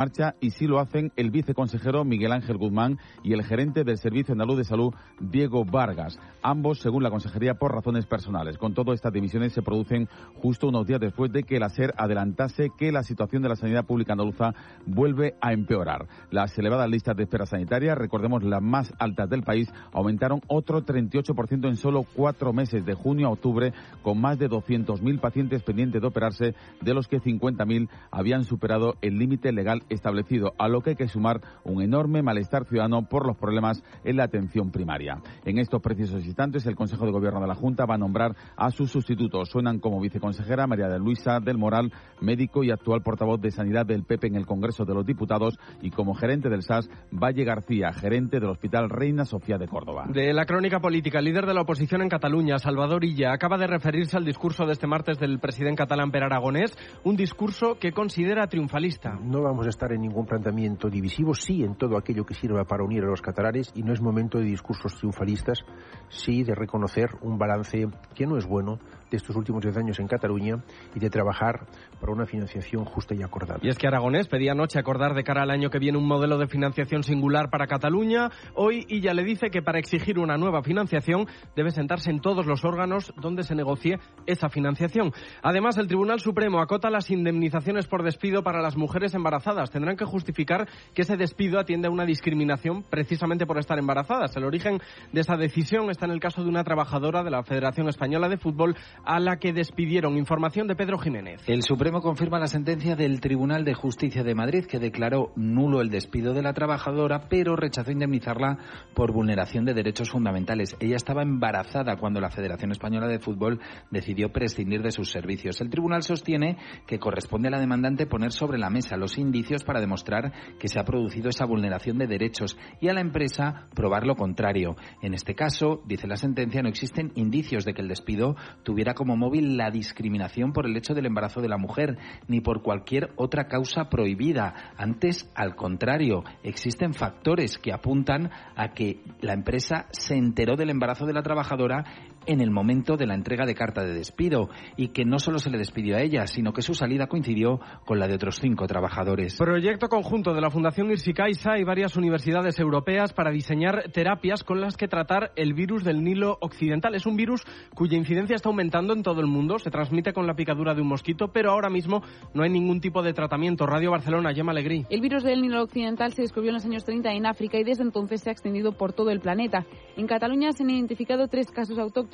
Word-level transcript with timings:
marcha 0.00 0.34
y 0.40 0.52
sí 0.52 0.66
lo 0.66 0.80
hacen 0.80 1.12
el 1.16 1.30
viceconsejero 1.30 2.06
Miguel 2.06 2.32
Ángel 2.32 2.56
Guzmán 2.56 2.98
y 3.22 3.34
el 3.34 3.44
gerente 3.44 3.84
del 3.84 3.98
Servicio 3.98 4.32
Andaluz 4.32 4.56
de 4.56 4.64
Salud, 4.64 4.94
Diego 5.20 5.66
Vargas, 5.66 6.18
ambos 6.42 6.78
según 6.78 7.02
la 7.02 7.10
Consejería 7.10 7.58
por 7.58 7.74
razones 7.74 8.06
personales. 8.06 8.56
Con 8.56 8.72
todo, 8.72 8.94
estas 8.94 9.12
dimisiones 9.12 9.52
se 9.52 9.60
producen 9.60 10.08
justo 10.36 10.68
unos 10.68 10.86
días 10.86 11.00
después 11.00 11.30
de 11.30 11.42
que 11.42 11.58
la 11.58 11.68
SER 11.68 11.92
adelantase 11.98 12.70
que 12.78 12.92
la 12.92 13.02
situación 13.02 13.42
de 13.42 13.50
la 13.50 13.56
sanidad 13.56 13.84
pública 13.84 14.14
andaluza 14.14 14.54
vuelve 14.86 15.34
a 15.42 15.52
empeorar. 15.52 16.06
Las 16.30 16.58
elevadas 16.58 16.88
listas 16.88 17.14
de 17.14 17.24
espera 17.24 17.44
sanitaria, 17.44 17.94
recordemos 17.94 18.42
las 18.42 18.62
más 18.62 18.94
altas 18.98 19.28
del 19.28 19.42
país, 19.42 19.70
aumentaron 19.92 20.40
otro 20.46 20.82
38% 20.82 21.68
en 21.68 21.76
solo 21.76 22.06
cuatro 22.14 22.54
meses, 22.54 22.86
de 22.86 22.94
junio 22.94 23.26
a 23.26 23.32
octubre, 23.32 23.74
con 24.00 24.18
más 24.18 24.38
de 24.38 24.48
200.000 24.48 25.20
pacientes 25.20 25.62
pendientes 25.62 26.00
de 26.00 26.08
operarse, 26.08 26.54
de 26.80 26.94
los 26.94 27.06
que 27.06 27.20
50.000 27.20 27.90
habían 28.10 28.44
superado 28.44 28.94
el 29.02 29.18
límite 29.18 29.52
legal 29.52 29.82
establecido, 29.90 30.54
a 30.58 30.68
lo 30.68 30.80
que 30.80 30.90
hay 30.90 30.96
que 30.96 31.08
sumar 31.08 31.40
un 31.64 31.82
enorme 31.82 32.22
malestar 32.22 32.64
ciudadano 32.64 33.02
por 33.08 33.26
los 33.26 33.36
problemas 33.36 33.82
en 34.04 34.16
la 34.16 34.24
atención 34.24 34.70
primaria. 34.70 35.20
En 35.44 35.58
estos 35.58 35.82
precisos 35.82 36.24
instantes, 36.24 36.66
el 36.66 36.76
Consejo 36.76 37.04
de 37.04 37.12
Gobierno 37.12 37.40
de 37.40 37.48
la 37.48 37.54
Junta 37.54 37.86
va 37.86 37.96
a 37.96 37.98
nombrar 37.98 38.34
a 38.56 38.70
sus 38.70 38.90
sustitutos. 38.90 39.48
Suenan 39.50 39.78
como 39.78 40.00
viceconsejera 40.00 40.66
María 40.66 40.88
de 40.88 40.98
Luisa 40.98 41.40
del 41.40 41.58
Moral, 41.58 41.92
médico 42.20 42.64
y 42.64 42.70
actual 42.70 43.02
portavoz 43.02 43.40
de 43.40 43.50
Sanidad 43.50 43.86
del 43.86 44.04
PP 44.04 44.28
en 44.28 44.36
el 44.36 44.46
Congreso 44.46 44.84
de 44.84 44.94
los 44.94 45.04
Diputados, 45.04 45.58
y 45.82 45.90
como 45.90 46.14
gerente 46.14 46.48
del 46.48 46.62
SAS, 46.62 46.88
Valle 47.10 47.44
García, 47.44 47.92
gerente 47.92 48.40
del 48.40 48.50
Hospital 48.50 48.88
Reina 48.88 49.24
Sofía 49.24 49.58
de 49.58 49.68
Córdoba. 49.68 50.06
De 50.08 50.32
la 50.32 50.46
crónica 50.46 50.80
política, 50.80 51.18
el 51.18 51.24
líder 51.26 51.46
de 51.46 51.54
la 51.54 51.62
oposición 51.62 52.02
en 52.02 52.08
Cataluña, 52.08 52.58
Salvador 52.58 53.04
Illa, 53.04 53.32
acaba 53.32 53.58
de 53.58 53.66
referirse 53.66 54.16
al 54.16 54.24
discurso 54.24 54.66
de 54.66 54.72
este 54.72 54.86
martes 54.86 55.18
del 55.18 55.38
presidente 55.38 55.78
catalán 55.78 56.10
Per 56.10 56.22
Aragonés, 56.22 56.76
un 57.04 57.16
discurso 57.16 57.78
que 57.78 57.92
considera 57.92 58.46
triunfalista. 58.46 59.18
No 59.22 59.42
vamos 59.42 59.66
a 59.66 59.70
estar 59.70 59.79
en 59.88 60.02
ningún 60.02 60.26
planteamiento 60.26 60.90
divisivo, 60.90 61.34
sí 61.34 61.64
en 61.64 61.74
todo 61.74 61.96
aquello 61.96 62.24
que 62.24 62.34
sirva 62.34 62.64
para 62.64 62.84
unir 62.84 63.02
a 63.04 63.06
los 63.06 63.22
catalanes 63.22 63.72
y 63.74 63.82
no 63.82 63.92
es 63.92 64.00
momento 64.00 64.38
de 64.38 64.44
discursos 64.44 64.94
triunfalistas, 64.96 65.64
sí 66.08 66.42
de 66.44 66.54
reconocer 66.54 67.10
un 67.22 67.38
balance 67.38 67.88
que 68.14 68.26
no 68.26 68.36
es 68.36 68.46
bueno 68.46 68.78
de 69.10 69.16
estos 69.16 69.34
últimos 69.36 69.62
diez 69.62 69.76
años 69.76 69.98
en 69.98 70.06
Cataluña 70.06 70.62
y 70.94 71.00
de 71.00 71.10
trabajar 71.10 71.66
para 72.00 72.12
una 72.12 72.26
financiación 72.26 72.84
justa 72.84 73.14
y 73.14 73.22
acordada. 73.22 73.60
Y 73.62 73.68
es 73.68 73.78
que 73.78 73.86
Aragonés 73.86 74.26
pedía 74.26 74.52
anoche 74.52 74.78
acordar 74.78 75.14
de 75.14 75.22
cara 75.22 75.42
al 75.42 75.50
año 75.50 75.70
que 75.70 75.78
viene 75.78 75.98
un 75.98 76.06
modelo 76.06 76.38
de 76.38 76.48
financiación 76.48 77.02
singular 77.02 77.50
para 77.50 77.66
Cataluña. 77.66 78.30
Hoy 78.54 78.86
ya 79.00 79.12
le 79.12 79.22
dice 79.22 79.50
que 79.50 79.62
para 79.62 79.78
exigir 79.78 80.18
una 80.18 80.38
nueva 80.38 80.62
financiación 80.62 81.26
debe 81.54 81.70
sentarse 81.70 82.10
en 82.10 82.20
todos 82.20 82.46
los 82.46 82.64
órganos 82.64 83.12
donde 83.20 83.42
se 83.42 83.54
negocie 83.54 83.98
esa 84.26 84.48
financiación. 84.48 85.12
Además, 85.42 85.76
el 85.76 85.86
Tribunal 85.86 86.20
Supremo 86.20 86.60
acota 86.60 86.90
las 86.90 87.10
indemnizaciones 87.10 87.86
por 87.86 88.02
despido 88.02 88.42
para 88.42 88.62
las 88.62 88.76
mujeres 88.76 89.14
embarazadas. 89.14 89.70
Tendrán 89.70 89.96
que 89.96 90.04
justificar 90.04 90.68
que 90.94 91.02
ese 91.02 91.16
despido 91.16 91.58
atiende 91.58 91.88
a 91.88 91.90
una 91.90 92.06
discriminación 92.06 92.82
precisamente 92.82 93.46
por 93.46 93.58
estar 93.58 93.78
embarazadas. 93.78 94.34
El 94.36 94.44
origen 94.44 94.80
de 95.12 95.20
esa 95.20 95.36
decisión 95.36 95.90
está 95.90 96.06
en 96.06 96.12
el 96.12 96.20
caso 96.20 96.42
de 96.42 96.48
una 96.48 96.64
trabajadora 96.64 97.22
de 97.22 97.30
la 97.30 97.42
Federación 97.42 97.88
Española 97.88 98.28
de 98.28 98.38
Fútbol 98.38 98.76
a 99.04 99.20
la 99.20 99.36
que 99.36 99.52
despidieron. 99.52 100.16
Información 100.16 100.66
de 100.66 100.76
Pedro 100.76 100.98
Jiménez. 100.98 101.42
El 101.46 101.62
Supremo 101.62 101.89
confirma 101.98 102.38
la 102.38 102.46
sentencia 102.46 102.94
del 102.94 103.20
Tribunal 103.20 103.64
de 103.64 103.74
Justicia 103.74 104.22
de 104.22 104.36
Madrid 104.36 104.66
que 104.66 104.78
declaró 104.78 105.32
nulo 105.34 105.80
el 105.80 105.90
despido 105.90 106.32
de 106.32 106.42
la 106.42 106.52
trabajadora, 106.52 107.28
pero 107.28 107.56
rechazó 107.56 107.90
indemnizarla 107.90 108.58
por 108.94 109.12
vulneración 109.12 109.64
de 109.64 109.74
derechos 109.74 110.10
fundamentales. 110.10 110.76
Ella 110.78 110.94
estaba 110.94 111.22
embarazada 111.22 111.96
cuando 111.96 112.20
la 112.20 112.30
Federación 112.30 112.70
Española 112.70 113.08
de 113.08 113.18
Fútbol 113.18 113.60
decidió 113.90 114.30
prescindir 114.30 114.82
de 114.82 114.92
sus 114.92 115.10
servicios. 115.10 115.60
El 115.60 115.70
tribunal 115.70 116.02
sostiene 116.02 116.58
que 116.86 117.00
corresponde 117.00 117.48
a 117.48 117.50
la 117.50 117.60
demandante 117.60 118.06
poner 118.06 118.30
sobre 118.30 118.58
la 118.58 118.70
mesa 118.70 118.96
los 118.96 119.18
indicios 119.18 119.64
para 119.64 119.80
demostrar 119.80 120.32
que 120.60 120.68
se 120.68 120.78
ha 120.78 120.84
producido 120.84 121.30
esa 121.30 121.44
vulneración 121.44 121.98
de 121.98 122.06
derechos 122.06 122.56
y 122.80 122.88
a 122.88 122.94
la 122.94 123.00
empresa 123.00 123.66
probar 123.74 124.06
lo 124.06 124.14
contrario. 124.14 124.76
En 125.02 125.14
este 125.14 125.34
caso, 125.34 125.82
dice 125.86 126.06
la 126.06 126.16
sentencia, 126.16 126.62
no 126.62 126.68
existen 126.68 127.10
indicios 127.16 127.64
de 127.64 127.74
que 127.74 127.82
el 127.82 127.88
despido 127.88 128.36
tuviera 128.62 128.94
como 128.94 129.16
móvil 129.16 129.56
la 129.56 129.70
discriminación 129.70 130.52
por 130.52 130.66
el 130.66 130.76
hecho 130.76 130.94
del 130.94 131.06
embarazo 131.06 131.40
de 131.40 131.48
la 131.48 131.56
mujer, 131.56 131.79
ni 132.28 132.40
por 132.40 132.62
cualquier 132.62 133.10
otra 133.16 133.48
causa 133.48 133.88
prohibida. 133.88 134.72
Antes, 134.76 135.30
al 135.34 135.54
contrario, 135.56 136.24
existen 136.42 136.94
factores 136.94 137.58
que 137.58 137.72
apuntan 137.72 138.30
a 138.56 138.72
que 138.72 139.02
la 139.20 139.32
empresa 139.32 139.86
se 139.90 140.16
enteró 140.16 140.56
del 140.56 140.70
embarazo 140.70 141.06
de 141.06 141.12
la 141.12 141.22
trabajadora 141.22 141.84
en 142.26 142.40
el 142.40 142.50
momento 142.50 142.96
de 142.96 143.06
la 143.06 143.14
entrega 143.14 143.46
de 143.46 143.54
carta 143.54 143.82
de 143.82 143.94
despido 143.94 144.50
y 144.76 144.88
que 144.88 145.04
no 145.04 145.18
solo 145.18 145.38
se 145.38 145.50
le 145.50 145.58
despidió 145.58 145.96
a 145.96 146.02
ella, 146.02 146.26
sino 146.26 146.52
que 146.52 146.62
su 146.62 146.74
salida 146.74 147.06
coincidió 147.06 147.60
con 147.84 147.98
la 147.98 148.06
de 148.06 148.14
otros 148.14 148.38
cinco 148.40 148.66
trabajadores. 148.66 149.36
Proyecto 149.36 149.88
conjunto 149.88 150.34
de 150.34 150.40
la 150.40 150.50
Fundación 150.50 150.90
Irsi 150.90 151.12
Caixa 151.12 151.58
y 151.58 151.64
varias 151.64 151.96
universidades 151.96 152.58
europeas 152.58 153.12
para 153.12 153.30
diseñar 153.30 153.90
terapias 153.92 154.44
con 154.44 154.60
las 154.60 154.76
que 154.76 154.88
tratar 154.88 155.32
el 155.36 155.54
virus 155.54 155.84
del 155.84 156.02
Nilo 156.02 156.36
Occidental. 156.40 156.94
Es 156.94 157.06
un 157.06 157.16
virus 157.16 157.42
cuya 157.74 157.96
incidencia 157.96 158.36
está 158.36 158.48
aumentando 158.48 158.92
en 158.92 159.02
todo 159.02 159.20
el 159.20 159.26
mundo, 159.26 159.58
se 159.58 159.70
transmite 159.70 160.12
con 160.12 160.26
la 160.26 160.34
picadura 160.34 160.74
de 160.74 160.82
un 160.82 160.88
mosquito, 160.88 161.28
pero 161.32 161.52
ahora 161.52 161.70
mismo 161.70 162.02
no 162.34 162.42
hay 162.42 162.50
ningún 162.50 162.80
tipo 162.80 163.02
de 163.02 163.12
tratamiento. 163.12 163.66
Radio 163.66 163.90
Barcelona, 163.90 164.34
Gemma 164.34 164.52
Alegrí. 164.52 164.86
El 164.90 165.00
virus 165.00 165.22
del 165.22 165.42
Nilo 165.42 165.62
Occidental 165.62 166.12
se 166.12 166.22
descubrió 166.22 166.50
en 166.50 166.54
los 166.54 166.64
años 166.64 166.84
30 166.84 167.12
en 167.12 167.26
África 167.26 167.58
y 167.58 167.64
desde 167.64 167.82
entonces 167.82 168.20
se 168.20 168.30
ha 168.30 168.32
extendido 168.32 168.72
por 168.72 168.92
todo 168.92 169.10
el 169.10 169.20
planeta. 169.20 169.66
En 169.96 170.06
Cataluña 170.06 170.52
se 170.52 170.62
han 170.62 170.70
identificado 170.70 171.28
tres 171.28 171.50
casos 171.50 171.78
autóctonos 171.78 172.09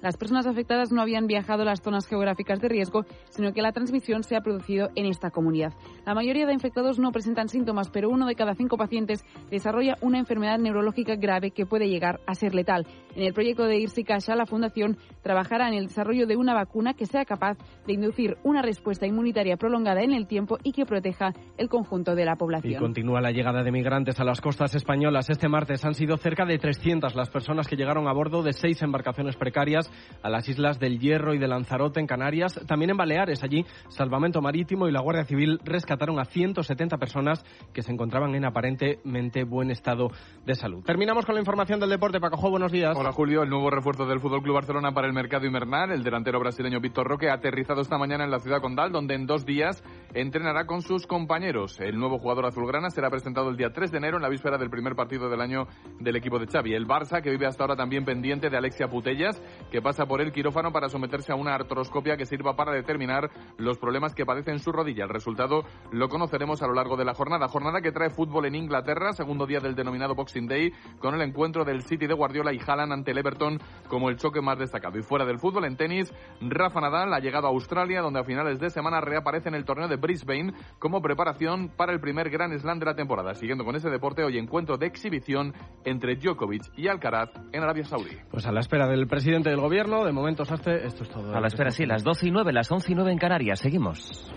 las 0.00 0.16
personas 0.16 0.46
afectadas 0.46 0.92
no 0.92 1.00
habían 1.00 1.26
viajado 1.26 1.62
a 1.62 1.66
las 1.66 1.80
zonas 1.80 2.06
geográficas 2.06 2.60
de 2.60 2.68
riesgo, 2.68 3.04
sino 3.30 3.52
que 3.52 3.62
la 3.62 3.72
transmisión 3.72 4.22
se 4.22 4.36
ha 4.36 4.40
producido 4.40 4.90
en 4.94 5.06
esta 5.06 5.30
comunidad. 5.30 5.72
La 6.04 6.14
mayoría 6.14 6.46
de 6.46 6.52
infectados 6.52 6.98
no 6.98 7.12
presentan 7.12 7.48
síntomas, 7.48 7.90
pero 7.90 8.10
uno 8.10 8.26
de 8.26 8.34
cada 8.34 8.54
cinco 8.54 8.76
pacientes 8.76 9.24
desarrolla 9.50 9.96
una 10.00 10.18
enfermedad 10.18 10.58
neurológica 10.58 11.16
grave 11.16 11.50
que 11.50 11.66
puede 11.66 11.88
llegar 11.88 12.20
a 12.26 12.34
ser 12.34 12.54
letal. 12.54 12.86
En 13.18 13.24
el 13.24 13.34
proyecto 13.34 13.64
de 13.64 13.80
Irsi 13.80 14.04
Casa, 14.04 14.36
la 14.36 14.46
Fundación 14.46 14.96
trabajará 15.22 15.66
en 15.66 15.74
el 15.74 15.88
desarrollo 15.88 16.28
de 16.28 16.36
una 16.36 16.54
vacuna 16.54 16.94
que 16.94 17.04
sea 17.04 17.24
capaz 17.24 17.58
de 17.84 17.94
inducir 17.94 18.36
una 18.44 18.62
respuesta 18.62 19.08
inmunitaria 19.08 19.56
prolongada 19.56 20.02
en 20.04 20.12
el 20.12 20.28
tiempo 20.28 20.56
y 20.62 20.70
que 20.70 20.86
proteja 20.86 21.32
el 21.56 21.68
conjunto 21.68 22.14
de 22.14 22.24
la 22.24 22.36
población. 22.36 22.74
Y 22.74 22.76
continúa 22.76 23.20
la 23.20 23.32
llegada 23.32 23.64
de 23.64 23.72
migrantes 23.72 24.20
a 24.20 24.24
las 24.24 24.40
costas 24.40 24.76
españolas. 24.76 25.30
Este 25.30 25.48
martes 25.48 25.84
han 25.84 25.94
sido 25.94 26.16
cerca 26.16 26.44
de 26.44 26.58
300 26.58 27.16
las 27.16 27.28
personas 27.28 27.66
que 27.66 27.74
llegaron 27.74 28.06
a 28.06 28.12
bordo 28.12 28.44
de 28.44 28.52
seis 28.52 28.80
embarcaciones 28.82 29.34
precarias 29.34 29.90
a 30.22 30.30
las 30.30 30.48
islas 30.48 30.78
del 30.78 31.00
Hierro 31.00 31.34
y 31.34 31.38
de 31.38 31.48
Lanzarote 31.48 31.98
en 31.98 32.06
Canarias, 32.06 32.60
también 32.68 32.90
en 32.90 32.98
Baleares. 32.98 33.42
Allí, 33.42 33.64
Salvamento 33.88 34.40
Marítimo 34.40 34.86
y 34.86 34.92
la 34.92 35.00
Guardia 35.00 35.24
Civil 35.24 35.58
rescataron 35.64 36.20
a 36.20 36.24
170 36.24 36.98
personas 36.98 37.44
que 37.74 37.82
se 37.82 37.90
encontraban 37.90 38.36
en 38.36 38.44
aparentemente 38.44 39.42
buen 39.42 39.72
estado 39.72 40.12
de 40.46 40.54
salud. 40.54 40.84
Terminamos 40.84 41.26
con 41.26 41.34
la 41.34 41.40
información 41.40 41.80
del 41.80 41.90
deporte. 41.90 42.20
Pacojo, 42.20 42.48
buenos 42.50 42.70
días. 42.70 42.96
Hola 42.96 43.07
Julio, 43.12 43.42
el 43.42 43.50
nuevo 43.50 43.70
refuerzo 43.70 44.06
del 44.06 44.20
Fútbol 44.20 44.42
Club 44.42 44.54
Barcelona 44.54 44.92
para 44.92 45.06
el 45.06 45.12
mercado 45.12 45.46
invernal, 45.46 45.90
el 45.90 46.02
delantero 46.02 46.40
brasileño 46.40 46.80
Víctor 46.80 47.06
Roque, 47.06 47.30
ha 47.30 47.34
aterrizado 47.34 47.80
esta 47.80 47.96
mañana 47.96 48.24
en 48.24 48.30
la 48.30 48.40
ciudad 48.40 48.60
condal, 48.60 48.92
donde 48.92 49.14
en 49.14 49.26
dos 49.26 49.46
días 49.46 49.82
entrenará 50.14 50.66
con 50.66 50.82
sus 50.82 51.06
compañeros. 51.06 51.80
El 51.80 51.98
nuevo 51.98 52.18
jugador 52.18 52.46
azulgrana 52.46 52.90
será 52.90 53.10
presentado 53.10 53.50
el 53.50 53.56
día 53.56 53.72
3 53.72 53.90
de 53.90 53.98
enero 53.98 54.16
en 54.16 54.22
la 54.22 54.28
víspera 54.28 54.58
del 54.58 54.70
primer 54.70 54.94
partido 54.94 55.30
del 55.30 55.40
año 55.40 55.66
del 56.00 56.16
equipo 56.16 56.38
de 56.38 56.46
Xavi. 56.46 56.74
El 56.74 56.86
Barça, 56.86 57.22
que 57.22 57.30
vive 57.30 57.46
hasta 57.46 57.64
ahora 57.64 57.76
también 57.76 58.04
pendiente 58.04 58.50
de 58.50 58.56
Alexia 58.56 58.88
Putellas, 58.88 59.40
que 59.70 59.80
pasa 59.80 60.06
por 60.06 60.20
el 60.20 60.32
quirófano 60.32 60.72
para 60.72 60.88
someterse 60.88 61.32
a 61.32 61.36
una 61.36 61.54
artroscopia 61.54 62.16
que 62.16 62.26
sirva 62.26 62.56
para 62.56 62.72
determinar 62.72 63.30
los 63.56 63.78
problemas 63.78 64.14
que 64.14 64.26
padece 64.26 64.50
en 64.50 64.58
su 64.58 64.72
rodilla. 64.72 65.04
El 65.04 65.10
resultado 65.10 65.62
lo 65.92 66.08
conoceremos 66.08 66.62
a 66.62 66.66
lo 66.66 66.74
largo 66.74 66.96
de 66.96 67.04
la 67.04 67.14
jornada. 67.14 67.48
Jornada 67.48 67.80
que 67.80 67.92
trae 67.92 68.10
fútbol 68.10 68.46
en 68.46 68.54
Inglaterra, 68.54 69.12
segundo 69.12 69.46
día 69.46 69.60
del 69.60 69.74
denominado 69.74 70.14
Boxing 70.14 70.46
Day, 70.46 70.72
con 70.98 71.14
el 71.14 71.22
encuentro 71.22 71.64
del 71.64 71.82
City 71.82 72.06
de 72.06 72.14
Guardiola 72.14 72.52
y 72.52 72.60
Haaland 72.66 72.97
ante 72.98 73.12
el 73.12 73.18
Everton 73.18 73.58
como 73.88 74.10
el 74.10 74.16
choque 74.16 74.40
más 74.40 74.58
destacado. 74.58 74.98
Y 74.98 75.02
fuera 75.02 75.24
del 75.24 75.38
fútbol, 75.38 75.64
en 75.64 75.76
tenis, 75.76 76.12
Rafa 76.40 76.80
Nadal 76.80 77.12
ha 77.14 77.20
llegado 77.20 77.46
a 77.46 77.50
Australia, 77.50 78.00
donde 78.00 78.20
a 78.20 78.24
finales 78.24 78.58
de 78.60 78.70
semana 78.70 79.00
reaparece 79.00 79.48
en 79.48 79.54
el 79.54 79.64
torneo 79.64 79.88
de 79.88 79.96
Brisbane 79.96 80.52
como 80.78 81.00
preparación 81.00 81.68
para 81.68 81.92
el 81.92 82.00
primer 82.00 82.30
Grand 82.30 82.56
Slam 82.58 82.78
de 82.78 82.86
la 82.86 82.94
temporada. 82.94 83.34
Siguiendo 83.34 83.64
con 83.64 83.76
ese 83.76 83.90
deporte, 83.90 84.22
hoy 84.24 84.38
encuentro 84.38 84.76
de 84.76 84.86
exhibición 84.86 85.54
entre 85.84 86.16
Djokovic 86.16 86.64
y 86.76 86.88
Alcaraz 86.88 87.30
en 87.52 87.62
Arabia 87.62 87.84
Saudí. 87.84 88.16
Pues 88.30 88.46
a 88.46 88.52
la 88.52 88.60
espera 88.60 88.86
del 88.86 89.06
presidente 89.06 89.50
del 89.50 89.60
gobierno, 89.60 90.04
de 90.04 90.12
momento, 90.12 90.44
Saste, 90.44 90.86
esto 90.86 91.04
es 91.04 91.10
todo. 91.10 91.34
A 91.34 91.40
la 91.40 91.48
espera, 91.48 91.70
sí, 91.70 91.86
las 91.86 92.04
12 92.04 92.28
y 92.28 92.30
9, 92.30 92.52
las 92.52 92.70
11 92.70 92.92
y 92.92 92.94
9 92.94 93.12
en 93.12 93.18
Canarias. 93.18 93.60
Seguimos. 93.60 94.32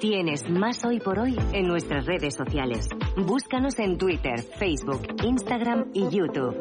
Tienes 0.00 0.48
más 0.48 0.82
hoy 0.86 0.98
por 0.98 1.18
hoy 1.18 1.36
en 1.52 1.66
nuestras 1.66 2.06
redes 2.06 2.34
sociales. 2.34 2.88
Búscanos 3.18 3.78
en 3.78 3.98
Twitter, 3.98 4.40
Facebook, 4.40 5.02
Instagram 5.22 5.90
y 5.92 6.08
YouTube. 6.08 6.56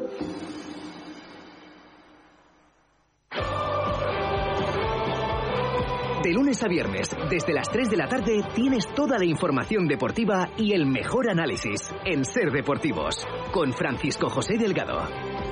De 6.21 6.33
lunes 6.33 6.61
a 6.63 6.67
viernes, 6.67 7.15
desde 7.29 7.53
las 7.53 7.69
3 7.69 7.89
de 7.89 7.95
la 7.95 8.07
tarde, 8.09 8.43
tienes 8.53 8.85
toda 8.93 9.17
la 9.17 9.23
información 9.23 9.87
deportiva 9.87 10.49
y 10.57 10.73
el 10.73 10.85
mejor 10.85 11.29
análisis 11.29 11.89
en 12.03 12.25
Ser 12.25 12.51
Deportivos, 12.51 13.25
con 13.53 13.71
Francisco 13.71 14.29
José 14.29 14.57
Delgado. 14.57 14.99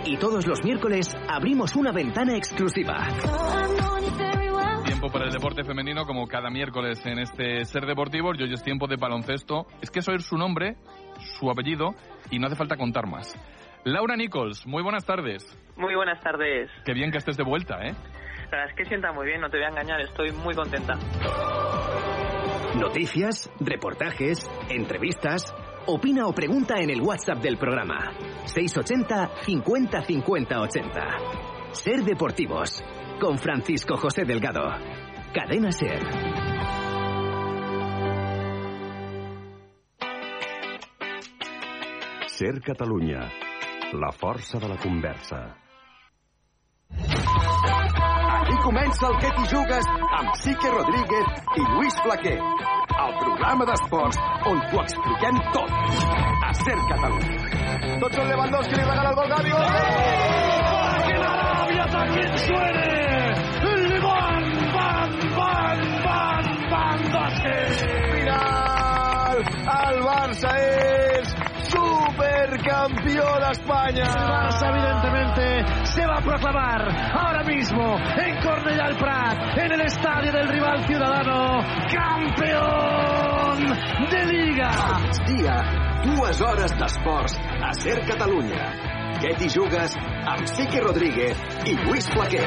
Y 0.03 0.17
todos 0.17 0.45
los 0.45 0.61
miércoles 0.61 1.13
abrimos 1.29 1.73
una 1.77 1.93
ventana 1.93 2.35
exclusiva. 2.35 3.07
Tiempo 4.99 5.13
para 5.13 5.25
el 5.25 5.31
deporte 5.31 5.63
femenino, 5.63 6.07
como 6.07 6.25
cada 6.25 6.49
miércoles 6.49 7.05
en 7.05 7.19
este 7.19 7.63
Ser 7.65 7.85
Deportivos. 7.85 8.35
Y 8.39 8.41
hoy 8.41 8.53
es 8.53 8.63
tiempo 8.63 8.87
de 8.87 8.95
baloncesto. 8.95 9.67
Es 9.79 9.91
que 9.91 10.01
soy 10.01 10.17
su 10.21 10.37
nombre, 10.37 10.75
su 11.37 11.51
apellido, 11.51 11.93
y 12.31 12.39
no 12.39 12.47
hace 12.47 12.55
falta 12.55 12.77
contar 12.77 13.05
más. 13.05 13.35
Laura 13.83 14.15
Nichols, 14.15 14.65
muy 14.65 14.81
buenas 14.81 15.05
tardes. 15.05 15.45
Muy 15.75 15.93
buenas 15.93 16.19
tardes. 16.21 16.71
Qué 16.83 16.93
bien 16.93 17.11
que 17.11 17.19
estés 17.19 17.37
de 17.37 17.43
vuelta, 17.43 17.75
¿eh? 17.75 17.93
La 18.45 18.57
verdad 18.57 18.69
es 18.71 18.75
que 18.75 18.85
sienta 18.85 19.11
muy 19.11 19.27
bien, 19.27 19.39
no 19.39 19.51
te 19.51 19.57
voy 19.57 19.67
a 19.67 19.69
engañar, 19.69 20.01
estoy 20.01 20.31
muy 20.31 20.55
contenta. 20.55 20.95
Noticias, 22.75 23.51
reportajes, 23.59 24.49
entrevistas. 24.71 25.53
Opina 25.85 26.25
o 26.25 26.33
pregunta 26.33 26.79
en 26.79 26.89
el 26.89 27.01
WhatsApp 27.01 27.37
del 27.37 27.57
programa. 27.57 28.13
680 28.45 29.43
50 29.45 30.01
50 30.01 30.59
80. 30.59 31.01
Ser 31.73 32.01
Deportivos. 32.01 32.83
Con 33.19 33.39
Francisco 33.39 33.97
José 33.97 34.25
Delgado. 34.25 34.61
Cadena 35.33 35.71
Ser. 35.71 35.99
Ser 42.27 42.61
Catalunya. 42.61 43.27
La 43.93 44.11
força 44.11 44.59
de 44.59 44.69
la 44.69 44.77
conversa. 44.77 45.57
Aquí 46.91 48.55
comença 48.63 49.07
el 49.07 49.17
Que 49.17 49.31
t'hi 49.33 49.47
jugues 49.49 49.89
amb 50.19 50.35
Sique 50.35 50.69
Rodríguez 50.69 51.25
i 51.57 51.65
Lluís 51.73 51.97
Flaquer. 52.03 52.37
El 52.37 53.17
programa 53.23 53.65
d'esports 53.65 54.21
on 54.45 54.61
t'ho 54.69 54.83
expliquem 54.83 55.41
tot. 55.57 55.73
A 56.45 56.53
Ser 56.61 56.77
Catalunya. 56.93 57.97
Tots 57.97 58.15
són 58.15 58.29
Lewandowski, 58.29 58.77
li 58.77 58.85
regala 58.85 59.09
el 59.09 59.19
gol 59.23 59.33
Gavi. 59.33 59.57
Gol! 59.57 59.67
¡Que 61.07 61.17
la 61.17 61.33
Arabia 61.33 61.85
también 61.97 63.06
Final! 68.13 69.43
El 69.77 69.99
Barça 70.05 70.51
és 70.61 71.33
supercampeó 71.71 73.27
d'Espanya. 73.43 74.07
El 74.07 74.29
Barça, 74.31 74.69
evidentemente, 74.71 75.45
se 75.93 76.05
va 76.05 76.17
a 76.17 76.21
proclamar 76.21 76.81
ahora 77.13 77.43
mismo 77.43 77.97
en 77.97 78.39
Cornellà 78.41 78.85
al 78.85 78.97
Prat, 78.97 79.57
en 79.57 79.71
el 79.71 79.81
estadio 79.81 80.31
del 80.31 80.47
rival 80.47 80.85
ciudadano, 80.87 81.59
campeón 81.91 83.57
de 84.11 84.25
Liga. 84.25 84.71
Dia, 85.27 85.57
dues 86.03 86.41
hores 86.41 86.77
d'esports 86.77 87.39
a 87.61 87.73
Ser 87.73 87.99
Catalunya. 88.05 88.71
Què 89.17 89.33
t'hi 89.37 89.49
jugues 89.49 89.95
amb 89.97 90.45
Sique 90.51 90.79
Rodríguez 90.83 91.37
i 91.65 91.73
Lluís 91.81 92.09
Flaquer. 92.13 92.45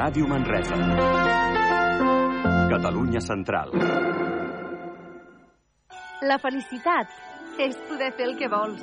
Ràdio 0.00 0.26
Manresa. 0.26 0.76
Catalunya 2.70 3.20
Central. 3.20 3.74
La 6.24 6.38
felicitat 6.40 7.12
és 7.60 7.76
poder 7.90 8.08
fer 8.16 8.30
el 8.30 8.32
que 8.40 8.48
vols. 8.48 8.80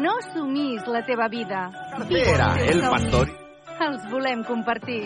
No 0.00 0.14
sumis 0.30 0.88
la 0.88 1.04
teva 1.04 1.28
vida. 1.28 1.66
Era 2.08 2.48
el 2.64 2.80
pastor. 2.86 3.28
Els 3.90 4.08
volem 4.14 4.40
compartir. 4.48 5.02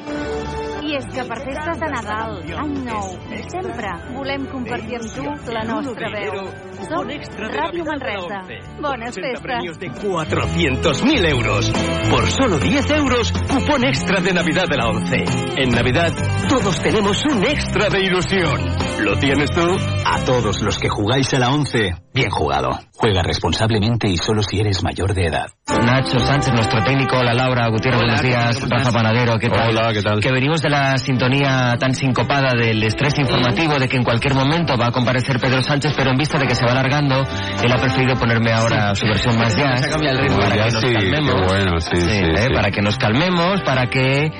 I 0.84 0.96
és 0.98 1.06
que 1.14 1.22
per 1.24 1.38
festes 1.40 1.78
de 1.80 1.88
Nadal, 1.88 2.34
Any 2.60 2.74
Nou 2.84 3.14
i 3.32 3.40
sempre 3.48 3.92
volem 4.12 4.44
compartir 4.52 4.98
amb 4.98 5.14
tu 5.14 5.52
la 5.54 5.62
nostra 5.64 6.10
veu. 6.12 6.36
Som 6.84 7.08
Ràdio 7.54 7.86
Manresa. 7.88 8.42
Bones 8.84 9.16
festes. 9.16 9.78
de 9.80 9.88
400.000 9.88 11.30
euros. 11.30 11.72
Por 12.10 12.28
solo 12.30 12.58
10 12.58 12.90
euros, 12.98 13.32
cupón 13.48 13.84
extra 13.84 14.20
de 14.20 14.34
Navidad 14.34 14.68
de 14.68 14.76
la 14.76 14.88
11. 14.88 15.24
En 15.56 15.70
Navidad, 15.70 16.12
todos 16.48 16.78
tenemos 16.82 17.24
un 17.24 17.44
extra 17.46 17.88
de 17.88 18.00
ilusión. 18.00 18.60
¿Lo 19.00 19.16
tienes 19.16 19.50
tú? 19.50 19.93
A 20.06 20.22
todos 20.24 20.60
los 20.62 20.78
que 20.78 20.88
jugáis 20.88 21.32
a 21.34 21.38
la 21.38 21.50
11, 21.50 21.94
bien 22.12 22.30
jugado. 22.30 22.70
Juega 22.96 23.22
responsablemente 23.22 24.08
y 24.08 24.16
solo 24.16 24.42
si 24.42 24.60
eres 24.60 24.82
mayor 24.82 25.14
de 25.14 25.26
edad. 25.26 25.46
Nacho 25.82 26.18
Sánchez, 26.18 26.52
nuestro 26.52 26.82
técnico, 26.84 27.22
la 27.22 27.32
Laura 27.34 27.68
Gutiérrez, 27.68 28.00
buenos 28.00 28.22
días, 28.22 28.60
Rafa 28.68 28.92
Panadero, 28.92 29.38
¿qué 29.38 29.48
tal? 29.48 29.70
Hola, 29.70 29.92
¿qué 29.92 30.02
tal? 30.02 30.20
Que 30.20 30.30
venimos 30.30 30.60
de 30.62 30.70
la 30.70 30.96
sintonía 30.98 31.74
tan 31.78 31.94
sincopada 31.94 32.52
del 32.54 32.82
estrés 32.82 33.18
informativo 33.18 33.74
de 33.78 33.88
que 33.88 33.96
en 33.96 34.04
cualquier 34.04 34.34
momento 34.34 34.74
va 34.78 34.88
a 34.88 34.92
comparecer 34.92 35.38
Pedro 35.40 35.62
Sánchez, 35.62 35.92
pero 35.96 36.10
en 36.10 36.16
vista 36.16 36.38
de 36.38 36.46
que 36.46 36.54
se 36.54 36.64
va 36.64 36.72
alargando, 36.72 37.22
él 37.62 37.72
ha 37.72 37.76
preferido 37.80 38.14
ponerme 38.14 38.52
ahora 38.52 38.94
su 38.94 39.06
versión 39.06 39.36
más 39.38 39.56
jazz. 39.58 39.80
Se 39.84 39.90
cambia 39.90 40.12
el 40.12 40.18
ritmo. 40.18 40.38
Para 40.38 40.56
Ya 40.56 40.64
que 40.66 40.72
nos 40.72 40.80
sí, 40.82 40.92
calmemos. 40.94 41.34
qué 41.34 41.46
bueno, 41.46 41.80
sí, 41.80 41.96
sí, 41.96 42.08
sí. 42.36 42.54
Para 42.54 42.70
que 42.70 42.82
nos 42.82 42.96
calmemos, 42.98 43.60
para 43.62 43.86
que, 43.86 44.30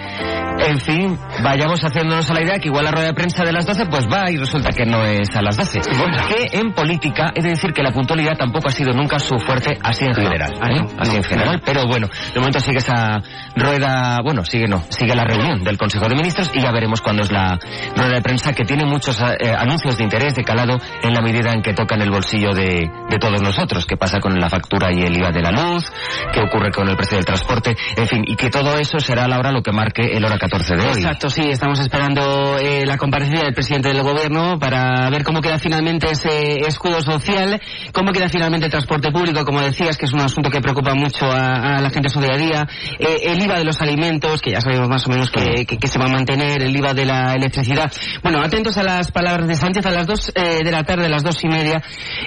en 0.59 0.79
fin, 0.79 1.19
vayamos 1.43 1.81
haciéndonos 1.85 2.31
a 2.31 2.35
la 2.35 2.43
idea 2.43 2.59
que 2.59 2.69
igual 2.69 2.85
la 2.85 2.91
rueda 2.91 3.09
de 3.09 3.15
prensa 3.15 3.45
de 3.45 3.53
las 3.53 3.67
12 3.67 3.87
pues 3.87 4.07
va 4.07 4.31
y 4.31 4.37
resulta 4.37 4.71
que 4.71 4.87
no 4.87 5.05
es 5.05 5.35
a 5.37 5.43
las 5.43 5.57
12. 5.57 5.81
Que 5.81 6.59
en 6.59 6.73
política, 6.73 7.33
he 7.35 7.43
de 7.43 7.51
decir 7.51 7.73
que 7.73 7.83
la 7.83 7.93
puntualidad 7.93 8.37
tampoco 8.37 8.69
ha 8.69 8.71
sido 8.71 8.93
nunca 8.93 9.19
su 9.19 9.37
fuerte 9.39 9.77
así 9.83 10.05
en 10.05 10.15
general. 10.15 10.53
¿eh? 10.53 10.87
Así 10.99 11.17
en 11.17 11.25
general, 11.25 11.61
pero 11.65 11.87
bueno, 11.87 12.09
de 12.33 12.41
momento 12.41 12.61
sigue 12.61 12.79
esa 12.79 13.21
rueda, 13.57 14.21
bueno, 14.23 14.45
sigue 14.45 14.67
no, 14.67 14.85
sigue 14.89 15.15
la 15.15 15.25
reunión 15.25 15.63
del 15.65 15.77
Consejo 15.77 16.09
de 16.09 16.15
Ministros 16.15 16.51
y 16.55 16.61
ya 16.61 16.71
veremos 16.71 17.01
cuándo 17.01 17.23
es 17.23 17.33
la 17.33 17.59
rueda 17.97 18.15
de 18.15 18.23
prensa 18.23 18.53
que 18.53 18.65
tiene 18.65 18.85
muchos 18.85 19.21
eh, 19.21 19.55
anuncios 19.57 19.99
de 19.99 20.05
interés, 20.05 20.35
de 20.35 20.45
calado, 20.45 20.79
en 21.03 21.13
la 21.13 21.21
medida 21.21 21.53
en 21.53 21.63
que 21.63 21.75
tocan 21.75 22.01
el 22.01 22.11
bolsillo 22.11 22.55
de, 22.55 22.91
de 23.11 23.19
todos 23.19 23.43
nosotros, 23.43 23.87
qué 23.87 23.97
pasa 23.97 24.21
con 24.21 24.39
la 24.39 24.49
factura 24.49 24.93
y 24.93 25.03
el 25.03 25.17
IVA 25.17 25.31
de 25.31 25.43
la 25.43 25.51
luz, 25.51 25.85
qué 26.33 26.41
ocurre 26.41 26.71
con 26.71 26.89
el 26.89 26.97
precio 26.97 27.17
del 27.17 27.27
transporte, 27.27 27.77
en 27.97 28.07
fin, 28.07 28.25
y 28.27 28.37
que 28.37 28.51
todo 28.51 28.79
eso 28.79 28.99
será 28.99 29.25
a 29.25 29.29
la 29.29 29.39
hora 29.39 29.53
lo 29.53 29.63
que 29.63 29.73
marque 29.73 30.04
el 30.13 30.25
hora 30.25 30.39
14 30.39 30.75
de 30.77 30.83
hoy. 30.83 30.89
Exacto, 30.97 31.29
sí, 31.29 31.43
estamos 31.51 31.79
esperando 31.81 32.59
eh, 32.59 32.85
la 32.87 32.97
comparecencia 32.97 33.45
del 33.45 33.55
presidente 33.55 33.89
del 33.89 34.03
gobierno 34.03 34.59
para 34.59 35.09
ver 35.11 35.25
cómo 35.25 35.41
queda 35.41 35.59
finalmente 35.59 36.11
ese 36.11 36.59
escudo 36.67 37.01
social, 37.03 37.61
cómo 37.93 38.13
queda 38.13 38.29
finalmente 38.29 38.67
el 38.67 38.71
transporte 38.71 39.11
público, 39.11 39.45
como 39.45 39.61
decías, 39.61 39.97
que 39.97 40.07
es 40.07 40.13
un 40.13 40.21
asunto 40.21 40.51
que 40.51 40.61
preocupa 40.61 40.95
mucho 40.95 41.27
a, 41.27 41.77
a 41.77 41.81
la 41.81 41.91
gente 41.91 42.09
en 42.09 42.13
su 42.13 42.21
día 42.21 42.35
a 42.35 42.37
día, 42.39 42.67
eh, 42.99 43.17
el 43.25 43.43
IVA 43.43 43.59
de 43.59 43.65
los 43.65 43.81
alimentos, 43.81 44.41
que 44.41 44.51
ya 44.53 44.61
sabemos 44.61 44.89
más 44.89 45.07
o 45.07 45.11
menos 45.11 45.31
que, 45.31 45.65
que- 45.67 45.79
que 45.79 45.89
se 45.89 45.99
va 45.99 46.07
a 46.07 46.09
mantener, 46.09 46.63
el 46.63 46.77
IVA 46.77 46.95
de 46.95 47.05
la 47.07 47.35
electricidad. 47.35 47.91
Bueno, 48.23 48.41
atentos 48.43 48.77
a 48.79 48.83
las 48.83 49.11
palabras 49.13 49.47
de 49.49 49.57
Sánchez 49.57 49.85
a 49.87 49.91
las 49.91 50.07
dos 50.07 50.33
eh, 50.35 50.61
de 50.65 50.71
la 50.71 50.83
tarde, 50.85 51.07
a 51.07 51.09
las 51.09 51.23
dos 51.23 51.43
y 51.45 51.49
media. 51.49 51.83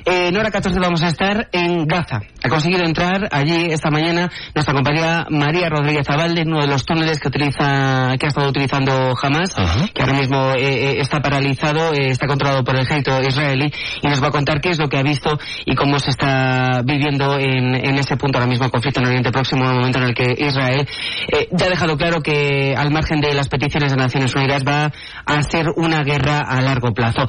Eh, 0.05 0.27
en 0.27 0.37
hora 0.37 0.51
14 0.51 0.79
vamos 0.79 1.03
a 1.03 1.07
estar 1.07 1.47
en 1.51 1.85
Gaza. 1.85 2.19
Ha 2.43 2.49
conseguido 2.49 2.83
entrar 2.83 3.27
allí 3.31 3.67
esta 3.71 3.89
mañana 3.89 4.29
nuestra 4.55 4.73
compañera 4.73 5.25
María 5.29 5.69
Rodríguez 5.69 6.09
Abalde, 6.09 6.41
en 6.41 6.49
uno 6.49 6.61
de 6.61 6.67
los 6.67 6.85
túneles 6.85 7.19
que 7.19 7.27
utiliza, 7.27 7.66
que 8.19 8.25
ha 8.25 8.29
estado 8.29 8.49
utilizando 8.49 9.13
Hamas, 9.21 9.53
que 9.93 10.01
ahora 10.01 10.13
mismo 10.13 10.51
eh, 10.51 10.91
eh, 10.91 10.95
está 10.99 11.19
paralizado, 11.19 11.93
eh, 11.93 12.09
está 12.09 12.27
controlado 12.27 12.63
por 12.63 12.75
el 12.75 12.81
ejército 12.81 13.19
israelí, 13.21 13.71
y 14.01 14.07
nos 14.07 14.21
va 14.21 14.27
a 14.27 14.31
contar 14.31 14.61
qué 14.61 14.69
es 14.69 14.79
lo 14.79 14.87
que 14.87 14.97
ha 14.97 15.03
visto 15.03 15.37
y 15.65 15.75
cómo 15.75 15.99
se 15.99 16.09
está 16.09 16.81
viviendo 16.83 17.37
en, 17.37 17.75
en 17.75 17.95
ese 17.97 18.17
punto 18.17 18.37
ahora 18.37 18.49
mismo 18.49 18.65
el 18.65 18.71
conflicto 18.71 18.99
en 19.01 19.07
Oriente 19.07 19.31
Próximo, 19.31 19.63
en 19.63 19.69
el 19.71 19.75
momento 19.75 19.99
en 19.99 20.05
el 20.05 20.13
que 20.13 20.35
Israel 20.37 20.87
eh, 21.31 21.47
ya 21.51 21.65
ha 21.65 21.69
dejado 21.69 21.97
claro 21.97 22.21
que 22.21 22.73
al 22.77 22.91
margen 22.91 23.19
de 23.21 23.33
las 23.33 23.49
peticiones 23.49 23.91
de 23.91 23.97
Naciones 23.97 24.33
Unidas 24.35 24.63
va 24.67 24.91
a 25.25 25.41
ser 25.43 25.67
una 25.75 26.03
guerra 26.03 26.39
a 26.39 26.61
largo 26.61 26.93
plazo. 26.93 27.25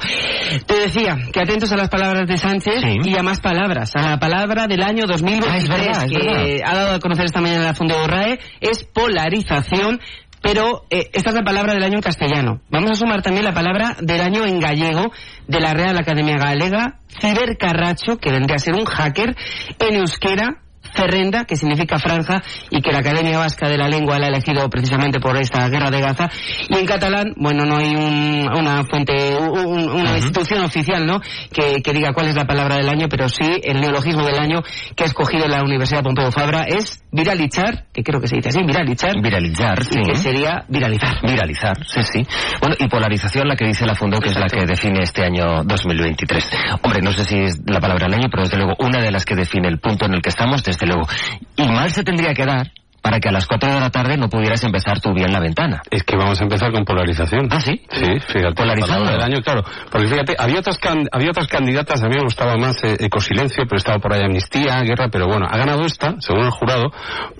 Te 0.65 0.79
decía 0.79 1.17
que 1.33 1.41
atentos 1.41 1.71
a 1.71 1.77
las 1.77 1.89
palabras 1.89 2.27
de 2.27 2.37
Sánchez 2.37 2.81
y 3.03 3.17
a 3.17 3.23
más 3.23 3.39
palabras, 3.39 3.95
a 3.95 4.01
la 4.01 4.17
palabra 4.19 4.67
del 4.67 4.81
año 4.83 5.05
2023 5.05 5.49
Ah, 5.49 5.57
es 5.57 5.67
verdad, 5.67 6.05
es 6.05 6.11
que 6.11 6.25
verdad. 6.25 6.69
ha 6.71 6.75
dado 6.75 6.95
a 6.95 6.99
conocer 6.99 7.25
esta 7.25 7.41
mañana 7.41 7.63
la 7.65 7.73
Fundación 7.73 8.09
RAE, 8.09 8.39
es 8.61 8.83
polarización. 8.83 9.99
Pero 10.41 10.85
eh, 10.89 11.09
esta 11.13 11.29
es 11.29 11.35
la 11.35 11.43
palabra 11.43 11.73
del 11.73 11.83
año 11.83 11.95
en 11.95 12.01
castellano. 12.01 12.61
Vamos 12.69 12.91
a 12.91 12.95
sumar 12.95 13.21
también 13.21 13.45
la 13.45 13.53
palabra 13.53 13.97
del 13.99 14.21
año 14.21 14.45
en 14.45 14.59
gallego 14.59 15.11
de 15.47 15.59
la 15.59 15.73
Real 15.73 15.97
Academia 15.97 16.37
Galega, 16.37 16.99
cibercarracho, 17.19 18.17
que 18.17 18.31
vendría 18.31 18.55
a 18.55 18.59
ser 18.59 18.75
un 18.75 18.85
hacker, 18.85 19.35
en 19.79 19.95
euskera, 19.95 20.61
Ferrenda, 20.93 21.45
que 21.45 21.55
significa 21.55 21.99
franja, 21.99 22.41
y 22.69 22.81
que 22.81 22.91
la 22.91 22.99
Academia 22.99 23.39
Vasca 23.39 23.67
de 23.67 23.77
la 23.77 23.87
Lengua 23.87 24.19
la 24.19 24.27
ha 24.27 24.29
elegido 24.29 24.69
precisamente 24.69 25.19
por 25.19 25.37
esta 25.37 25.67
guerra 25.69 25.89
de 25.89 26.01
Gaza. 26.01 26.29
Y 26.67 26.77
en 26.77 26.85
catalán, 26.85 27.33
bueno, 27.37 27.65
no 27.65 27.77
hay 27.77 27.93
una 27.95 28.83
fuente, 28.83 29.35
una 29.37 30.17
institución 30.17 30.63
oficial, 30.63 31.05
¿no?, 31.05 31.19
que, 31.51 31.81
que, 31.81 31.93
diga 31.93 32.13
cuál 32.13 32.27
es 32.27 32.35
la 32.35 32.45
palabra 32.45 32.75
del 32.75 32.89
año, 32.89 33.07
pero 33.09 33.27
sí 33.27 33.59
el 33.63 33.81
neologismo 33.81 34.25
del 34.25 34.39
año 34.39 34.61
que 34.95 35.03
ha 35.03 35.07
escogido 35.07 35.47
la 35.47 35.63
Universidad 35.63 36.03
Pompeu 36.03 36.31
Fabra 36.31 36.63
es 36.63 37.03
viralizar, 37.11 37.85
que 37.93 38.03
creo 38.03 38.21
que 38.21 38.27
se 38.27 38.35
dice 38.35 38.49
así, 38.49 38.63
viralizar. 38.63 39.21
Viralizar, 39.21 39.83
sí. 39.83 39.99
Que 40.05 40.15
sería 40.15 40.63
viralizar. 40.67 41.21
Viralizar, 41.23 41.77
sí, 41.85 42.01
sí. 42.03 42.27
Bueno, 42.61 42.75
y 42.79 42.87
polarización, 42.87 43.47
la 43.47 43.55
que 43.55 43.65
dice 43.65 43.85
la 43.85 43.95
Fundo, 43.95 44.19
que 44.19 44.29
es 44.29 44.37
la 44.37 44.47
que 44.47 44.65
define 44.65 45.01
este 45.01 45.23
año 45.23 45.63
2023. 45.63 46.49
Hombre, 46.83 47.01
no 47.01 47.11
sé 47.11 47.23
si 47.25 47.37
es 47.37 47.59
la 47.65 47.79
palabra 47.79 48.05
del 48.05 48.15
año, 48.15 48.27
pero 48.29 48.43
desde 48.43 48.57
luego 48.57 48.75
una 48.79 49.01
de 49.01 49.11
las 49.11 49.25
que 49.25 49.35
define 49.35 49.67
el 49.67 49.79
punto 49.79 50.05
en 50.05 50.13
el 50.13 50.21
que 50.21 50.29
estamos, 50.29 50.63
desde 50.63 50.78
luego. 50.85 51.07
Y 51.55 51.67
mal 51.67 51.91
se 51.91 52.03
tendría 52.03 52.33
que 52.33 52.45
dar 52.45 52.71
para 53.01 53.19
que 53.19 53.29
a 53.29 53.31
las 53.31 53.47
4 53.47 53.73
de 53.73 53.79
la 53.79 53.89
tarde 53.89 54.17
no 54.17 54.29
pudieras 54.29 54.63
empezar 54.63 54.99
tú 54.99 55.13
bien 55.13 55.31
la 55.31 55.39
ventana. 55.39 55.81
Es 55.89 56.03
que 56.03 56.15
vamos 56.15 56.39
a 56.39 56.43
empezar 56.43 56.71
con 56.71 56.85
polarización. 56.85 57.47
¿Ah, 57.51 57.59
sí? 57.59 57.81
Sí, 57.91 58.19
fíjate. 58.27 58.55
Polarizando. 58.55 59.11
del 59.11 59.21
año, 59.21 59.41
claro. 59.41 59.63
Porque 59.91 60.07
fíjate, 60.07 60.35
había 60.37 60.59
otras, 60.59 60.77
había 61.11 61.29
otras 61.29 61.47
candidatas, 61.47 62.03
a 62.03 62.07
mí 62.07 62.15
me 62.15 62.23
gustaba 62.23 62.57
más 62.57 62.83
eh, 62.83 62.97
Ecosilencio, 62.99 63.63
pero 63.65 63.77
estaba 63.77 63.99
por 63.99 64.13
ahí 64.13 64.21
Amnistía, 64.23 64.81
Guerra, 64.81 65.07
pero 65.09 65.27
bueno, 65.27 65.47
ha 65.49 65.57
ganado 65.57 65.85
esta, 65.85 66.15
según 66.19 66.45
el 66.45 66.51
jurado, 66.51 66.91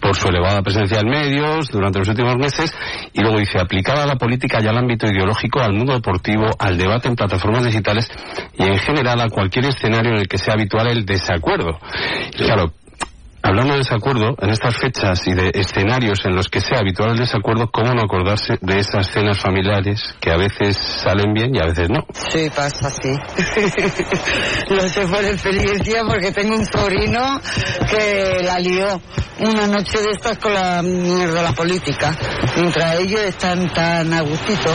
por 0.02 0.16
su 0.16 0.30
elevada 0.30 0.62
presencia 0.62 1.00
en 1.00 1.10
medios 1.10 1.70
durante 1.70 2.00
los 2.00 2.08
últimos 2.08 2.36
meses, 2.38 2.74
y 3.14 3.22
luego 3.22 3.38
dice, 3.40 3.60
aplicada 3.60 4.04
a 4.04 4.08
la 4.08 4.16
política 4.16 4.60
y 4.62 4.68
al 4.68 4.78
ámbito 4.78 5.08
ideológico, 5.08 5.62
al 5.62 5.74
mundo 5.74 5.94
deportivo, 5.94 6.48
al 6.58 6.78
debate 6.78 7.10
en 7.10 7.16
plataformas 7.16 7.66
digitales 7.66 8.10
y 8.58 8.64
en 8.64 8.78
general 8.78 9.22
a 9.22 9.30
cualquier 9.30 9.66
escenario 9.66 10.12
en 10.12 10.20
el 10.20 10.28
que 10.28 10.38
sea 10.38 10.54
habitual 10.54 10.88
el 10.88 11.06
desacuerdo. 11.06 11.80
claro, 12.38 12.72
Hablando 13.42 13.74
de 13.74 13.80
desacuerdo, 13.80 14.36
en 14.42 14.50
estas 14.50 14.76
fechas 14.78 15.26
y 15.26 15.34
de 15.34 15.52
escenarios 15.54 16.26
en 16.26 16.36
los 16.36 16.50
que 16.50 16.60
sea 16.60 16.80
habitual 16.80 17.12
el 17.12 17.20
desacuerdo, 17.20 17.70
¿cómo 17.72 17.94
no 17.94 18.02
acordarse 18.02 18.58
de 18.62 18.80
esas 18.80 19.10
cenas 19.12 19.40
familiares 19.40 20.16
que 20.20 20.32
a 20.32 20.38
veces 20.38 20.78
salen 20.78 21.34
bien 21.34 21.56
y 21.56 21.60
a 21.60 21.68
veces 21.68 21.90
no? 21.90 22.06
Sí, 22.30 22.50
pasa 22.54 22.88
así. 22.88 23.18
Lo 24.70 24.82
sé 24.82 25.08
por 25.08 25.24
experiencia 25.24 26.04
porque 26.06 26.32
tengo 26.32 26.56
un 26.56 26.66
sobrino 26.66 27.40
que 27.90 28.44
la 28.44 28.60
lió 28.60 29.02
una 29.40 29.68
noche 29.68 30.02
de 30.02 30.12
estas 30.12 30.38
con 30.38 30.54
la 30.54 30.82
mierda 30.82 31.36
de 31.36 31.44
la 31.44 31.54
política. 31.54 32.16
Mientras 32.58 33.00
ellos 33.00 33.22
están 33.22 33.72
tan 33.74 34.14
a 34.14 34.22
gustito. 34.22 34.70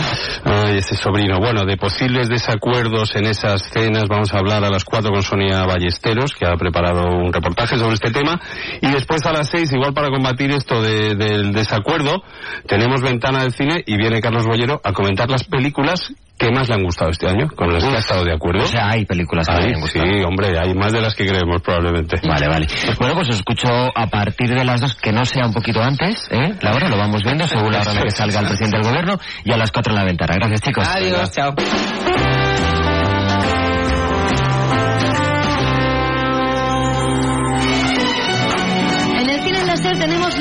Ay, 0.44 0.78
ese 0.78 0.96
sobrino. 0.96 1.38
Bueno, 1.38 1.64
de 1.64 1.76
posibles 1.76 2.28
desacuerdos 2.28 3.14
en 3.14 3.26
esas 3.26 3.62
cenas 3.70 4.04
vamos 4.08 4.32
a 4.32 4.38
hablar 4.38 4.64
a 4.64 4.70
las 4.70 4.84
cuatro 4.84 5.12
con 5.12 5.22
Sonia 5.22 5.64
Ballesteros, 5.66 6.34
que 6.34 6.46
ha 6.46 6.56
preparado 6.56 7.04
un 7.04 7.32
reportaje 7.32 7.76
sobre 7.76 7.94
este 7.94 8.10
tema. 8.10 8.40
Y 8.80 8.90
después 8.90 9.24
a 9.26 9.32
las 9.32 9.48
seis, 9.48 9.72
igual 9.72 9.94
para 9.94 10.08
combatir 10.08 10.50
esto 10.50 10.82
del 10.82 11.52
desacuerdo, 11.52 12.22
tenemos 12.66 13.02
ventana 13.02 13.42
del 13.42 13.52
cine 13.52 13.82
y 13.86 13.96
viene 13.96 14.20
Carlos 14.20 14.46
Bollero 14.46 14.80
a 14.84 14.92
comentar 14.92 15.30
las 15.30 15.44
películas 15.44 16.12
que 16.36 16.50
más 16.50 16.68
le 16.68 16.74
han 16.74 16.82
gustado 16.82 17.10
este 17.10 17.28
año, 17.28 17.48
con 17.54 17.72
las 17.72 17.84
que 17.84 17.94
ha 17.94 17.98
estado 17.98 18.24
de 18.24 18.34
acuerdo. 18.34 18.64
O 18.64 18.66
sea, 18.66 18.90
hay 18.90 19.04
películas 19.04 19.46
que 19.46 19.54
le 19.54 19.74
han 19.74 19.80
gustado. 19.80 20.04
Sí, 20.04 20.22
hombre, 20.24 20.58
hay 20.58 20.74
más 20.74 20.92
de 20.92 21.00
las 21.00 21.14
que 21.14 21.26
creemos 21.26 21.62
probablemente. 21.62 22.20
Vale, 22.26 22.48
vale. 22.48 22.66
Bueno, 22.98 23.14
pues 23.14 23.28
os 23.28 23.36
escucho 23.36 23.68
a 23.68 24.06
partir 24.08 24.48
de 24.48 24.64
las 24.64 24.80
dos, 24.80 24.96
que 24.96 25.12
no 25.12 25.24
sea 25.24 25.46
un 25.46 25.52
poquito 25.52 25.80
antes, 25.80 26.28
¿eh? 26.30 26.54
La 26.60 26.72
hora 26.72 26.88
lo 26.88 26.96
vamos 26.96 27.22
viendo, 27.22 27.46
según 27.46 27.72
la 27.72 27.80
hora 27.80 27.92
en 27.92 27.98
la 27.98 28.02
que 28.02 28.10
salga 28.10 28.40
el 28.40 28.46
presidente 28.46 28.78
del 28.78 28.86
gobierno, 28.86 29.18
y 29.44 29.52
a 29.52 29.56
las 29.56 29.70
cuatro 29.70 29.92
en 29.92 29.98
la 29.98 30.04
ventana. 30.04 30.34
Gracias, 30.34 30.60
chicos. 30.60 30.88
Adiós, 30.88 31.30
chao. 31.30 31.54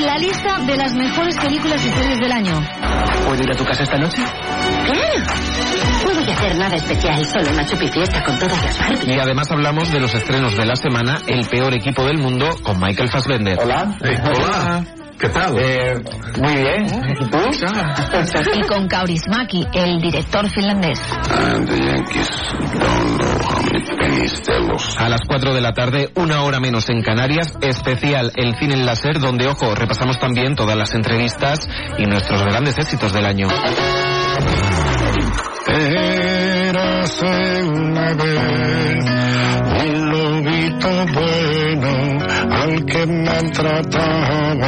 La 0.04 0.16
lista 0.18 0.58
de 0.60 0.76
las 0.76 0.94
mejores 0.94 1.36
películas 1.38 1.84
y 1.84 1.88
series 1.88 2.20
del 2.20 2.32
año. 2.32 2.62
¿Puedo 3.26 3.42
ir 3.42 3.50
a 3.50 3.56
tu 3.56 3.64
casa 3.64 3.82
esta 3.82 3.98
noche? 3.98 4.22
Claro. 4.84 5.24
No 6.04 6.14
voy 6.14 6.28
a 6.28 6.34
hacer 6.34 6.56
nada 6.56 6.76
especial, 6.76 7.24
solo 7.24 7.50
una 7.50 7.66
chupifiesta 7.66 8.22
con 8.22 8.38
todas 8.38 8.62
las 8.62 8.78
Barbies. 8.78 9.16
Y 9.16 9.18
además 9.18 9.50
hablamos 9.50 9.90
de 9.90 10.00
los 10.00 10.14
estrenos 10.14 10.56
de 10.56 10.66
la 10.66 10.76
semana, 10.76 11.22
El 11.26 11.46
peor 11.46 11.74
equipo 11.74 12.04
del 12.04 12.18
mundo, 12.18 12.50
con 12.62 12.78
Michael 12.80 13.08
Fassbender. 13.10 13.58
Hola. 13.60 13.96
hola. 14.00 14.84
¿Qué 15.18 15.28
tal? 15.28 15.56
Eh, 15.58 15.94
muy 16.40 16.54
bien. 16.54 16.86
¿Y 17.20 17.24
tú? 17.30 17.38
Y 18.54 18.62
con 18.66 18.88
Kaurismäki, 18.88 19.66
el 19.72 20.00
director 20.00 20.48
finlandés. 20.50 21.00
A 24.98 25.08
las 25.08 25.20
4 25.26 25.54
de 25.54 25.60
la 25.60 25.72
tarde, 25.72 26.10
una 26.16 26.42
hora 26.42 26.60
menos 26.60 26.88
en 26.90 27.02
Canarias, 27.02 27.56
especial 27.60 28.32
El 28.34 28.56
Cine 28.56 28.74
en 28.74 28.86
Láser, 28.86 29.20
donde, 29.20 29.46
ojo, 29.46 29.74
repasamos 29.74 30.18
también 30.18 30.56
todas 30.56 30.76
las 30.76 30.94
entrevistas 30.94 31.68
y 31.98 32.06
nuestros 32.06 32.42
grandes 32.42 32.76
éxitos 32.78 33.12
del 33.12 33.26
año. 33.26 33.48
Érase 35.66 37.64
una 37.64 38.14
vez 38.14 39.04
un 39.84 40.10
lobito 40.10 40.88
bueno 41.12 42.13
al 42.64 42.84
que 42.86 43.06
maltrataban 43.06 44.58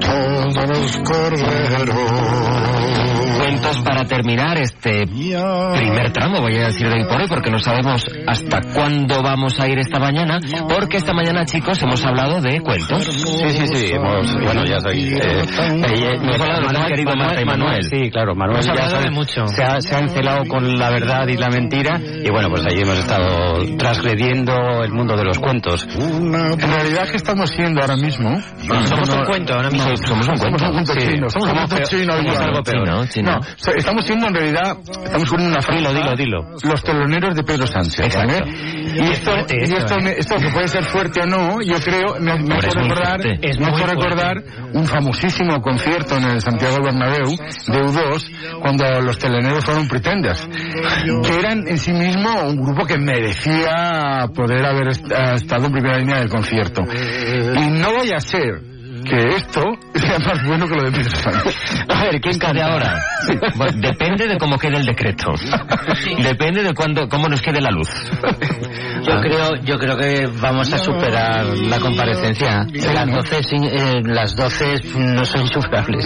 todos 0.00 0.68
los 0.68 0.98
corderos. 1.04 2.95
Cuentos 3.46 3.80
para 3.82 4.04
terminar 4.04 4.58
este 4.58 5.06
primer 5.06 6.10
tramo, 6.12 6.40
voy 6.40 6.56
a 6.56 6.66
decir 6.66 6.88
de 6.88 6.94
hoy 6.94 7.04
por 7.04 7.20
hoy, 7.20 7.28
porque 7.28 7.48
no 7.48 7.60
sabemos 7.60 8.04
hasta 8.26 8.60
cuándo 8.74 9.22
vamos 9.22 9.60
a 9.60 9.68
ir 9.68 9.78
esta 9.78 10.00
mañana, 10.00 10.40
porque 10.68 10.96
esta 10.96 11.12
mañana, 11.12 11.44
chicos, 11.44 11.80
hemos 11.80 12.04
hablado 12.04 12.40
de 12.40 12.60
cuentos. 12.60 13.04
Sí, 13.04 13.50
sí, 13.50 13.66
sí, 13.72 13.86
hemos, 13.92 14.34
bueno, 14.42 14.64
ya 14.64 14.80
sabéis. 14.80 15.12
Eh, 15.12 15.18
eh, 15.20 16.18
hemos 16.22 16.40
hablado 16.40 16.86
de 16.86 16.88
querido 16.88 17.14
Marta 17.14 17.40
y 17.40 17.44
Manuel. 17.44 17.82
Sí, 17.84 18.10
claro, 18.10 18.34
Manuel 18.34 18.62
ya 18.62 18.88
sabe, 18.88 19.10
mucho. 19.10 19.46
Se 19.46 19.62
ha, 19.62 19.80
se 19.80 19.94
ha 19.94 20.00
encelado 20.00 20.44
con 20.48 20.76
la 20.76 20.90
verdad 20.90 21.28
y 21.28 21.36
la 21.36 21.48
mentira, 21.48 22.00
y 22.00 22.28
bueno, 22.30 22.48
pues 22.50 22.66
allí 22.66 22.82
hemos 22.82 22.98
estado 22.98 23.76
transgrediendo 23.78 24.82
el 24.82 24.90
mundo 24.90 25.16
de 25.16 25.24
los 25.24 25.38
cuentos. 25.38 25.86
En 25.96 26.58
realidad, 26.58 27.08
¿qué 27.08 27.16
estamos 27.16 27.48
siendo 27.50 27.80
ahora 27.80 27.96
mismo? 27.96 28.40
Somos 28.86 29.08
un 29.08 29.24
cuento 29.24 29.54
ahora 29.54 29.70
mismo. 29.70 29.96
Somos 29.98 30.26
un 30.26 30.36
cuento. 30.36 30.58
Somos 30.58 30.62
un 30.62 30.72
cuento 30.72 30.94
chino. 30.96 31.30
Somos 31.30 31.48
un 31.48 31.56
cuento 31.56 31.76
chino. 31.88 32.12
algo 32.12 32.62
peor. 32.64 33.06
No, 33.40 33.72
estamos 33.76 34.04
siendo 34.04 34.26
en 34.28 34.34
realidad, 34.34 34.76
estamos 35.04 35.30
con 35.30 35.42
una 35.42 35.60
frase. 35.60 35.76
Dilo, 35.76 35.92
dilo, 35.92 36.16
dilo. 36.16 36.56
Los 36.62 36.82
teloneros 36.82 37.34
de 37.34 37.42
Pedro 37.42 37.66
Sánchez. 37.66 38.14
Y 38.96 39.00
esto, 39.12 39.30
y 39.50 39.74
esto, 39.74 39.98
¿eh? 39.98 40.16
esto 40.18 40.36
que 40.36 40.48
puede 40.50 40.68
ser 40.68 40.84
fuerte 40.84 41.20
o 41.22 41.26
no, 41.26 41.60
yo 41.62 41.78
creo, 41.80 42.16
me, 42.20 42.38
me 42.38 42.56
hace 42.56 42.70
recordar, 42.70 43.20
es 43.42 43.58
me 43.58 43.66
hace 43.66 43.86
recordar 43.86 44.42
un 44.72 44.86
famosísimo 44.86 45.60
concierto 45.60 46.16
en 46.16 46.24
el 46.24 46.40
Santiago 46.40 46.76
Bernabéu 46.82 47.28
de 47.28 47.78
U2 47.82 48.60
cuando 48.60 49.00
los 49.02 49.18
teloneros 49.18 49.64
fueron 49.64 49.86
Pretenders, 49.88 50.48
que 51.24 51.34
eran 51.34 51.66
en 51.68 51.78
sí 51.78 51.92
mismo 51.92 52.30
un 52.48 52.62
grupo 52.62 52.86
que 52.86 52.98
merecía 52.98 54.28
poder 54.34 54.64
haber 54.64 54.88
estado 54.88 55.66
en 55.66 55.72
primera 55.72 55.98
línea 55.98 56.18
del 56.18 56.28
concierto. 56.28 56.82
Y 56.82 57.70
no 57.70 57.92
vaya 57.92 58.16
a 58.16 58.20
ser 58.20 58.75
que 59.06 59.36
esto 59.36 59.62
sea 59.94 60.18
más 60.18 60.44
bueno 60.46 60.66
que 60.68 60.74
lo 60.74 60.84
de 60.84 60.92
Pedro 60.92 61.16
Sánchez. 61.16 61.56
A 61.88 62.02
ver, 62.04 62.20
¿quién 62.20 62.38
cae 62.38 62.62
ahora? 62.62 63.00
Bueno, 63.56 63.72
depende 63.76 64.26
de 64.26 64.36
cómo 64.38 64.58
quede 64.58 64.76
el 64.76 64.84
decreto. 64.84 65.32
Depende 66.18 66.62
de 66.62 66.74
cuándo, 66.74 67.08
cómo 67.08 67.28
nos 67.28 67.40
quede 67.42 67.60
la 67.60 67.70
luz. 67.70 67.88
Yo 69.06 69.20
creo, 69.20 69.54
yo 69.62 69.78
creo 69.78 69.96
que 69.96 70.26
vamos 70.40 70.72
a 70.72 70.78
superar 70.78 71.46
la 71.46 71.78
comparecencia. 71.78 72.66
Las 72.72 73.06
12, 73.06 73.36
eh, 73.52 74.02
las 74.04 74.34
12 74.36 74.74
no 74.98 75.24
son 75.24 75.42
insuperables. 75.42 76.04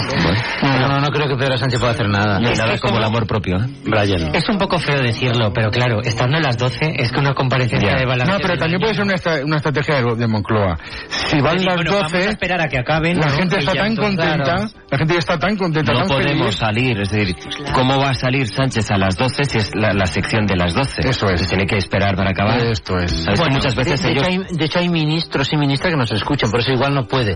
No, 0.63 0.89
no, 0.89 1.01
no 1.01 1.09
creo 1.09 1.29
que 1.29 1.37
Pedro 1.37 1.57
Sánchez 1.57 1.79
pueda 1.81 1.93
hacer 1.93 2.09
nada. 2.09 2.39
No, 2.41 2.51
nada 2.51 2.79
como 2.79 2.99
el 2.99 3.05
amor 3.05 3.27
propio, 3.27 3.57
¿eh? 3.57 3.67
Brian. 3.85 4.35
Es 4.35 4.49
un 4.49 4.59
poco 4.59 4.79
feo 4.79 4.99
decirlo, 5.01 5.53
pero 5.53 5.71
claro, 5.71 6.01
estando 6.03 6.37
en 6.37 6.43
las 6.43 6.57
12 6.59 6.95
es 6.97 7.11
que 7.11 7.19
una 7.21 7.33
comparecencia 7.35 7.95
de 7.97 8.05
balance... 8.07 8.33
No, 8.33 8.39
pero 8.41 8.57
también 8.59 8.81
puede 8.81 8.95
ser 8.95 9.05
una, 9.05 9.15
una 9.45 9.57
estrategia 9.57 9.97
de, 9.97 10.15
de 10.17 10.27
Moncloa. 10.27 10.79
Si 11.09 11.41
van 11.41 11.59
Sí, 11.59 11.65
las 11.65 11.77
bueno, 11.77 11.93
vamos 11.93 12.13
a 12.15 12.17
12, 12.19 12.31
esperar 12.31 12.61
a 12.61 12.69
que 12.69 12.79
acaben. 12.91 13.19
la 13.19 13.27
¿no? 13.27 13.33
gente 13.33 13.59
está 13.59 13.73
tan 13.73 13.97
contenta, 13.97 14.45
claro. 14.45 14.67
la 14.91 14.99
gente 14.99 15.17
está 15.19 15.39
tan 15.39 15.57
contenta, 15.57 15.93
No 15.93 15.99
tan 16.01 16.09
podemos 16.09 16.39
feliz. 16.47 16.57
salir, 16.57 17.01
es 17.01 17.11
decir, 17.11 17.37
¿cómo 17.75 17.99
va 17.99 18.11
a 18.11 18.15
salir 18.15 18.47
Sánchez 18.49 18.91
a 18.91 18.99
las 18.99 19.17
12 19.17 19.45
si 19.45 19.59
es 19.59 19.71
la, 19.75 19.93
la 19.93 20.07
sección 20.07 20.47
de 20.47 20.57
las 20.57 20.75
12? 20.75 21.09
Eso 21.09 21.27
es. 21.31 21.41
Se 21.41 21.47
tiene 21.47 21.67
que 21.67 21.77
esperar 21.77 22.17
para 22.17 22.31
acabar. 22.31 22.59
Esto 22.67 22.99
es. 22.99 23.11
¿Sabes 23.13 23.39
que 23.41 23.45
Bueno, 23.45 23.55
muchas 23.57 23.75
veces 23.75 24.03
de, 24.03 24.09
de 24.09 24.13
ellos... 24.15 24.27
hecho 24.29 24.43
hay, 24.51 24.57
de 24.57 24.65
hecho 24.65 24.79
hay 24.79 24.89
ministros 24.89 25.53
y 25.53 25.57
ministras 25.57 25.93
que 25.93 25.99
nos 25.99 26.13
escuchan, 26.13 26.51
por 26.51 26.61
eso 26.61 26.73
igual 26.73 26.95
no 26.95 27.05
puede. 27.07 27.35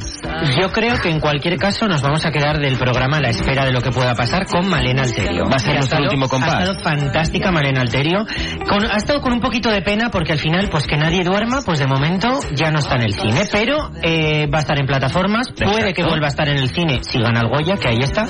Yo 0.60 0.70
creo 0.72 0.96
que 1.00 1.10
en 1.10 1.20
cualquier 1.20 1.56
caso 1.58 1.86
nos 1.86 2.02
vamos 2.02 2.24
a 2.26 2.30
quedar 2.30 2.58
del 2.58 2.76
programa 2.76 3.18
a 3.18 3.20
la 3.20 3.28
espera 3.30 3.64
de 3.64 3.72
lo 3.72 3.80
que 3.80 3.90
pueda 3.90 4.14
pasar 4.14 4.46
con 4.46 4.68
Malena 4.68 5.02
Alterio. 5.02 5.44
Va 5.48 5.56
a 5.56 5.58
ser 5.58 5.74
nuestro 5.74 6.00
último 6.02 6.28
compás. 6.28 6.54
Ha 6.54 6.60
estado 6.62 6.80
fantástica 6.80 7.50
Malena 7.50 7.80
Alterio. 7.82 8.24
Con- 8.68 8.84
ha 8.90 8.96
estado 8.96 9.20
con 9.20 9.32
un 9.32 9.40
poquito 9.40 9.70
de 9.70 9.82
pena 9.82 10.10
porque 10.10 10.32
al 10.32 10.38
final, 10.38 10.68
pues 10.70 10.86
que 10.86 10.96
nadie 10.96 11.22
duerma, 11.24 11.60
pues 11.64 11.78
de 11.78 11.86
momento 11.86 12.28
ya 12.54 12.70
no 12.70 12.78
está 12.78 12.96
en 12.96 13.02
el 13.02 13.12
cine. 13.14 13.42
Pero 13.52 13.90
eh, 14.02 14.46
va 14.52 14.58
a 14.58 14.60
estar 14.60 14.78
en 14.78 14.86
plataformas, 14.86 15.43
puede 15.52 15.92
que 15.92 16.02
vuelva 16.02 16.26
a 16.26 16.30
estar 16.30 16.48
en 16.48 16.58
el 16.58 16.68
cine 16.68 17.00
si 17.02 17.18
gana 17.20 17.40
el 17.40 17.48
Goya, 17.48 17.76
que 17.76 17.88
ahí 17.88 18.00
está. 18.00 18.26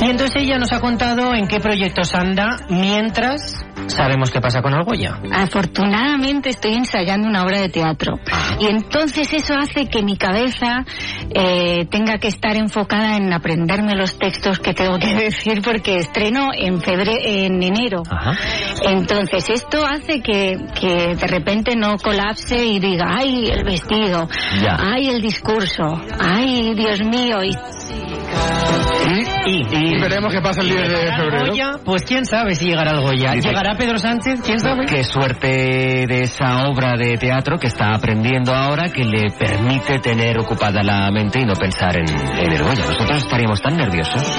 Y 0.00 0.10
entonces 0.10 0.42
ella 0.42 0.58
nos 0.58 0.72
ha 0.72 0.80
contado 0.80 1.34
en 1.34 1.46
qué 1.48 1.60
proyectos 1.60 2.14
anda 2.14 2.56
mientras 2.68 3.64
sabemos 3.86 4.30
qué 4.30 4.40
pasa 4.40 4.62
con 4.62 4.72
el 4.74 4.84
Goya. 4.84 5.18
Afortunadamente 5.32 6.50
estoy 6.50 6.74
ensayando 6.74 7.28
una 7.28 7.42
obra 7.42 7.60
de 7.60 7.68
teatro 7.68 8.18
y 8.60 8.66
entonces 8.66 9.32
eso 9.32 9.54
hace 9.58 9.86
que 9.88 10.02
mi 10.02 10.16
cabeza 10.16 10.84
eh, 11.30 11.86
tenga 11.90 12.18
que 12.18 12.28
estar 12.28 12.56
enfocada 12.56 13.16
en 13.16 13.32
aprenderme 13.32 13.94
los 13.94 14.18
textos 14.18 14.58
que 14.58 14.72
tengo 14.74 14.98
que 14.98 15.14
decir 15.14 15.60
porque 15.62 15.96
estreno 15.96 16.48
en 16.56 16.80
febrero, 16.80 17.12
en 17.24 17.62
enero. 17.62 18.02
Entonces 18.82 19.48
esto 19.50 19.84
hace 19.86 20.20
que, 20.20 20.56
que 20.78 21.14
de 21.16 21.26
repente 21.26 21.76
no 21.76 21.96
colapse 21.96 22.64
y 22.64 22.78
diga, 22.78 23.06
ay, 23.18 23.46
el 23.50 23.64
vestido, 23.64 24.28
Ya. 24.62 24.76
ay, 24.78 25.08
el 25.08 25.20
discurso, 25.20 26.00
ay, 26.18 26.53
Dios 26.62 27.00
mío, 27.02 27.42
y 27.42 27.50
Y, 29.46 30.00
veremos 30.00 30.32
qué 30.32 30.40
pasa 30.40 30.62
el 30.62 30.68
10 30.70 30.88
de 30.88 30.96
febrero. 31.16 31.46
Goya, 31.48 31.72
pues 31.84 32.02
quién 32.04 32.24
sabe 32.24 32.54
si 32.54 32.66
llegará 32.66 32.92
el 32.92 33.00
Goya. 33.02 33.32
Dice- 33.32 33.48
¿Llegará 33.48 33.74
Pedro 33.76 33.98
Sánchez? 33.98 34.40
¿Quién 34.42 34.58
sabe? 34.58 34.86
Qué 34.86 35.04
suerte 35.04 36.06
de 36.08 36.22
esa 36.22 36.66
obra 36.68 36.96
de 36.96 37.16
teatro 37.18 37.58
que 37.58 37.66
está 37.66 37.94
aprendiendo 37.94 38.54
ahora 38.54 38.88
que 38.88 39.04
le 39.04 39.30
permite 39.38 39.98
tener 39.98 40.38
ocupada 40.38 40.82
la 40.82 41.10
mente 41.10 41.40
y 41.40 41.44
no 41.44 41.54
pensar 41.54 41.94
en, 41.96 42.08
en 42.08 42.52
el 42.52 42.62
Goya. 42.62 42.86
Nosotros 42.86 43.18
estaríamos 43.18 43.60
tan 43.60 43.76
nerviosos. 43.76 44.38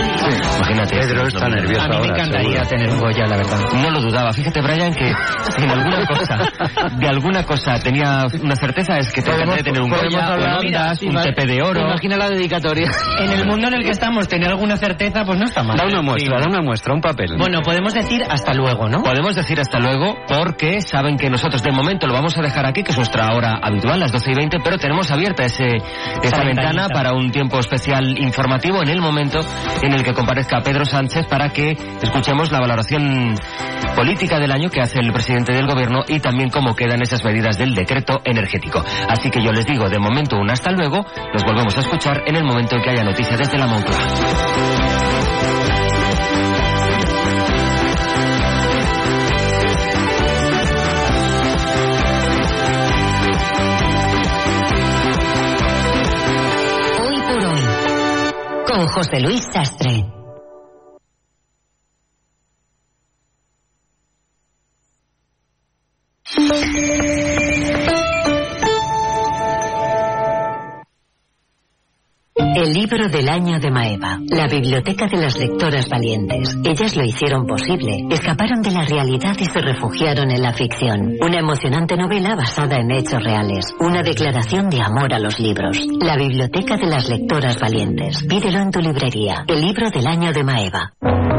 Imagínate. 0.57 0.97
Pedro 0.97 1.27
está 1.27 1.49
nervioso 1.49 1.81
A 1.81 1.87
mí 1.87 1.89
me 1.89 1.95
ahora, 1.97 2.13
encantaría 2.15 2.63
seguro. 2.63 2.69
tener 2.69 2.89
un 2.89 2.99
Goya, 2.99 3.25
la 3.27 3.37
verdad. 3.37 3.59
No 3.73 3.89
lo 3.91 4.01
dudaba. 4.01 4.33
Fíjate, 4.33 4.61
Brian, 4.61 4.93
que 4.93 5.07
en 5.63 5.69
alguna 5.69 6.05
cosa, 6.07 6.37
de 6.97 7.07
alguna 7.07 7.43
cosa 7.43 7.79
tenía 7.83 8.25
una 8.41 8.55
certeza 8.55 8.97
es 8.97 9.11
que 9.13 9.21
te 9.21 9.29
encantaría 9.31 9.63
tener 9.63 9.81
un 9.81 9.89
Goya, 9.89 10.27
hablar- 10.27 10.59
un 10.59 10.65
Ondas, 10.65 11.01
un 11.03 11.15
TP 11.15 11.45
de 11.45 11.61
oro. 11.61 11.81
Imagina 11.81 12.17
la 12.17 12.29
dedicatoria. 12.29 12.89
En 13.19 13.31
el 13.31 13.45
mundo 13.45 13.67
en 13.67 13.73
el 13.75 13.83
que 13.85 13.91
estamos, 13.91 14.27
tener 14.27 14.49
alguna 14.49 14.77
certeza, 14.77 15.23
pues 15.25 15.39
no 15.39 15.45
está 15.45 15.63
mal. 15.63 15.77
Da 15.77 15.85
una 15.85 16.01
muestra, 16.01 16.39
da 16.39 16.47
una 16.47 16.61
muestra, 16.61 16.93
un 16.93 17.01
papel. 17.01 17.35
Bueno, 17.37 17.61
podemos 17.61 17.93
decir 17.93 18.23
hasta 18.29 18.53
luego, 18.53 18.89
¿no? 18.89 19.03
Podemos 19.03 19.35
decir 19.35 19.59
hasta 19.59 19.79
luego 19.79 20.15
porque 20.27 20.81
saben 20.81 21.17
que 21.17 21.29
nosotros 21.29 21.63
de 21.63 21.71
momento 21.71 22.07
lo 22.07 22.13
vamos 22.13 22.37
a 22.37 22.41
dejar 22.41 22.65
aquí, 22.65 22.83
que 22.83 22.91
es 22.91 22.97
nuestra 22.97 23.33
hora 23.33 23.59
habitual, 23.61 23.99
las 23.99 24.11
12 24.11 24.31
y 24.31 24.35
20, 24.35 24.57
pero 24.63 24.77
tenemos 24.77 25.09
abierta 25.11 25.43
ese, 25.43 25.77
esa 26.21 26.43
ventana 26.43 26.87
para 26.89 27.13
un 27.13 27.31
tiempo 27.31 27.59
especial 27.59 28.17
informativo 28.17 28.81
en 28.81 28.89
el 28.89 29.01
momento 29.01 29.39
en 29.81 29.93
el 29.93 30.03
que 30.03 30.13
comparezca 30.13 30.61
Pedro 30.61 30.85
Sánchez 30.85 31.27
para 31.27 31.49
que 31.49 31.77
escuchemos 32.01 32.51
la 32.51 32.59
valoración 32.59 33.35
política 33.95 34.39
del 34.39 34.51
año 34.51 34.69
que 34.69 34.81
hace 34.81 34.99
el 34.99 35.11
presidente 35.13 35.53
del 35.53 35.67
gobierno 35.67 36.01
y 36.07 36.19
también 36.19 36.49
cómo 36.49 36.75
quedan 36.75 37.01
esas 37.01 37.23
medidas 37.23 37.57
del 37.57 37.75
decreto 37.75 38.21
energético. 38.25 38.83
Así 39.07 39.29
que 39.29 39.41
yo 39.41 39.51
les 39.51 39.65
digo 39.65 39.89
de 39.89 39.99
momento 39.99 40.37
un 40.37 40.49
hasta 40.49 40.71
luego, 40.71 41.05
nos 41.33 41.43
volvemos 41.43 41.77
a 41.77 41.81
escuchar 41.81 42.23
en 42.25 42.35
el 42.35 42.43
momento 42.43 42.75
en 42.75 42.81
que 42.81 42.89
haya 42.89 43.03
noticia 43.03 43.37
desde 43.37 43.57
la 43.57 43.67
Hoy 43.75 43.81
por 57.27 57.43
hoy, 57.43 57.61
con 58.65 58.87
José 58.87 59.19
Luis 59.19 59.43
Sastre. 59.51 60.24
El 72.55 72.71
libro 72.71 73.09
del 73.09 73.27
año 73.27 73.59
de 73.59 73.69
Maeva, 73.69 74.17
la 74.29 74.47
biblioteca 74.47 75.07
de 75.07 75.17
las 75.17 75.37
lectoras 75.37 75.89
valientes. 75.89 76.55
Ellas 76.63 76.95
lo 76.95 77.03
hicieron 77.03 77.45
posible, 77.45 77.97
escaparon 78.09 78.61
de 78.61 78.71
la 78.71 78.85
realidad 78.85 79.35
y 79.37 79.43
se 79.43 79.59
refugiaron 79.59 80.31
en 80.31 80.41
la 80.41 80.53
ficción. 80.53 81.17
Una 81.19 81.39
emocionante 81.39 81.97
novela 81.97 82.33
basada 82.33 82.77
en 82.77 82.91
hechos 82.91 83.21
reales, 83.21 83.75
una 83.81 84.01
declaración 84.03 84.69
de 84.69 84.81
amor 84.81 85.13
a 85.13 85.19
los 85.19 85.37
libros. 85.37 85.77
La 85.99 86.15
biblioteca 86.15 86.77
de 86.77 86.87
las 86.87 87.09
lectoras 87.09 87.59
valientes. 87.59 88.23
Pídelo 88.23 88.61
en 88.61 88.71
tu 88.71 88.79
librería. 88.79 89.43
El 89.47 89.59
libro 89.59 89.89
del 89.89 90.07
año 90.07 90.31
de 90.31 90.43
Maeva. 90.45 90.93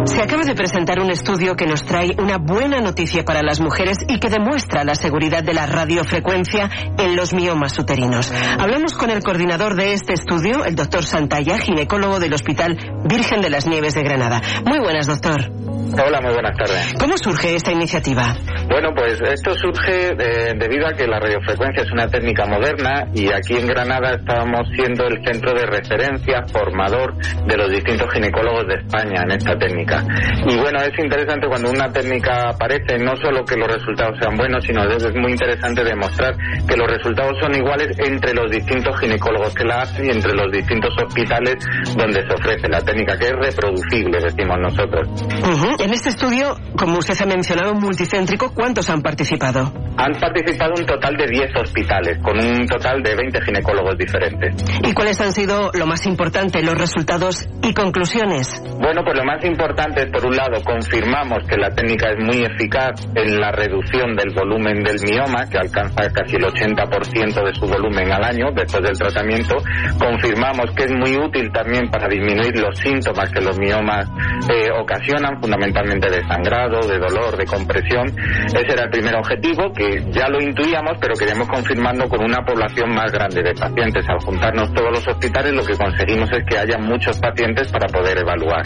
Se 0.04 0.22
acaba 0.22 0.44
de 0.44 0.54
presentar 0.54 1.00
un 1.00 1.10
estudio 1.10 1.56
que 1.56 1.66
nos 1.66 1.84
trae 1.84 2.14
una 2.18 2.38
buena 2.38 2.80
noticia 2.80 3.24
para 3.24 3.42
las 3.42 3.60
mujeres 3.60 3.98
y 4.06 4.20
que 4.20 4.28
demuestra 4.28 4.84
la 4.84 4.94
seguridad 4.94 5.42
de 5.42 5.54
la 5.54 5.66
radiofrecuencia 5.66 6.70
en 6.98 7.16
los 7.16 7.32
miomas 7.32 7.76
uterinos. 7.78 8.32
Hablamos 8.58 8.94
con 8.94 9.10
el 9.10 9.22
coordinador 9.22 9.74
de 9.74 9.94
este 9.94 10.12
estudio, 10.12 10.64
el 10.64 10.76
doctor 10.76 11.05
Santalla, 11.06 11.58
ginecólogo 11.58 12.20
del 12.20 12.34
Hospital 12.34 12.76
Virgen 13.08 13.40
de 13.40 13.50
las 13.50 13.66
Nieves 13.66 13.94
de 13.94 14.02
Granada. 14.02 14.42
Muy 14.64 14.78
buenas, 14.78 15.06
doctor. 15.06 15.50
Hola, 15.94 16.20
muy 16.20 16.32
buenas 16.34 16.56
tardes. 16.58 16.94
¿Cómo 16.98 17.16
surge 17.16 17.54
esta 17.54 17.72
iniciativa? 17.72 18.34
Bueno, 18.68 18.90
pues 18.94 19.20
esto 19.22 19.54
surge 19.54 20.08
eh, 20.08 20.52
debido 20.58 20.86
a 20.88 20.92
que 20.92 21.06
la 21.06 21.20
radiofrecuencia 21.20 21.84
es 21.84 21.92
una 21.92 22.08
técnica 22.08 22.44
moderna 22.44 23.06
y 23.14 23.32
aquí 23.32 23.56
en 23.56 23.66
Granada 23.66 24.14
estamos 24.14 24.66
siendo 24.74 25.06
el 25.06 25.24
centro 25.24 25.52
de 25.54 25.64
referencia, 25.64 26.42
formador 26.52 27.14
de 27.46 27.56
los 27.56 27.70
distintos 27.70 28.12
ginecólogos 28.12 28.66
de 28.66 28.74
España 28.74 29.22
en 29.22 29.30
esta 29.30 29.56
técnica. 29.56 30.02
Y 30.46 30.56
bueno, 30.56 30.80
es 30.82 30.98
interesante 30.98 31.46
cuando 31.46 31.70
una 31.70 31.92
técnica 31.92 32.50
aparece, 32.50 32.98
no 32.98 33.14
solo 33.16 33.44
que 33.44 33.56
los 33.56 33.68
resultados 33.68 34.18
sean 34.20 34.36
buenos, 34.36 34.64
sino 34.64 34.82
es 34.84 35.14
muy 35.14 35.32
interesante 35.32 35.84
demostrar 35.84 36.34
que 36.66 36.76
los 36.76 36.88
resultados 36.88 37.38
son 37.40 37.54
iguales 37.54 37.96
entre 37.98 38.34
los 38.34 38.50
distintos 38.50 38.98
ginecólogos 38.98 39.54
que 39.54 39.64
la 39.64 39.82
hacen 39.82 40.06
y 40.06 40.10
entre 40.10 40.34
los 40.34 40.50
distintos 40.50 40.92
hospitales 40.98 41.56
donde 41.96 42.22
se 42.22 42.34
ofrece 42.34 42.68
la 42.68 42.80
técnica, 42.80 43.16
que 43.18 43.26
es 43.26 43.32
reproducible, 43.32 44.18
decimos 44.20 44.58
nosotros. 44.60 45.08
Ujú. 45.42 45.82
En 45.82 45.92
este 45.92 46.10
estudio, 46.10 46.56
como 46.76 46.98
usted 46.98 47.14
ha 47.20 47.26
mencionado, 47.26 47.74
multicéntrico, 47.74 48.52
¿cuántos 48.54 48.88
han 48.90 49.02
participado? 49.02 49.72
Han 49.98 50.12
participado 50.20 50.72
un 50.76 50.84
total 50.84 51.16
de 51.16 51.26
10 51.26 51.56
hospitales, 51.62 52.18
con 52.22 52.38
un 52.38 52.66
total 52.66 53.02
de 53.02 53.14
20 53.14 53.40
ginecólogos 53.42 53.96
diferentes. 53.96 54.54
¿Y 54.82 54.92
cuáles 54.92 55.20
han 55.20 55.32
sido 55.32 55.70
lo 55.72 55.86
más 55.86 56.04
importante, 56.06 56.62
los 56.62 56.74
resultados 56.74 57.48
y 57.62 57.72
conclusiones? 57.72 58.62
Bueno, 58.78 59.02
pues 59.04 59.16
lo 59.16 59.24
más 59.24 59.42
importante 59.44 60.02
es, 60.02 60.10
por 60.10 60.26
un 60.26 60.36
lado, 60.36 60.62
confirmamos 60.64 61.38
que 61.48 61.56
la 61.56 61.70
técnica 61.70 62.10
es 62.10 62.24
muy 62.24 62.44
eficaz 62.44 63.06
en 63.14 63.40
la 63.40 63.52
reducción 63.52 64.14
del 64.16 64.34
volumen 64.34 64.82
del 64.84 64.98
mioma, 65.02 65.48
que 65.48 65.58
alcanza 65.58 66.08
casi 66.12 66.36
el 66.36 66.44
80% 66.44 67.44
de 67.44 67.54
su 67.54 67.66
volumen 67.66 68.12
al 68.12 68.24
año 68.24 68.46
después 68.54 68.82
del 68.82 68.98
tratamiento. 68.98 69.56
Confirmamos 69.98 70.70
que 70.76 70.85
es 70.86 70.92
muy 70.92 71.16
útil 71.16 71.50
también 71.52 71.90
para 71.90 72.08
disminuir 72.08 72.56
los 72.58 72.78
síntomas 72.78 73.30
que 73.30 73.40
los 73.40 73.58
miomas 73.58 74.08
eh, 74.48 74.70
ocasionan, 74.70 75.40
fundamentalmente 75.40 76.08
de 76.08 76.22
sangrado, 76.26 76.80
de 76.86 76.98
dolor, 76.98 77.36
de 77.36 77.44
compresión. 77.44 78.06
Ese 78.46 78.72
era 78.72 78.84
el 78.84 78.90
primer 78.90 79.16
objetivo, 79.16 79.72
que 79.72 80.04
ya 80.10 80.28
lo 80.28 80.40
intuíamos, 80.40 80.98
pero 81.00 81.14
queríamos 81.14 81.48
confirmarlo 81.48 82.08
con 82.08 82.22
una 82.22 82.44
población 82.44 82.94
más 82.94 83.10
grande 83.12 83.42
de 83.42 83.54
pacientes. 83.54 84.08
Al 84.08 84.20
juntarnos 84.20 84.72
todos 84.72 84.90
los 84.90 85.08
hospitales, 85.08 85.52
lo 85.52 85.64
que 85.64 85.76
conseguimos 85.76 86.30
es 86.32 86.44
que 86.46 86.58
haya 86.58 86.78
muchos 86.78 87.18
pacientes 87.18 87.70
para 87.72 87.88
poder 87.88 88.18
evaluar. 88.18 88.62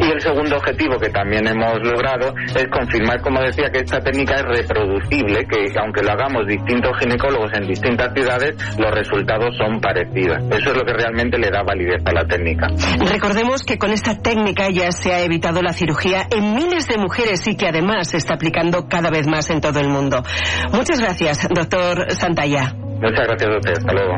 Y 0.00 0.10
el 0.10 0.20
segundo 0.20 0.56
objetivo 0.56 0.98
que 0.98 1.08
también 1.08 1.46
hemos 1.48 1.80
logrado 1.82 2.34
es 2.54 2.66
confirmar, 2.68 3.20
como 3.22 3.40
decía, 3.40 3.70
que 3.70 3.78
esta 3.78 4.00
técnica 4.00 4.34
es 4.36 4.42
reproducible, 4.42 5.46
que 5.46 5.72
aunque 5.80 6.02
lo 6.02 6.12
hagamos 6.12 6.46
distintos 6.46 6.92
ginecólogos 6.98 7.52
en 7.54 7.66
distintas 7.66 8.12
ciudades, 8.12 8.54
los 8.78 8.90
resultados 8.90 9.56
son 9.56 9.80
parecidos. 9.80 10.38
Eso 10.50 10.70
es 10.70 10.76
lo 10.76 10.84
que 10.84 10.92
realmente 10.92 11.38
le 11.38 11.50
da 11.54 11.62
validez 11.62 12.02
a 12.04 12.12
la 12.12 12.26
técnica. 12.26 12.66
Recordemos 12.98 13.62
que 13.62 13.78
con 13.78 13.90
esta 13.90 14.18
técnica 14.18 14.68
ya 14.70 14.90
se 14.90 15.12
ha 15.12 15.22
evitado 15.22 15.62
la 15.62 15.72
cirugía 15.72 16.26
en 16.30 16.54
miles 16.54 16.88
de 16.88 16.98
mujeres 16.98 17.46
y 17.46 17.56
que 17.56 17.68
además 17.68 18.08
se 18.08 18.16
está 18.16 18.34
aplicando 18.34 18.88
cada 18.88 19.10
vez 19.10 19.28
más 19.28 19.48
en 19.50 19.60
todo 19.60 19.78
el 19.78 19.88
mundo. 19.88 20.22
Muchas 20.72 21.00
gracias, 21.00 21.46
doctor 21.48 22.10
Santalla. 22.12 22.74
Muchas 23.00 23.26
gracias 23.26 23.50
a 23.50 23.56
usted. 23.56 23.72
Hasta 23.78 23.92
luego. 23.92 24.14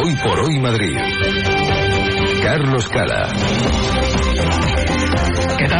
Hoy 0.00 0.16
por 0.22 0.40
hoy 0.40 0.58
Madrid. 0.60 0.96
Carlos 2.42 2.88
Cala. 2.88 4.03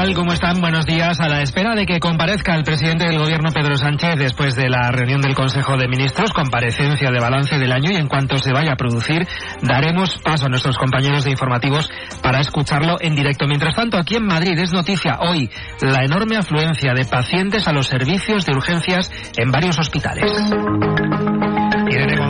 ¿Qué 0.04 0.08
tal? 0.08 0.16
¿Cómo 0.16 0.32
están? 0.34 0.60
Buenos 0.60 0.84
días. 0.84 1.18
A 1.18 1.28
la 1.30 1.40
espera 1.40 1.74
de 1.74 1.86
que 1.86 1.98
comparezca 1.98 2.54
el 2.54 2.62
presidente 2.62 3.06
del 3.06 3.18
gobierno 3.18 3.50
Pedro 3.54 3.78
Sánchez 3.78 4.16
después 4.18 4.54
de 4.54 4.68
la 4.68 4.90
reunión 4.90 5.22
del 5.22 5.34
Consejo 5.34 5.78
de 5.78 5.88
Ministros, 5.88 6.30
comparecencia 6.34 7.10
de 7.10 7.18
balance 7.18 7.56
del 7.56 7.72
año 7.72 7.90
y 7.90 7.96
en 7.96 8.06
cuanto 8.06 8.36
se 8.36 8.52
vaya 8.52 8.72
a 8.72 8.76
producir, 8.76 9.26
daremos 9.62 10.18
paso 10.18 10.44
a 10.44 10.48
nuestros 10.50 10.76
compañeros 10.76 11.24
de 11.24 11.30
informativos 11.30 11.88
para 12.22 12.40
escucharlo 12.40 12.98
en 13.00 13.14
directo. 13.14 13.46
Mientras 13.46 13.76
tanto, 13.76 13.96
aquí 13.96 14.16
en 14.16 14.26
Madrid 14.26 14.58
es 14.58 14.74
noticia 14.74 15.20
hoy 15.20 15.48
la 15.80 16.04
enorme 16.04 16.36
afluencia 16.36 16.92
de 16.92 17.06
pacientes 17.06 17.66
a 17.66 17.72
los 17.72 17.86
servicios 17.86 18.44
de 18.44 18.52
urgencias 18.52 19.10
en 19.38 19.50
varios 19.50 19.78
hospitales. 19.78 20.30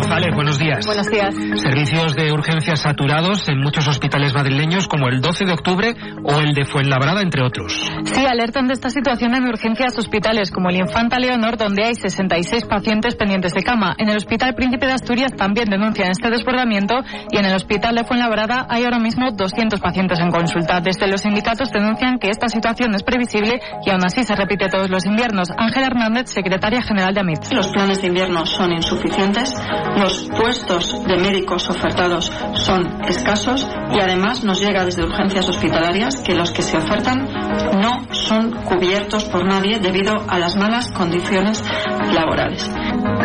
González 0.05 0.35
buenos 0.35 0.59
días. 0.59 0.85
Buenos 0.85 1.07
días. 1.07 1.35
Servicios 1.63 2.15
de 2.15 2.31
urgencias 2.31 2.81
saturados 2.81 3.49
en 3.49 3.59
muchos 3.59 3.89
hospitales 3.89 4.35
madrileños 4.35 4.87
como 4.87 5.09
el 5.09 5.23
12 5.23 5.47
de 5.47 5.53
octubre 5.53 5.95
o 6.23 6.41
el 6.41 6.53
de 6.53 6.67
Fuenlabrada, 6.67 7.23
entre 7.23 7.43
otros. 7.43 7.73
Sí, 8.05 8.27
alertan 8.27 8.67
de 8.67 8.75
esta 8.75 8.91
situación 8.91 9.35
en 9.35 9.49
urgencias 9.49 9.97
hospitales 9.99 10.51
como 10.51 10.69
el 10.69 10.77
Infanta 10.77 11.19
Leonor, 11.19 11.57
donde 11.57 11.85
hay 11.85 11.95
66 11.95 12.67
pacientes 12.67 13.17
pendientes 13.17 13.55
de 13.55 13.63
cama. 13.63 13.95
En 13.97 14.11
el 14.11 14.17
Hospital 14.19 14.55
Príncipe 14.55 14.85
de 14.85 14.93
Asturias 14.93 15.33
también 15.37 15.71
denuncian 15.71 16.11
este 16.11 16.29
desbordamiento 16.29 16.97
y 17.31 17.39
en 17.39 17.47
el 17.47 17.55
Hospital 17.55 17.95
de 17.95 18.05
Fuenlabrada 18.05 18.67
hay 18.69 18.85
ahora 18.85 18.99
mismo 18.99 19.31
200 19.33 19.81
pacientes 19.81 20.19
en 20.21 20.31
consulta. 20.31 20.81
Desde 20.81 21.09
los 21.09 21.23
sindicatos 21.23 21.71
denuncian 21.71 22.19
que 22.19 22.29
esta 22.29 22.49
situación 22.49 22.95
es 22.95 23.03
previsible 23.03 23.59
y 23.87 23.91
aún 23.91 24.05
así 24.05 24.23
se 24.23 24.35
repite 24.35 24.69
todos 24.69 24.91
los 24.91 25.07
inviernos. 25.07 25.49
Ángela 25.57 25.87
Hernández, 25.87 26.29
secretaria 26.29 26.83
general 26.83 27.15
de 27.15 27.21
AMIT. 27.21 27.53
Los 27.53 27.69
planes 27.69 28.03
de 28.03 28.09
invierno 28.09 28.45
son 28.45 28.73
insuficientes, 28.73 29.55
los 29.97 30.29
puestos 30.37 31.05
de 31.05 31.17
médicos 31.17 31.69
ofertados 31.69 32.33
son 32.55 33.03
escasos 33.05 33.67
y 33.93 34.01
además 34.01 34.45
nos 34.45 34.61
llega 34.61 34.85
desde 34.85 35.05
urgencias 35.05 35.49
hospitalarias 35.49 36.21
que 36.21 36.35
los 36.35 36.51
que 36.51 36.63
se 36.63 36.77
ofertan 36.77 37.25
no 37.81 38.13
son 38.13 38.53
cubiertos 38.65 39.25
por 39.25 39.47
nadie 39.47 39.79
debido 39.79 40.15
a 40.29 40.39
las 40.39 40.57
malas 40.57 40.91
condiciones 40.91 41.63
laborales. 42.13 42.69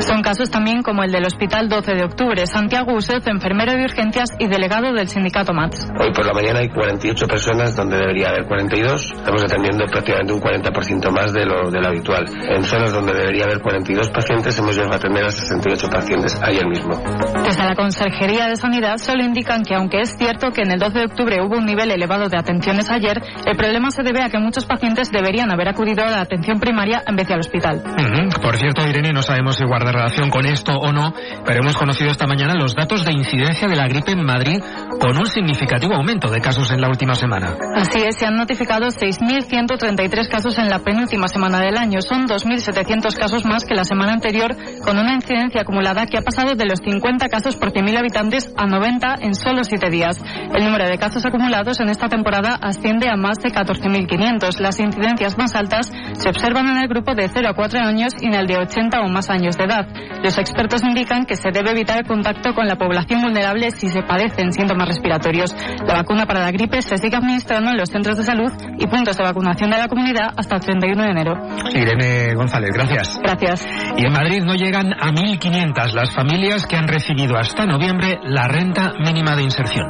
Son 0.01 0.21
casos 0.21 0.49
también 0.49 0.81
como 0.81 1.03
el 1.03 1.11
del 1.11 1.25
Hospital 1.25 1.67
12 1.67 1.93
de 1.93 2.03
Octubre. 2.05 2.47
Santiago 2.47 2.93
Usez, 2.93 3.25
enfermero 3.27 3.73
de 3.73 3.83
urgencias 3.83 4.29
y 4.39 4.47
delegado 4.47 4.93
del 4.93 5.07
sindicato 5.09 5.53
MATS. 5.53 5.89
Hoy 5.99 6.13
por 6.13 6.25
la 6.25 6.33
mañana 6.33 6.59
hay 6.59 6.69
48 6.69 7.27
personas 7.27 7.75
donde 7.75 7.97
debería 7.97 8.29
haber 8.29 8.45
42. 8.45 9.11
Estamos 9.11 9.43
atendiendo 9.43 9.85
prácticamente 9.85 10.33
un 10.33 10.41
40% 10.41 11.11
más 11.11 11.33
de 11.33 11.45
lo, 11.45 11.69
de 11.69 11.81
lo 11.81 11.87
habitual. 11.87 12.25
En 12.47 12.63
zonas 12.63 12.93
donde 12.93 13.13
debería 13.13 13.43
haber 13.43 13.59
42 13.59 14.09
pacientes 14.09 14.57
hemos 14.57 14.75
llegado 14.75 14.93
a 14.93 14.97
atender 14.97 15.25
a 15.25 15.31
68 15.31 15.87
pacientes 15.89 16.39
ayer 16.41 16.65
mismo. 16.65 17.01
Desde 17.43 17.63
la 17.63 17.75
Consejería 17.75 18.47
de 18.47 18.55
Sanidad 18.55 18.97
solo 18.97 19.23
indican 19.23 19.63
que 19.63 19.75
aunque 19.75 20.01
es 20.01 20.15
cierto 20.17 20.51
que 20.51 20.61
en 20.61 20.71
el 20.71 20.79
12 20.79 20.97
de 20.97 21.05
octubre 21.05 21.37
hubo 21.43 21.57
un 21.57 21.65
nivel 21.65 21.91
elevado 21.91 22.29
de 22.29 22.37
atenciones 22.37 22.89
ayer, 22.89 23.21
el 23.45 23.57
problema 23.57 23.91
se 23.91 24.03
debe 24.03 24.21
a 24.21 24.29
que 24.29 24.39
muchos 24.39 24.65
pacientes 24.65 25.11
deberían 25.11 25.51
haber 25.51 25.67
acudido 25.67 26.03
a 26.03 26.09
la 26.09 26.21
atención 26.21 26.59
primaria 26.59 27.03
en 27.05 27.15
vez 27.15 27.27
de 27.27 27.33
al 27.33 27.39
hospital. 27.41 27.83
Ujú. 27.85 28.41
Por 28.41 28.57
cierto, 28.57 28.87
Irene, 28.87 29.11
no 29.11 29.21
sabemos 29.21 29.58
si 29.59 29.65
guarda 29.65 29.91
relación 29.91 30.29
con 30.29 30.45
esto 30.45 30.71
o 30.71 30.93
no, 30.93 31.13
pero 31.45 31.59
hemos 31.61 31.75
conocido 31.75 32.09
esta 32.11 32.25
mañana 32.25 32.55
los 32.55 32.75
datos 32.75 33.03
de 33.03 33.11
incidencia 33.11 33.67
de 33.67 33.75
la 33.75 33.87
gripe 33.87 34.11
en 34.11 34.23
Madrid 34.23 34.57
con 34.99 35.17
un 35.17 35.25
significativo 35.25 35.95
aumento 35.95 36.29
de 36.29 36.39
casos 36.39 36.71
en 36.71 36.79
la 36.79 36.87
última 36.87 37.13
semana. 37.13 37.57
Así 37.75 37.99
es, 37.99 38.15
se 38.17 38.25
han 38.25 38.35
notificado 38.35 38.87
6.133 38.87 40.29
casos 40.29 40.57
en 40.57 40.69
la 40.69 40.79
penúltima 40.79 41.27
semana 41.27 41.59
del 41.59 41.77
año. 41.77 42.01
Son 42.01 42.25
2.700 42.25 43.17
casos 43.17 43.43
más 43.43 43.65
que 43.65 43.75
la 43.75 43.83
semana 43.83 44.13
anterior, 44.13 44.55
con 44.81 44.97
una 44.97 45.13
incidencia 45.13 45.61
acumulada 45.61 46.05
que 46.05 46.17
ha 46.17 46.21
pasado 46.21 46.55
de 46.55 46.65
los 46.65 46.79
50 46.79 47.27
casos 47.27 47.57
por 47.57 47.73
100.000 47.73 47.97
habitantes 47.97 48.53
a 48.55 48.65
90 48.65 49.15
en 49.21 49.33
solo 49.35 49.63
7 49.65 49.89
días. 49.89 50.23
El 50.55 50.63
número 50.63 50.87
de 50.87 50.97
casos 50.97 51.25
acumulados 51.25 51.81
en 51.81 51.89
esta 51.89 52.07
temporada 52.07 52.57
asciende 52.61 53.09
a 53.09 53.17
más 53.17 53.39
de 53.39 53.49
14.500. 53.49 54.59
Las 54.59 54.79
incidencias 54.79 55.37
más 55.37 55.53
altas 55.55 55.91
se 56.13 56.29
observan 56.29 56.69
en 56.69 56.77
el 56.77 56.87
grupo 56.87 57.13
de 57.13 57.27
0 57.27 57.49
a 57.49 57.53
4 57.53 57.79
años 57.79 58.13
y 58.21 58.27
en 58.27 58.35
el 58.35 58.47
de 58.47 58.57
80 58.57 59.01
o 59.01 59.09
más 59.09 59.29
años 59.29 59.48
de 59.57 59.65
edad. 59.65 59.87
Los 60.23 60.37
expertos 60.37 60.83
indican 60.83 61.25
que 61.25 61.35
se 61.35 61.51
debe 61.51 61.71
evitar 61.71 61.99
el 61.99 62.07
contacto 62.07 62.53
con 62.53 62.67
la 62.67 62.75
población 62.75 63.21
vulnerable 63.21 63.71
si 63.71 63.89
se 63.89 64.01
padecen 64.01 64.51
síntomas 64.51 64.87
respiratorios. 64.87 65.55
La 65.85 65.95
vacuna 65.95 66.25
para 66.25 66.41
la 66.41 66.51
gripe 66.51 66.81
se 66.81 66.97
sigue 66.97 67.15
administrando 67.15 67.71
en 67.71 67.77
los 67.77 67.89
centros 67.89 68.17
de 68.17 68.23
salud 68.23 68.51
y 68.77 68.87
puntos 68.87 69.17
de 69.17 69.23
vacunación 69.23 69.69
de 69.69 69.77
la 69.77 69.87
comunidad 69.87 70.29
hasta 70.35 70.55
el 70.55 70.61
31 70.61 71.03
de 71.03 71.09
enero. 71.09 71.33
Irene 71.73 72.35
González, 72.35 72.71
gracias. 72.73 73.19
Gracias. 73.21 73.67
Y 73.97 74.05
en 74.05 74.11
Madrid 74.11 74.43
no 74.43 74.55
llegan 74.55 74.93
a 74.93 75.11
1.500 75.11 75.93
las 75.93 76.13
familias 76.13 76.65
que 76.65 76.75
han 76.75 76.87
recibido 76.87 77.37
hasta 77.37 77.65
noviembre 77.65 78.19
la 78.23 78.47
renta 78.47 78.91
mínima 78.99 79.35
de 79.35 79.43
inserción. 79.43 79.87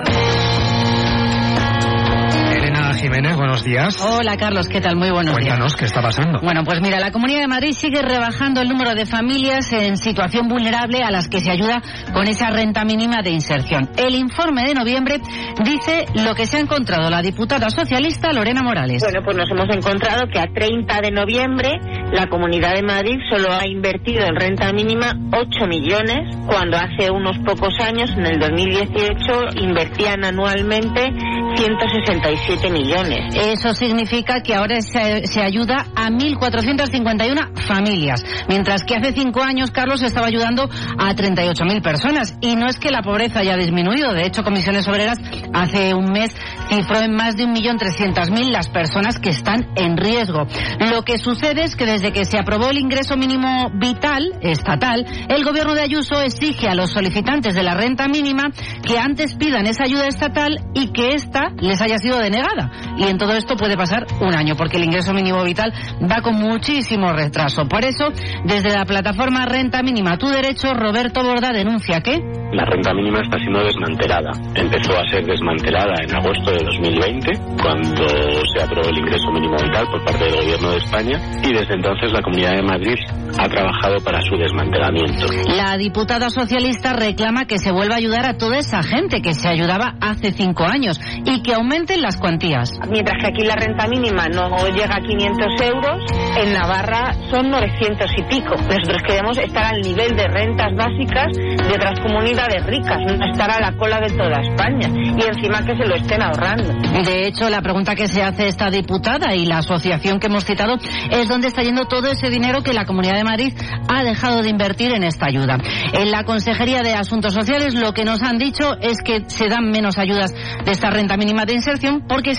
Jiménez, 2.99 3.37
buenos 3.37 3.63
días. 3.63 3.95
Hola 4.01 4.35
Carlos, 4.35 4.67
¿qué 4.67 4.81
tal? 4.81 4.97
Muy 4.97 5.09
buenos 5.09 5.37
días. 5.37 5.47
Cuéntanos 5.47 5.75
qué 5.77 5.85
está 5.85 6.01
pasando. 6.01 6.41
Bueno, 6.41 6.65
pues 6.65 6.81
mira, 6.81 6.99
la 6.99 7.11
Comunidad 7.11 7.39
de 7.39 7.47
Madrid 7.47 7.71
sigue 7.71 8.01
rebajando 8.01 8.59
el 8.59 8.67
número 8.67 8.93
de 8.93 9.05
familias 9.05 9.71
en 9.71 9.95
situación 9.95 10.49
vulnerable 10.49 10.99
a 11.01 11.09
las 11.09 11.29
que 11.29 11.39
se 11.39 11.49
ayuda 11.49 11.81
con 12.13 12.27
esa 12.27 12.49
renta 12.49 12.83
mínima 12.83 13.21
de 13.23 13.29
inserción. 13.29 13.89
El 13.95 14.15
informe 14.15 14.63
de 14.65 14.73
noviembre 14.73 15.21
dice 15.63 16.07
lo 16.13 16.35
que 16.35 16.45
se 16.45 16.57
ha 16.57 16.59
encontrado 16.59 17.09
la 17.09 17.21
diputada 17.21 17.69
socialista 17.69 18.33
Lorena 18.33 18.63
Morales. 18.63 19.01
Bueno, 19.01 19.21
pues 19.23 19.37
nos 19.37 19.49
hemos 19.49 19.73
encontrado 19.73 20.27
que 20.29 20.39
a 20.39 20.47
30 20.53 20.99
de 21.01 21.11
noviembre 21.11 21.69
la 22.11 22.27
Comunidad 22.27 22.73
de 22.75 22.83
Madrid 22.83 23.15
solo 23.29 23.53
ha 23.53 23.65
invertido 23.65 24.25
en 24.25 24.35
renta 24.35 24.73
mínima 24.73 25.13
8 25.31 25.67
millones, 25.69 26.35
cuando 26.45 26.75
hace 26.75 27.09
unos 27.09 27.37
pocos 27.45 27.73
años, 27.79 28.11
en 28.17 28.25
el 28.25 28.39
2018, 28.39 29.61
invertían 29.61 30.25
anualmente 30.25 31.13
167 31.55 32.69
millones. 32.71 32.88
Eso 33.35 33.73
significa 33.73 34.41
que 34.41 34.55
ahora 34.55 34.81
se, 34.81 35.27
se 35.27 35.41
ayuda 35.41 35.85
a 35.95 36.09
1.451 36.09 37.57
familias, 37.67 38.23
mientras 38.47 38.83
que 38.83 38.95
hace 38.95 39.13
cinco 39.13 39.41
años, 39.41 39.71
Carlos, 39.71 40.01
estaba 40.01 40.27
ayudando 40.27 40.63
a 40.63 41.13
38.000 41.13 41.81
personas. 41.81 42.35
Y 42.41 42.55
no 42.55 42.67
es 42.67 42.77
que 42.77 42.89
la 42.89 43.01
pobreza 43.01 43.39
haya 43.39 43.55
disminuido, 43.55 44.13
de 44.13 44.25
hecho, 44.25 44.43
Comisiones 44.43 44.87
Obreras 44.87 45.17
hace 45.53 45.93
un 45.93 46.11
mes 46.11 46.35
cifró 46.69 46.99
en 46.99 47.13
más 47.13 47.35
de 47.35 47.45
1.300.000 47.45 48.51
las 48.51 48.69
personas 48.69 49.19
que 49.19 49.29
están 49.29 49.67
en 49.75 49.97
riesgo. 49.97 50.45
Lo 50.79 51.03
que 51.03 51.17
sucede 51.17 51.63
es 51.63 51.75
que 51.75 51.85
desde 51.85 52.11
que 52.11 52.25
se 52.25 52.37
aprobó 52.37 52.69
el 52.69 52.79
ingreso 52.79 53.17
mínimo 53.17 53.69
vital 53.73 54.33
estatal, 54.41 55.05
el 55.27 55.43
gobierno 55.43 55.73
de 55.73 55.81
Ayuso 55.81 56.21
exige 56.21 56.67
a 56.67 56.75
los 56.75 56.91
solicitantes 56.91 57.55
de 57.55 57.63
la 57.63 57.73
renta 57.73 58.07
mínima 58.07 58.51
que 58.85 58.97
antes 58.97 59.35
pidan 59.35 59.67
esa 59.67 59.83
ayuda 59.83 60.07
estatal 60.07 60.59
y 60.73 60.91
que 60.91 61.09
ésta 61.09 61.49
les 61.59 61.81
haya 61.81 61.97
sido 61.97 62.19
denegada. 62.19 62.68
Y 62.97 63.03
en 63.03 63.17
todo 63.17 63.33
esto 63.33 63.55
puede 63.55 63.77
pasar 63.77 64.05
un 64.19 64.35
año, 64.35 64.55
porque 64.55 64.77
el 64.77 64.85
ingreso 64.85 65.13
mínimo 65.13 65.43
vital 65.43 65.73
va 66.01 66.21
con 66.21 66.35
muchísimo 66.35 67.11
retraso. 67.13 67.65
Por 67.67 67.83
eso, 67.85 68.09
desde 68.45 68.71
la 68.71 68.85
plataforma 68.85 69.45
Renta 69.45 69.81
Mínima 69.83 70.17
Tu 70.17 70.27
Derecho, 70.27 70.73
Roberto 70.73 71.23
Borda 71.23 71.51
denuncia 71.51 72.01
que 72.01 72.19
La 72.51 72.65
renta 72.65 72.93
mínima 72.93 73.19
está 73.21 73.37
siendo 73.37 73.63
desmantelada. 73.63 74.31
Empezó 74.55 74.97
a 74.97 75.07
ser 75.09 75.23
desmantelada 75.25 75.93
en 76.03 76.15
agosto 76.15 76.51
de 76.51 76.63
2020, 76.65 77.31
cuando 77.61 78.07
se 78.53 78.63
aprobó 78.63 78.89
el 78.89 78.97
ingreso 78.97 79.31
mínimo 79.31 79.55
vital 79.63 79.85
por 79.87 80.03
parte 80.03 80.25
del 80.25 80.35
Gobierno 80.35 80.71
de 80.71 80.77
España, 80.77 81.21
y 81.43 81.53
desde 81.53 81.75
entonces 81.75 82.11
la 82.11 82.21
Comunidad 82.21 82.55
de 82.55 82.63
Madrid 82.63 82.95
ha 83.37 83.47
trabajado 83.47 83.97
para 84.03 84.19
su 84.21 84.35
desmantelamiento. 84.35 85.27
La 85.55 85.77
diputada 85.77 86.29
socialista 86.29 86.93
reclama 86.93 87.45
que 87.45 87.59
se 87.59 87.71
vuelva 87.71 87.95
a 87.95 87.97
ayudar 87.99 88.25
a 88.25 88.37
toda 88.37 88.57
esa 88.57 88.81
gente 88.81 89.21
que 89.21 89.33
se 89.33 89.47
ayudaba 89.47 89.95
hace 90.01 90.31
cinco 90.31 90.65
años 90.65 90.99
y 91.25 91.41
que 91.41 91.53
aumenten 91.53 92.01
las 92.01 92.17
cuantías. 92.17 92.58
Mientras 92.89 93.17
que 93.21 93.27
aquí 93.27 93.43
la 93.45 93.55
renta 93.55 93.87
mínima 93.87 94.27
no 94.27 94.49
llega 94.67 94.95
a 94.95 95.01
500 95.01 95.61
euros, 95.61 96.03
en 96.37 96.53
Navarra 96.53 97.13
son 97.29 97.49
900 97.49 98.11
y 98.17 98.23
pico. 98.23 98.55
Nosotros 98.55 99.01
queremos 99.05 99.37
estar 99.37 99.65
al 99.65 99.81
nivel 99.81 100.15
de 100.15 100.27
rentas 100.27 100.73
básicas 100.75 101.31
de 101.33 101.73
otras 101.73 101.99
comunidades 101.99 102.65
ricas, 102.65 102.99
no 102.99 103.25
estar 103.25 103.49
a 103.51 103.59
la 103.59 103.71
cola 103.77 103.99
de 103.99 104.09
toda 104.09 104.41
España 104.41 104.89
y 104.89 105.21
encima 105.21 105.65
que 105.65 105.75
se 105.75 105.85
lo 105.85 105.95
estén 105.95 106.21
ahorrando. 106.21 106.73
De 107.03 107.27
hecho, 107.27 107.49
la 107.49 107.61
pregunta 107.61 107.95
que 107.95 108.07
se 108.07 108.21
hace 108.21 108.47
esta 108.47 108.69
diputada 108.69 109.35
y 109.35 109.45
la 109.45 109.59
asociación 109.59 110.19
que 110.19 110.27
hemos 110.27 110.45
citado 110.45 110.77
es 111.11 111.27
dónde 111.27 111.47
está 111.47 111.63
yendo 111.63 111.85
todo 111.85 112.07
ese 112.07 112.29
dinero 112.29 112.61
que 112.61 112.73
la 112.73 112.85
Comunidad 112.85 113.15
de 113.15 113.23
Madrid 113.23 113.53
ha 113.87 114.03
dejado 114.03 114.41
de 114.41 114.49
invertir 114.49 114.93
en 114.93 115.03
esta 115.03 115.27
ayuda. 115.27 115.57
En 115.93 116.11
la 116.11 116.23
Consejería 116.23 116.81
de 116.81 116.93
Asuntos 116.93 117.33
Sociales 117.33 117.75
lo 117.75 117.93
que 117.93 118.05
nos 118.05 118.21
han 118.21 118.37
dicho 118.37 118.77
es 118.81 118.97
que 119.03 119.23
se 119.27 119.47
dan 119.47 119.69
menos 119.71 119.97
ayudas 119.97 120.33
de 120.65 120.71
esta 120.71 120.89
renta 120.89 121.17
mínima 121.17 121.45
de 121.45 121.53
inserción 121.53 122.03
porque 122.07 122.35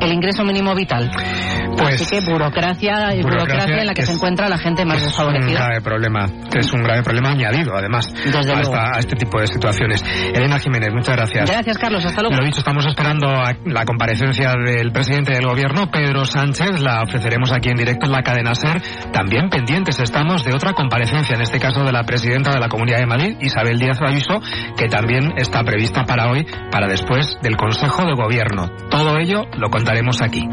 el 0.00 0.12
ingreso 0.12 0.44
mínimo 0.44 0.74
vital. 0.74 1.10
Pues, 1.76 2.00
Así 2.02 2.06
que 2.20 2.30
burocracia 2.30 3.14
y 3.14 3.22
burocracia, 3.22 3.80
en 3.80 3.86
la 3.86 3.94
que, 3.94 4.02
se 4.02 4.12
es- 4.12 4.16
encuentra 4.16 4.48
la 4.48 4.58
gente 4.58 4.84
más 4.84 4.98
un 4.98 5.04
desfavorecida. 5.04 5.52
grave 5.66 5.80
problema, 5.80 6.26
es 6.54 6.72
un 6.72 6.82
grave 6.82 7.02
problema 7.02 7.30
añadido, 7.30 7.74
además, 7.76 8.12
Desde 8.24 8.52
a, 8.52 8.60
esta- 8.60 8.96
a 8.96 8.98
este 8.98 9.16
tipo 9.16 9.40
de 9.40 9.46
situaciones. 9.46 10.04
Elena 10.34 10.58
Jiménez, 10.58 10.90
muchas 10.92 11.16
gracias. 11.16 11.50
Gracias, 11.50 11.78
Carlos. 11.78 12.04
Hasta 12.04 12.22
luego. 12.22 12.36
Lo 12.36 12.44
dicho, 12.44 12.58
estamos 12.60 12.86
esperando 12.86 13.28
a 13.28 13.54
la 13.64 13.84
comparecencia 13.84 14.52
del 14.64 14.92
presidente 14.92 15.32
del 15.32 15.46
gobierno, 15.46 15.90
Pedro 15.90 16.24
Sánchez. 16.24 16.80
La 16.80 17.02
ofreceremos 17.02 17.52
aquí 17.52 17.70
en 17.70 17.76
directo 17.76 18.06
en 18.06 18.12
la 18.12 18.22
cadena 18.22 18.54
SER. 18.54 18.80
También 19.12 19.48
pendientes 19.48 19.98
estamos 20.00 20.44
de 20.44 20.52
otra 20.54 20.72
comparecencia, 20.74 21.34
en 21.36 21.42
este 21.42 21.58
caso 21.58 21.82
de 21.84 21.92
la 21.92 22.04
presidenta 22.04 22.50
de 22.52 22.60
la 22.60 22.68
Comunidad 22.68 22.98
de 22.98 23.06
Madrid, 23.06 23.36
Isabel 23.40 23.78
Díaz 23.78 23.98
Ayuso, 24.02 24.40
que 24.76 24.88
también 24.88 25.32
está 25.36 25.62
prevista 25.64 26.04
para 26.04 26.30
hoy, 26.30 26.46
para 26.70 26.86
después 26.88 27.36
del 27.42 27.56
Consejo 27.56 28.04
de 28.04 28.14
Gobierno. 28.14 28.68
Todo 28.90 29.18
ello 29.18 29.44
lo 29.56 29.70
contaremos 29.70 30.20
aquí. 30.22 30.46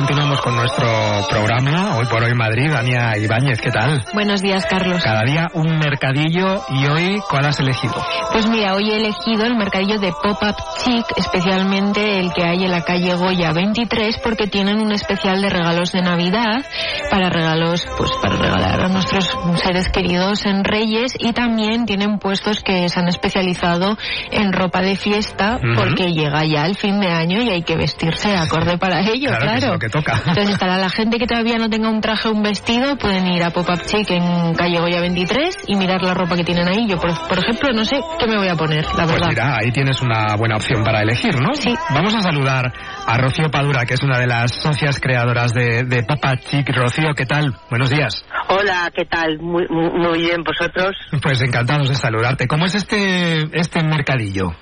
Continuamos 0.00 0.40
con 0.40 0.56
nuestro 0.56 0.88
programa. 1.28 1.98
Hoy 1.98 2.06
por 2.06 2.24
hoy 2.24 2.32
Madrid, 2.34 2.70
Dania 2.70 3.18
Ibáñez, 3.18 3.60
¿qué 3.60 3.70
tal? 3.70 4.02
Buenos 4.14 4.40
días, 4.40 4.64
Carlos. 4.64 5.04
Cada 5.04 5.24
día 5.24 5.48
un 5.52 5.76
mercadillo 5.78 6.62
y 6.70 6.86
hoy, 6.86 7.20
¿cuál 7.28 7.44
has 7.44 7.60
elegido? 7.60 8.02
Pues 8.32 8.48
mira, 8.48 8.74
hoy 8.74 8.90
he 8.90 8.96
elegido 8.96 9.44
el 9.44 9.56
mercadillo 9.56 9.98
de 9.98 10.10
Pop-Up 10.10 10.56
Chic, 10.82 11.04
especialmente 11.18 12.18
el 12.18 12.32
que 12.32 12.44
hay 12.44 12.64
en 12.64 12.70
la 12.70 12.80
calle 12.80 13.12
Goya 13.12 13.52
23, 13.52 14.18
porque 14.24 14.46
tienen 14.46 14.80
un 14.80 14.90
especial 14.92 15.42
de 15.42 15.50
regalos 15.50 15.92
de 15.92 16.00
Navidad, 16.00 16.64
para 17.10 17.28
regalos, 17.28 17.86
pues 17.98 18.10
para 18.22 18.36
regalar 18.36 18.82
a 18.82 18.88
nuestros 18.88 19.30
seres 19.62 19.90
queridos 19.90 20.46
en 20.46 20.64
Reyes, 20.64 21.12
y 21.18 21.34
también 21.34 21.84
tienen 21.84 22.18
puestos 22.18 22.62
que 22.62 22.88
se 22.88 22.98
han 22.98 23.08
especializado 23.08 23.98
en 24.30 24.54
ropa 24.54 24.80
de 24.80 24.96
fiesta, 24.96 25.58
porque 25.76 26.12
llega 26.12 26.42
ya 26.46 26.64
el 26.64 26.76
fin 26.76 27.00
de 27.00 27.08
año 27.08 27.42
y 27.42 27.50
hay 27.50 27.62
que 27.64 27.76
vestirse 27.76 28.34
acorde 28.34 28.78
para 28.78 29.00
ello, 29.02 29.28
Claro, 29.38 29.78
que 29.78 29.89
toca. 29.90 30.22
Entonces, 30.26 30.56
para 30.58 30.78
la 30.78 30.88
gente 30.88 31.18
que 31.18 31.26
todavía 31.26 31.58
no 31.58 31.68
tenga 31.68 31.88
un 31.90 32.00
traje 32.00 32.28
o 32.28 32.32
un 32.32 32.42
vestido, 32.42 32.96
pueden 32.96 33.26
ir 33.26 33.42
a 33.44 33.50
Pop-Up 33.50 33.82
Chic 33.86 34.10
en 34.10 34.54
calle 34.54 34.78
Goya 34.80 35.00
23 35.00 35.64
y 35.66 35.76
mirar 35.76 36.02
la 36.02 36.14
ropa 36.14 36.36
que 36.36 36.44
tienen 36.44 36.66
ahí. 36.68 36.86
Yo, 36.88 36.98
por, 36.98 37.10
por 37.28 37.38
ejemplo, 37.38 37.70
no 37.74 37.84
sé 37.84 37.96
qué 38.18 38.26
me 38.26 38.36
voy 38.38 38.48
a 38.48 38.54
poner, 38.56 38.84
la 38.86 39.04
Pues 39.04 39.12
verdad. 39.12 39.28
mira, 39.28 39.56
ahí 39.60 39.70
tienes 39.72 40.00
una 40.00 40.34
buena 40.36 40.56
opción 40.56 40.82
para 40.82 41.02
elegir, 41.02 41.34
¿no? 41.40 41.52
Sí. 41.54 41.74
Vamos 41.90 42.14
a 42.14 42.22
saludar 42.22 42.72
a 43.06 43.16
Rocío 43.18 43.50
Padura, 43.50 43.84
que 43.84 43.94
es 43.94 44.02
una 44.02 44.18
de 44.18 44.26
las 44.26 44.52
socias 44.62 44.98
creadoras 45.00 45.52
de, 45.52 45.84
de 45.84 46.02
Papa 46.04 46.36
Chic. 46.38 46.68
Rocío, 46.74 47.12
¿qué 47.14 47.26
tal? 47.26 47.54
Buenos 47.68 47.90
días. 47.90 48.24
Hola, 48.48 48.90
¿qué 48.94 49.04
tal? 49.04 49.38
Muy, 49.40 49.66
muy, 49.68 49.90
muy 49.90 50.18
bien, 50.20 50.42
¿vosotros? 50.44 50.96
Pues 51.22 51.42
encantados 51.42 51.88
de 51.88 51.94
saludarte. 51.96 52.46
¿Cómo 52.46 52.64
es 52.66 52.74
este, 52.74 53.42
este 53.58 53.82
mercadillo? 53.82 54.52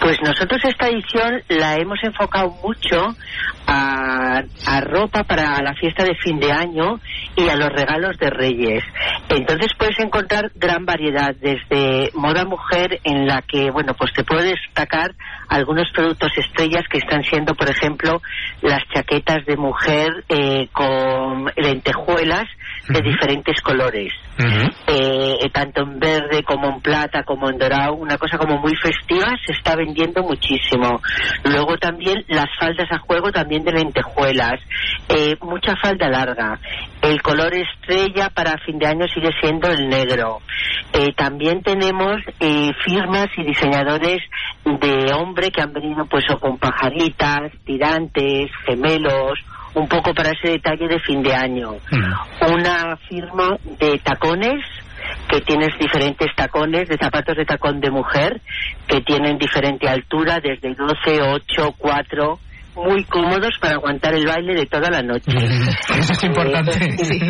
Pues 0.00 0.18
nosotros 0.22 0.60
esta 0.64 0.88
edición 0.88 1.42
la 1.48 1.74
hemos 1.76 1.98
enfocado 2.02 2.50
mucho 2.62 3.16
a, 3.66 4.42
ropa 4.80 5.24
para 5.24 5.60
la 5.62 5.74
fiesta 5.74 6.04
de 6.04 6.14
fin 6.14 6.38
de 6.38 6.52
año 6.52 7.00
y 7.36 7.48
a 7.48 7.56
los 7.56 7.68
regalos 7.68 8.16
de 8.18 8.30
Reyes. 8.30 8.84
Entonces 9.28 9.68
puedes 9.76 9.98
encontrar 9.98 10.50
gran 10.54 10.86
variedad, 10.86 11.34
desde 11.40 12.10
moda 12.14 12.44
mujer 12.44 13.00
en 13.04 13.26
la 13.26 13.42
que, 13.42 13.70
bueno, 13.70 13.94
pues 13.94 14.12
te 14.12 14.24
puedo 14.24 14.42
destacar 14.42 15.14
algunos 15.48 15.90
productos 15.92 16.30
estrellas 16.36 16.84
que 16.90 16.98
están 16.98 17.24
siendo, 17.24 17.54
por 17.54 17.68
ejemplo, 17.68 18.22
las 18.62 18.80
chaquetas 18.94 19.44
de 19.46 19.56
mujer 19.56 20.24
eh, 20.28 20.68
con 20.72 21.50
lentejuelas 21.56 22.46
de 22.88 23.00
diferentes 23.00 23.60
colores. 23.60 24.12
Eh, 24.86 25.50
tanto 25.52 25.82
en 25.82 25.98
verde 25.98 26.42
como 26.44 26.68
en 26.68 26.80
plata 26.80 27.24
como 27.24 27.50
en 27.50 27.58
dorado, 27.58 27.94
una 27.94 28.16
cosa 28.18 28.38
como 28.38 28.58
muy 28.58 28.74
festiva, 28.76 29.26
se 29.44 29.52
está 29.52 29.76
vendiendo 29.76 30.22
muchísimo. 30.22 31.00
Luego 31.44 31.76
también 31.76 32.24
las 32.28 32.46
faldas 32.58 32.88
a 32.90 32.98
juego 32.98 33.30
también 33.32 33.64
de 33.64 33.72
lentejuelas, 33.72 34.60
eh, 35.08 35.36
mucha 35.42 35.76
falda 35.76 36.08
larga. 36.08 36.58
El 37.02 37.20
color 37.22 37.52
estrella 37.54 38.30
para 38.30 38.58
fin 38.64 38.78
de 38.78 38.86
año 38.86 39.06
sigue 39.08 39.30
siendo 39.40 39.70
el 39.70 39.88
negro. 39.88 40.40
Eh, 40.92 41.12
también 41.16 41.62
tenemos 41.62 42.16
eh, 42.40 42.70
firmas 42.84 43.28
y 43.36 43.44
diseñadores 43.44 44.20
de 44.64 45.12
hombre 45.14 45.50
que 45.50 45.62
han 45.62 45.72
venido 45.72 46.06
pues 46.06 46.24
o 46.30 46.38
con 46.38 46.58
pajaritas, 46.58 47.52
tirantes, 47.64 48.50
gemelos, 48.66 49.38
un 49.78 49.88
poco 49.88 50.12
para 50.12 50.30
ese 50.30 50.52
detalle 50.52 50.88
de 50.88 50.98
fin 51.00 51.22
de 51.22 51.34
año 51.34 51.74
una 52.40 52.96
firma 53.08 53.56
de 53.78 53.98
tacones 53.98 54.64
que 55.28 55.40
tienes 55.42 55.70
diferentes 55.78 56.28
tacones, 56.34 56.88
de 56.88 56.96
zapatos 56.96 57.36
de 57.36 57.44
tacón 57.44 57.80
de 57.80 57.90
mujer, 57.90 58.40
que 58.86 59.00
tienen 59.02 59.38
diferente 59.38 59.88
altura, 59.88 60.38
desde 60.42 60.74
12, 60.74 61.22
8, 61.22 61.74
4, 61.78 62.38
muy 62.76 63.04
cómodos 63.04 63.50
para 63.60 63.74
aguantar 63.74 64.14
el 64.14 64.26
baile 64.26 64.54
de 64.54 64.66
toda 64.66 64.90
la 64.90 65.02
noche. 65.02 65.32
Eso 65.98 66.12
es 66.12 66.24
importante. 66.24 66.72
Sí, 67.04 67.20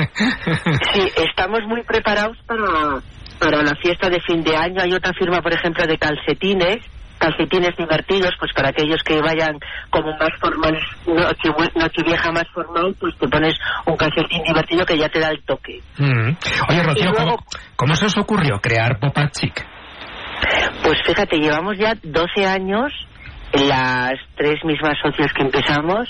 Sí, 0.95 1.13
estamos 1.25 1.61
muy 1.67 1.83
preparados 1.83 2.37
para, 2.47 3.01
para 3.39 3.63
la 3.63 3.75
fiesta 3.77 4.09
de 4.09 4.21
fin 4.21 4.43
de 4.43 4.57
año. 4.57 4.81
Hay 4.83 4.93
otra 4.93 5.13
firma, 5.15 5.41
por 5.41 5.53
ejemplo, 5.53 5.87
de 5.87 5.99
calcetines, 5.99 6.79
calcetines 7.19 7.77
divertidos, 7.77 8.35
pues 8.39 8.53
para 8.55 8.69
aquellos 8.71 9.03
que 9.03 9.21
vayan 9.21 9.59
como 9.91 10.13
más 10.17 10.31
formales, 10.41 10.83
noche, 11.07 11.51
nochevieja 11.75 12.33
más 12.33 12.45
formal, 12.55 12.95
pues 12.99 13.17
te 13.19 13.29
pones 13.29 13.55
un 13.87 13.97
calcetín 13.97 14.43
divertido 14.45 14.87
que 14.87 14.97
ya 14.99 15.09
te 15.09 15.21
da 15.21 15.31
el 15.31 15.43
toque. 15.45 15.81
Mm. 15.99 16.31
Oye, 16.71 16.83
Rocío, 16.83 17.11
luego- 17.11 17.37
¿cómo, 17.37 17.45
cómo 17.77 17.97
se 17.97 18.07
os 18.07 18.17
ocurrió 18.19 18.61
crear 18.61 18.99
Papa 18.99 19.29
Chic? 19.31 19.65
Pues 20.83 20.99
fíjate, 21.05 21.39
llevamos 21.39 21.77
ya 21.79 21.95
12 22.03 22.47
años, 22.47 22.93
las 23.53 24.15
tres 24.37 24.65
mismas 24.65 24.95
socias 25.03 25.33
que 25.33 25.43
empezamos, 25.43 26.09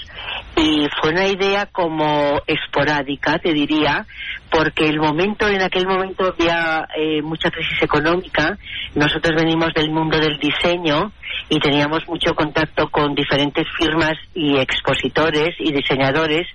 y 0.56 0.86
fue 1.00 1.10
una 1.10 1.26
idea 1.26 1.66
como 1.66 2.40
esporádica, 2.46 3.38
te 3.38 3.52
diría, 3.52 4.06
porque 4.50 4.88
el 4.88 4.98
momento, 4.98 5.46
en 5.46 5.62
aquel 5.62 5.86
momento 5.86 6.34
había 6.34 6.86
eh, 6.96 7.22
mucha 7.22 7.50
crisis 7.50 7.82
económica, 7.82 8.58
nosotros 8.94 9.34
venimos 9.36 9.72
del 9.74 9.90
mundo 9.90 10.18
del 10.18 10.38
diseño 10.38 11.12
y 11.48 11.58
teníamos 11.60 12.06
mucho 12.08 12.34
contacto 12.34 12.88
con 12.88 13.14
diferentes 13.14 13.66
firmas 13.78 14.14
y 14.34 14.58
expositores 14.58 15.54
y 15.58 15.72
diseñadores 15.72 16.46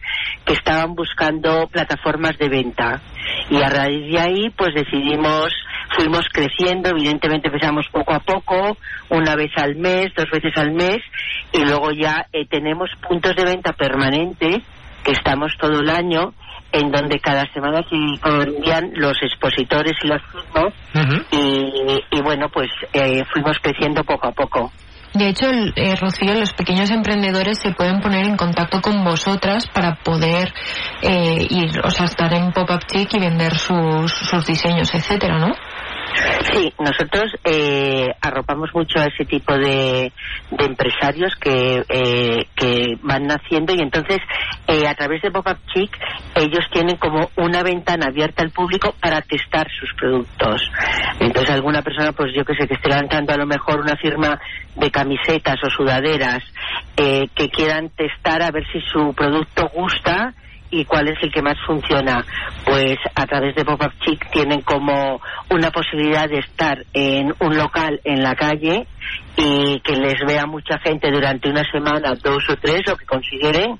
que 0.45 0.53
estaban 0.53 0.95
buscando 0.95 1.67
plataformas 1.67 2.37
de 2.37 2.49
venta. 2.49 3.01
Y 3.49 3.61
a 3.61 3.69
raíz 3.69 4.11
de 4.11 4.19
ahí, 4.19 4.49
pues 4.49 4.73
decidimos, 4.73 5.53
fuimos 5.95 6.25
creciendo, 6.31 6.89
evidentemente 6.89 7.47
empezamos 7.47 7.85
poco 7.91 8.13
a 8.13 8.19
poco, 8.19 8.77
una 9.09 9.35
vez 9.35 9.51
al 9.57 9.75
mes, 9.75 10.07
dos 10.15 10.29
veces 10.31 10.51
al 10.57 10.71
mes, 10.71 10.97
y 11.51 11.63
luego 11.63 11.91
ya 11.91 12.25
eh, 12.33 12.45
tenemos 12.49 12.89
puntos 13.07 13.35
de 13.35 13.43
venta 13.43 13.73
permanentes, 13.73 14.57
que 15.03 15.11
estamos 15.11 15.51
todo 15.59 15.79
el 15.81 15.89
año, 15.89 16.33
en 16.71 16.91
donde 16.91 17.19
cada 17.19 17.45
semana 17.53 17.81
se 17.89 17.95
envían 17.95 18.91
los 18.95 19.17
expositores 19.21 19.93
y 20.03 20.07
las 20.07 20.21
firmas, 20.31 20.73
y, 21.31 22.17
y 22.17 22.21
bueno, 22.21 22.47
pues 22.49 22.69
eh, 22.93 23.23
fuimos 23.31 23.57
creciendo 23.61 24.03
poco 24.03 24.27
a 24.27 24.31
poco. 24.31 24.71
De 25.13 25.29
hecho, 25.29 25.47
el- 25.47 25.73
eh, 25.75 25.95
Rocío, 25.95 26.33
los 26.33 26.53
pequeños 26.53 26.89
emprendedores 26.89 27.59
se 27.59 27.71
pueden 27.73 28.01
poner 28.01 28.25
en 28.25 28.35
contacto 28.35 28.81
con 28.81 29.03
vosotras 29.03 29.67
para 29.67 29.93
poder 29.97 30.51
eh, 31.03 31.45
ir, 31.51 31.69
o 31.83 31.91
sea, 31.91 32.05
estar 32.05 32.33
en 32.33 32.51
Pop-Up 32.51 32.87
Chic 32.87 33.13
y 33.13 33.19
vender 33.19 33.53
sus, 33.59 34.11
sus 34.11 34.43
diseños, 34.47 34.91
etcétera, 34.95 35.37
¿no? 35.37 35.53
Sí, 36.51 36.73
nosotros 36.79 37.31
eh, 37.43 38.09
arropamos 38.21 38.69
mucho 38.73 38.99
a 38.99 39.05
ese 39.05 39.25
tipo 39.25 39.53
de, 39.57 40.11
de 40.51 40.65
empresarios 40.65 41.33
que, 41.35 41.83
eh, 41.89 42.45
que 42.55 42.97
van 43.01 43.25
naciendo 43.25 43.73
y 43.73 43.79
entonces 43.79 44.19
eh, 44.67 44.87
a 44.87 44.93
través 44.95 45.21
de 45.21 45.31
Pop-Up 45.31 45.57
Chic 45.73 45.97
ellos 46.35 46.65
tienen 46.71 46.97
como 46.97 47.29
una 47.37 47.63
ventana 47.63 48.07
abierta 48.07 48.43
al 48.43 48.51
público 48.51 48.93
para 48.99 49.21
testar 49.21 49.67
sus 49.79 49.93
productos. 49.95 50.61
Entonces 51.19 51.51
alguna 51.51 51.81
persona, 51.81 52.11
pues 52.11 52.33
yo 52.35 52.43
que 52.45 52.55
sé, 52.55 52.67
que 52.67 52.75
esté 52.75 52.89
lanzando 52.89 53.33
a 53.33 53.37
lo 53.37 53.45
mejor 53.45 53.79
una 53.79 53.95
firma 53.95 54.39
de 54.75 54.91
camisetas 54.91 55.57
o 55.63 55.69
sudaderas 55.69 56.43
eh, 56.97 57.27
que 57.35 57.49
quieran 57.49 57.89
testar 57.89 58.43
a 58.43 58.51
ver 58.51 58.63
si 58.71 58.79
su 58.81 59.13
producto 59.13 59.69
gusta 59.73 60.33
y 60.73 60.85
cuál 60.85 61.07
es 61.07 61.21
el 61.21 61.31
que 61.31 61.41
más 61.43 61.55
funciona. 61.67 62.25
Pues 62.65 62.97
a 63.13 63.25
través 63.27 63.55
de 63.55 63.63
Pop-Up 63.63 63.93
Chic 63.99 64.29
tienen 64.31 64.61
como 64.61 65.21
una 65.49 65.69
posibilidad 65.69 66.27
de 66.27 66.39
estar 66.39 66.83
en 66.93 67.31
un 67.39 67.57
local 67.57 68.01
en 68.03 68.23
la 68.23 68.33
calle 68.35 68.87
y 69.37 69.79
que 69.81 69.95
les 69.95 70.19
vea 70.25 70.47
mucha 70.47 70.79
gente 70.79 71.11
durante 71.11 71.49
una 71.49 71.63
semana, 71.71 72.15
dos 72.23 72.43
o 72.49 72.55
tres, 72.55 72.81
lo 72.87 72.95
que 72.95 73.05
consideren, 73.05 73.77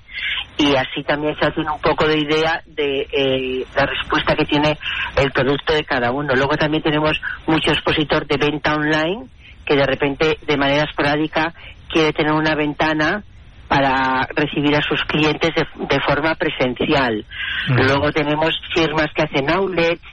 y 0.58 0.76
así 0.76 1.04
también 1.04 1.36
se 1.40 1.48
hacen 1.48 1.68
un 1.68 1.82
poco 1.82 2.08
de 2.08 2.20
idea 2.20 2.62
de 2.68 3.08
eh, 3.12 3.66
la 3.76 3.86
respuesta 3.88 4.36
que 4.36 4.46
tiene 4.46 4.78
el 5.18 5.32
producto 5.32 5.74
de 5.74 5.84
cada 5.84 6.12
uno. 6.12 6.36
Luego 6.36 6.56
también 6.58 6.84
tenemos 6.84 7.20
mucho 7.48 7.72
expositor 7.72 8.28
de 8.28 8.38
venta 8.38 8.76
online 8.76 9.26
que 9.66 9.76
de 9.76 9.86
repente, 9.86 10.38
de 10.46 10.58
manera 10.58 10.84
esporádica, 10.84 11.54
quiere 11.90 12.14
tener 12.14 12.34
una 12.34 12.54
ventana 12.54 13.24
para 13.74 14.28
recibir 14.36 14.76
a 14.76 14.84
sus 14.84 15.04
clientes 15.06 15.50
de, 15.56 15.66
de 15.88 16.00
forma 16.02 16.36
presencial. 16.36 17.26
Luego 17.70 18.12
tenemos 18.12 18.54
firmas 18.72 19.08
que 19.16 19.24
hacen 19.24 19.50
outlets 19.50 20.04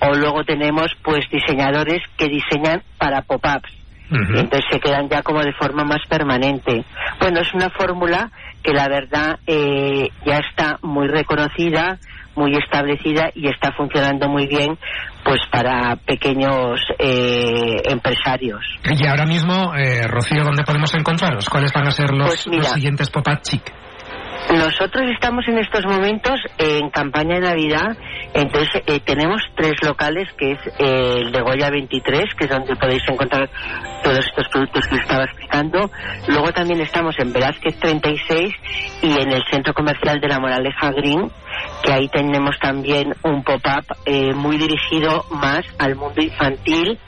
o 0.00 0.14
luego 0.14 0.42
tenemos 0.44 0.90
pues 1.02 1.28
diseñadores 1.30 2.00
que 2.16 2.28
diseñan 2.28 2.82
para 2.96 3.20
pop-ups. 3.20 3.70
Entonces 4.10 4.64
se 4.70 4.80
quedan 4.80 5.08
ya 5.10 5.22
como 5.22 5.42
de 5.42 5.52
forma 5.52 5.84
más 5.84 6.00
permanente. 6.08 6.84
Bueno, 7.20 7.40
es 7.40 7.52
una 7.52 7.68
fórmula 7.68 8.30
que 8.64 8.72
la 8.72 8.88
verdad 8.88 9.38
eh, 9.46 10.08
ya 10.26 10.38
está 10.38 10.78
muy 10.82 11.06
reconocida, 11.06 11.98
muy 12.34 12.56
establecida 12.56 13.30
y 13.34 13.46
está 13.48 13.72
funcionando 13.76 14.28
muy 14.28 14.46
bien 14.48 14.76
pues 15.22 15.40
para 15.52 15.96
pequeños 15.96 16.80
eh, 16.98 17.76
empresarios. 17.84 18.60
Y 18.84 19.06
ahora 19.06 19.24
mismo, 19.26 19.74
eh, 19.74 20.06
Rocío, 20.08 20.42
¿dónde 20.44 20.64
podemos 20.64 20.92
encontraros? 20.94 21.48
¿Cuáles 21.48 21.72
van 21.72 21.86
a 21.86 21.90
ser 21.90 22.10
los, 22.10 22.28
Pues 22.28 22.48
mira. 22.48 22.62
los 22.64 22.72
siguientes 22.72 23.10
Pop-Up 23.10 23.40
Chic? 23.42 23.62
Nosotros 24.52 25.04
estamos 25.12 25.46
en 25.48 25.58
estos 25.58 25.84
momentos 25.86 26.40
en 26.58 26.90
campaña 26.90 27.36
de 27.36 27.40
Navidad 27.40 27.96
Entonces, 28.34 28.82
eh, 28.86 29.00
tenemos 29.00 29.40
tres 29.56 29.74
locales, 29.82 30.28
que 30.36 30.52
es 30.52 30.58
eh, 30.78 31.18
el 31.18 31.32
de 31.32 31.40
Goya 31.40 31.70
23, 31.70 32.34
que 32.34 32.44
es 32.44 32.50
donde 32.50 32.74
podéis 32.76 33.02
encontrar 33.08 33.48
todos 34.02 34.18
estos 34.18 34.48
productos 34.48 34.86
que 34.88 34.96
os 34.96 35.00
estaba 35.00 35.24
explicando. 35.24 35.90
Luego 36.26 36.52
también 36.52 36.80
estamos 36.80 37.14
en 37.18 37.32
Velázquez 37.32 37.78
36 37.78 38.54
y 39.02 39.20
en 39.20 39.30
el 39.30 39.42
Centro 39.50 39.72
Comercial 39.72 40.20
de 40.20 40.28
la 40.28 40.40
Moraleja 40.40 40.90
Green, 40.90 41.30
que 41.84 41.92
ahí 41.92 42.08
tenemos 42.08 42.58
también 42.58 43.14
un 43.22 43.44
pop-up 43.44 43.84
eh, 44.04 44.34
muy 44.34 44.56
dirigido 44.56 45.24
más 45.30 45.62
al 45.78 45.94
mundo 45.94 46.20
infantil 46.20 46.98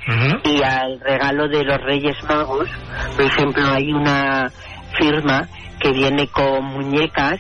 y 0.45 0.63
al 0.63 1.01
regalo 1.01 1.49
de 1.49 1.65
los 1.65 1.81
Reyes 1.83 2.17
Magos. 2.29 2.69
Por 3.17 3.25
ejemplo, 3.25 3.67
hay 3.69 3.93
una 3.93 4.51
firma 4.99 5.49
que 5.79 5.93
viene 5.93 6.29
con 6.29 6.65
muñecas 6.65 7.39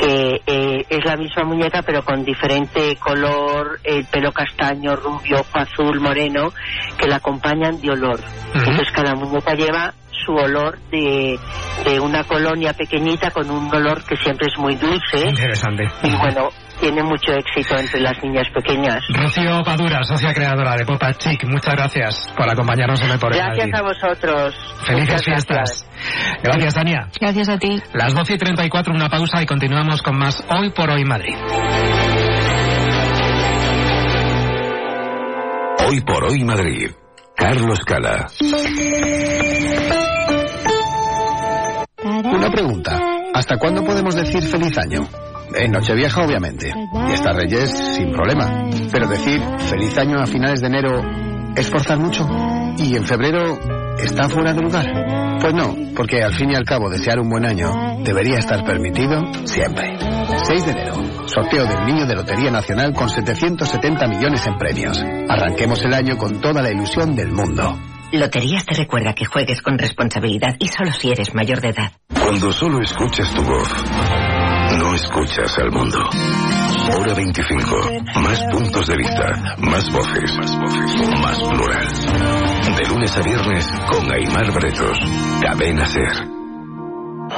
que 0.00 0.40
eh, 0.46 0.86
es 0.88 1.04
la 1.04 1.16
misma 1.16 1.44
muñeca 1.44 1.82
pero 1.82 2.02
con 2.02 2.24
diferente 2.24 2.96
color, 2.96 3.80
el 3.84 4.06
pelo 4.06 4.32
castaño, 4.32 4.96
rubio, 4.96 5.44
azul, 5.52 6.00
moreno, 6.00 6.52
que 6.96 7.06
la 7.06 7.16
acompañan 7.16 7.80
de 7.80 7.90
olor. 7.90 8.20
Entonces 8.54 8.88
cada 8.94 9.14
muñeca 9.14 9.54
lleva 9.54 9.92
su 10.24 10.32
olor 10.32 10.78
de, 10.90 11.38
de 11.84 12.00
una 12.00 12.24
colonia 12.24 12.72
pequeñita 12.72 13.30
con 13.30 13.50
un 13.50 13.72
olor 13.74 14.02
que 14.04 14.16
siempre 14.16 14.48
es 14.50 14.58
muy 14.58 14.74
dulce. 14.76 15.28
Interesante. 15.28 15.84
Y 16.02 16.16
bueno, 16.16 16.48
tiene 16.80 17.02
mucho 17.02 17.32
éxito 17.32 17.78
entre 17.78 18.00
las 18.00 18.22
niñas 18.22 18.48
pequeñas. 18.54 18.98
Rocío 19.10 19.62
Padura, 19.62 20.02
socia 20.02 20.32
creadora 20.32 20.74
de 20.76 20.84
Popa 20.84 21.12
Chic, 21.14 21.44
muchas 21.44 21.74
gracias 21.74 22.32
por 22.36 22.50
acompañarnos 22.50 23.00
en 23.02 23.10
el 23.10 23.18
Por 23.18 23.34
Gracias 23.34 23.68
a 23.72 23.82
vosotros. 23.82 24.54
Felices 24.86 25.08
Muchas 25.10 25.24
fiestas. 25.24 25.86
Gracias, 26.42 26.74
Tania. 26.74 27.08
Gracias 27.20 27.48
a 27.48 27.58
ti. 27.58 27.80
Las 27.92 28.14
12 28.14 28.34
y 28.34 28.38
34, 28.38 28.94
una 28.94 29.08
pausa 29.08 29.42
y 29.42 29.46
continuamos 29.46 30.02
con 30.02 30.18
más 30.18 30.44
Hoy 30.48 30.70
por 30.70 30.90
Hoy 30.90 31.04
Madrid. 31.04 31.36
Hoy 35.86 36.00
por 36.02 36.24
hoy 36.24 36.44
Madrid. 36.44 36.90
Carlos 37.36 37.80
Cala. 37.84 38.26
Una 42.04 42.50
pregunta. 42.50 43.00
¿Hasta 43.34 43.56
cuándo 43.56 43.84
podemos 43.84 44.14
decir 44.14 44.42
feliz 44.42 44.76
año? 44.78 45.08
En 45.54 45.72
Nochevieja, 45.72 46.24
obviamente. 46.24 46.68
Y 46.68 47.12
hasta 47.12 47.32
Reyes, 47.32 47.70
sin 47.70 48.12
problema. 48.12 48.68
Pero 48.92 49.08
decir 49.08 49.40
feliz 49.58 49.96
año 49.98 50.20
a 50.20 50.26
finales 50.26 50.60
de 50.60 50.66
enero 50.66 51.02
es 51.56 51.68
forzar 51.68 51.98
mucho. 51.98 52.26
Y 52.78 52.96
en 52.96 53.04
febrero 53.04 53.58
está 53.98 54.28
fuera 54.28 54.52
de 54.52 54.62
lugar. 54.62 54.86
Pues 55.40 55.54
no, 55.54 55.74
porque 55.96 56.22
al 56.22 56.34
fin 56.34 56.50
y 56.52 56.54
al 56.54 56.64
cabo 56.64 56.90
desear 56.90 57.18
un 57.18 57.28
buen 57.28 57.46
año 57.46 57.72
debería 58.04 58.38
estar 58.38 58.64
permitido 58.64 59.22
siempre. 59.44 59.96
6 60.44 60.66
de 60.66 60.72
enero, 60.72 60.94
sorteo 61.26 61.64
del 61.64 61.86
Niño 61.86 62.06
de 62.06 62.14
Lotería 62.14 62.50
Nacional 62.50 62.92
con 62.94 63.08
770 63.08 64.06
millones 64.06 64.46
en 64.46 64.56
premios. 64.56 65.02
Arranquemos 65.28 65.82
el 65.84 65.94
año 65.94 66.16
con 66.16 66.40
toda 66.40 66.62
la 66.62 66.70
ilusión 66.70 67.14
del 67.14 67.32
mundo. 67.32 67.78
Loterías 68.12 68.66
te 68.66 68.74
recuerda 68.74 69.14
que 69.14 69.24
juegues 69.24 69.62
con 69.62 69.78
responsabilidad 69.78 70.56
y 70.58 70.68
solo 70.68 70.92
si 70.92 71.10
eres 71.10 71.34
mayor 71.34 71.60
de 71.60 71.68
edad. 71.68 71.92
Cuando 72.22 72.52
solo 72.52 72.82
escuchas 72.82 73.32
tu 73.32 73.42
voz, 73.42 73.68
no 74.80 74.94
escuchas 74.94 75.58
al 75.58 75.70
mundo. 75.70 75.98
Hora 76.96 77.14
25. 77.14 77.76
Más 78.22 78.42
puntos 78.50 78.86
de 78.86 78.96
vista, 78.96 79.56
más 79.58 79.92
voces, 79.92 80.32
más 81.20 81.38
plural. 81.38 82.76
De 82.76 82.88
lunes 82.88 83.16
a 83.16 83.22
viernes 83.22 83.70
con 83.90 84.10
Aymar 84.10 84.50
Bretos. 84.52 84.98
Cadena 85.42 85.86
Ser. 85.86 86.39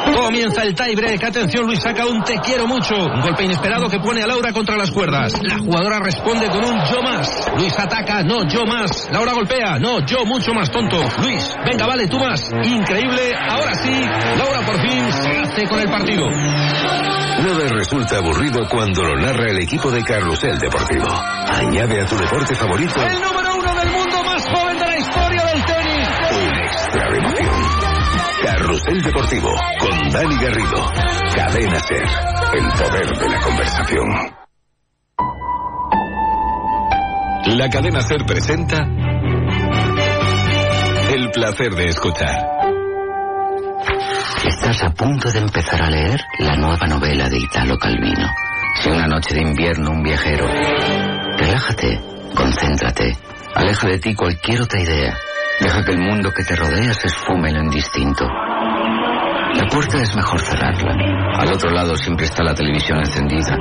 Comienza 0.04 0.62
el 0.62 0.74
tiebreak. 0.74 1.22
Atención, 1.24 1.66
Luis 1.66 1.80
saca 1.80 2.06
un 2.06 2.22
te 2.22 2.38
quiero 2.40 2.66
mucho. 2.66 2.94
Un 2.94 3.20
golpe 3.20 3.44
inesperado 3.44 3.88
que 3.88 3.98
pone 3.98 4.22
a 4.22 4.26
Laura 4.26 4.52
contra 4.52 4.76
las 4.76 4.90
cuerdas. 4.90 5.32
La 5.42 5.58
jugadora 5.58 6.00
responde 6.00 6.48
con 6.48 6.64
un 6.64 6.84
yo 6.84 7.02
más. 7.02 7.46
Luis 7.56 7.78
ataca, 7.78 8.22
no, 8.22 8.46
yo 8.48 8.64
más. 8.66 9.08
Laura 9.10 9.32
golpea, 9.32 9.78
no, 9.78 10.04
yo 10.06 10.24
mucho 10.24 10.52
más 10.52 10.70
tonto. 10.70 10.98
Luis, 11.22 11.54
venga, 11.64 11.86
vale, 11.86 12.06
tú 12.08 12.18
más. 12.18 12.50
Increíble. 12.64 13.32
Ahora 13.48 13.74
sí, 13.74 13.92
Laura 14.38 14.60
por 14.66 14.80
fin 14.80 15.12
se 15.12 15.38
hace 15.38 15.68
con 15.68 15.80
el 15.80 15.90
partido. 15.90 16.26
Nada 16.28 17.68
resulta 17.70 18.18
aburrido 18.18 18.60
cuando 18.68 19.02
lo 19.02 19.16
narra 19.16 19.50
el 19.50 19.58
equipo 19.62 19.90
de 19.90 20.02
Carrusel 20.04 20.58
Deportivo. 20.58 21.08
Añade 21.08 22.00
a 22.00 22.06
tu 22.06 22.16
deporte 22.16 22.54
favorito 22.54 23.02
El 23.02 23.20
número 23.20 23.56
uno 23.56 23.74
del 23.74 23.90
mundo 23.90 24.22
más 24.22 24.46
joven 24.46 24.78
de 24.78 24.86
la 24.86 24.98
historia 24.98 25.44
del 25.46 25.64
tenis. 25.64 26.08
un 26.40 26.58
extra. 26.58 27.31
Carrusel 28.62 29.02
Deportivo 29.02 29.50
con 29.80 30.08
Dani 30.10 30.36
Garrido. 30.36 30.92
Cadena 31.34 31.80
Ser. 31.80 32.04
El 32.54 32.72
poder 32.78 33.18
de 33.18 33.28
la 33.28 33.40
conversación. 33.40 34.08
La 37.58 37.68
cadena 37.68 38.00
Ser 38.02 38.24
presenta 38.24 38.86
El 41.12 41.28
placer 41.32 41.74
de 41.74 41.86
escuchar. 41.86 42.36
Estás 44.46 44.84
a 44.84 44.90
punto 44.90 45.28
de 45.32 45.40
empezar 45.40 45.82
a 45.82 45.90
leer 45.90 46.20
la 46.38 46.54
nueva 46.54 46.86
novela 46.86 47.28
de 47.28 47.38
Italo 47.38 47.76
Calvino. 47.78 48.28
Si 48.80 48.88
una 48.88 49.08
noche 49.08 49.34
de 49.34 49.42
invierno 49.42 49.90
un 49.90 50.04
viajero. 50.04 50.46
Relájate, 51.36 52.00
concéntrate, 52.36 53.16
aleja 53.56 53.88
de 53.88 53.98
ti 53.98 54.14
cualquier 54.14 54.62
otra 54.62 54.80
idea. 54.80 55.18
Deja 55.60 55.84
que 55.84 55.92
el 55.92 55.98
mundo 55.98 56.32
que 56.32 56.44
te 56.44 56.56
rodea 56.56 56.92
se 56.94 57.06
esfume 57.06 57.50
en 57.50 57.56
lo 57.56 57.62
indistinto. 57.64 58.24
La 58.24 59.66
puerta 59.70 59.98
es 60.00 60.16
mejor 60.16 60.40
cerrarla. 60.40 60.94
Al 61.38 61.52
otro 61.52 61.70
lado 61.70 61.96
siempre 61.96 62.24
está 62.24 62.42
la 62.42 62.54
televisión 62.54 62.98
encendida. 62.98 63.56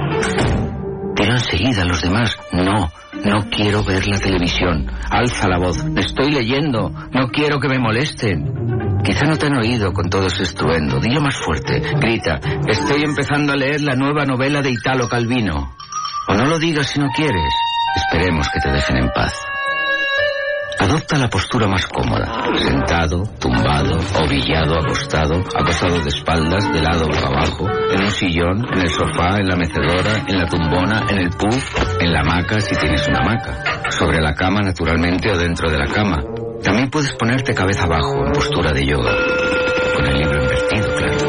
Pero 1.16 1.34
enseguida 1.34 1.86
los 1.86 2.02
demás, 2.02 2.36
no, 2.54 2.92
no 3.26 3.50
quiero 3.50 3.84
ver 3.84 4.08
la 4.08 4.18
televisión. 4.18 4.90
Alza 5.10 5.48
la 5.48 5.60
voz, 5.60 5.86
estoy 5.98 6.32
leyendo, 6.32 6.90
no 6.90 7.28
quiero 7.28 7.60
que 7.60 7.68
me 7.68 7.80
molesten. 7.80 9.02
Quizá 9.04 9.26
no 9.26 9.38
te 9.38 9.48
han 9.48 9.58
oído 9.58 9.92
con 9.94 10.10
todo 10.10 10.28
ese 10.28 10.44
estruendo. 10.44 11.00
Dilo 11.00 11.22
más 11.22 11.36
fuerte. 11.36 11.82
Grita, 12.00 12.40
estoy 12.68 13.04
empezando 13.04 13.54
a 13.54 13.58
leer 13.58 13.82
la 13.82 13.96
nueva 13.96 14.26
novela 14.26 14.62
de 14.62 14.72
Italo 14.72 15.08
Calvino. 15.08 15.76
O 16.28 16.34
no 16.34 16.46
lo 16.46 16.58
digas 16.58 16.88
si 16.88 17.00
no 17.00 17.10
quieres. 17.10 17.54
Esperemos 17.96 18.48
que 18.50 18.60
te 18.60 18.72
dejen 18.72 18.98
en 18.98 19.10
paz. 19.10 19.34
Adopta 20.82 21.16
la 21.16 21.30
postura 21.30 21.68
más 21.68 21.86
cómoda. 21.86 22.44
Sentado, 22.58 23.22
tumbado, 23.40 24.00
ovillado, 24.20 24.80
acostado, 24.80 25.36
acostado 25.56 26.02
de 26.02 26.10
espaldas, 26.10 26.74
de 26.74 26.82
lado 26.82 27.06
o 27.06 27.28
abajo, 27.28 27.70
en 27.70 28.02
un 28.04 28.10
sillón, 28.10 28.66
en 28.74 28.82
el 28.82 28.90
sofá, 28.90 29.38
en 29.38 29.48
la 29.48 29.56
mecedora, 29.56 30.26
en 30.28 30.40
la 30.40 30.48
tumbona, 30.48 31.06
en 31.08 31.20
el 31.20 31.30
puff, 31.30 31.76
en 32.00 32.12
la 32.12 32.22
hamaca 32.22 32.60
si 32.62 32.76
tienes 32.76 33.08
una 33.08 33.20
hamaca. 33.20 33.92
Sobre 33.92 34.20
la 34.22 34.34
cama 34.34 34.62
naturalmente 34.62 35.30
o 35.30 35.38
dentro 35.38 35.70
de 35.70 35.78
la 35.78 35.86
cama. 35.86 36.18
También 36.64 36.90
puedes 36.90 37.14
ponerte 37.14 37.54
cabeza 37.54 37.84
abajo 37.84 38.26
en 38.26 38.32
postura 38.32 38.72
de 38.72 38.84
yoga. 38.84 39.14
Con 39.96 40.08
el 40.08 40.18
libro 40.18 40.42
invertido, 40.42 40.96
claro. 40.96 41.21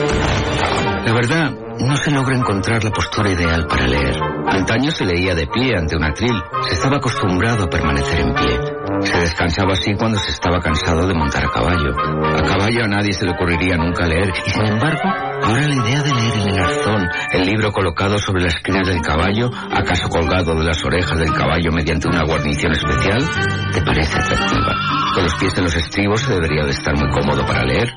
La 1.12 1.18
verdad, 1.20 1.52
no 1.78 1.94
se 1.98 2.10
logra 2.10 2.34
encontrar 2.34 2.82
la 2.82 2.90
postura 2.90 3.30
ideal 3.30 3.66
para 3.66 3.86
leer. 3.86 4.16
Antaño 4.46 4.90
se 4.90 5.04
leía 5.04 5.34
de 5.34 5.46
pie 5.46 5.76
ante 5.76 5.94
un 5.94 6.04
atril. 6.04 6.32
Se 6.66 6.72
estaba 6.72 6.96
acostumbrado 6.96 7.64
a 7.64 7.68
permanecer 7.68 8.20
en 8.20 8.32
pie. 8.32 8.58
Se 9.02 9.18
descansaba 9.20 9.74
así 9.74 9.92
cuando 9.94 10.18
se 10.18 10.30
estaba 10.30 10.58
cansado 10.60 11.06
de 11.06 11.12
montar 11.12 11.44
a 11.44 11.50
caballo. 11.50 11.92
A 12.34 12.42
caballo 12.44 12.84
a 12.84 12.88
nadie 12.88 13.12
se 13.12 13.26
le 13.26 13.32
ocurriría 13.32 13.76
nunca 13.76 14.06
leer. 14.06 14.32
Y 14.46 14.50
sin 14.52 14.64
embargo, 14.64 15.02
ahora 15.04 15.68
la 15.68 15.74
idea 15.86 16.02
de 16.02 16.14
leer 16.14 16.34
en 16.34 16.48
el 16.48 16.58
arzón, 16.58 17.08
el 17.32 17.42
libro 17.44 17.72
colocado 17.72 18.18
sobre 18.18 18.44
las 18.44 18.54
esquinas 18.54 18.88
del 18.88 19.02
caballo, 19.02 19.50
acaso 19.70 20.08
colgado 20.08 20.54
de 20.54 20.64
las 20.64 20.82
orejas 20.82 21.18
del 21.18 21.34
caballo 21.34 21.72
mediante 21.72 22.08
una 22.08 22.24
guarnición 22.24 22.72
especial, 22.72 23.22
te 23.70 23.82
parece 23.82 24.18
atractiva. 24.18 24.74
Con 25.12 25.24
los 25.24 25.34
pies 25.34 25.58
en 25.58 25.64
los 25.64 25.76
estribos 25.76 26.22
se 26.22 26.32
debería 26.32 26.64
de 26.64 26.70
estar 26.70 26.96
muy 26.96 27.10
cómodo 27.10 27.44
para 27.44 27.64
leer. 27.64 27.92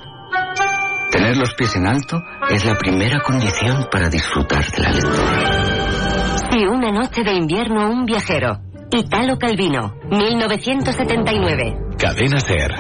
Tener 1.12 1.38
los 1.38 1.54
pies 1.54 1.74
en 1.78 1.88
alto 1.88 2.22
es 2.50 2.66
la 2.66 2.76
primera 2.76 3.20
condición 3.22 3.88
para 3.92 4.10
disfrutar 4.10 4.64
de 4.72 4.84
la 4.84 4.92
lectura. 4.92 6.48
Y 6.52 6.66
una 6.66 6.92
noche 6.92 7.24
de 7.24 7.34
invierno 7.34 7.90
un 7.90 8.06
viajero. 8.06 8.60
Italo 8.92 9.38
Calvino, 9.38 9.96
1979. 10.10 11.78
Cadena 11.98 12.40
Ser. 12.40 12.72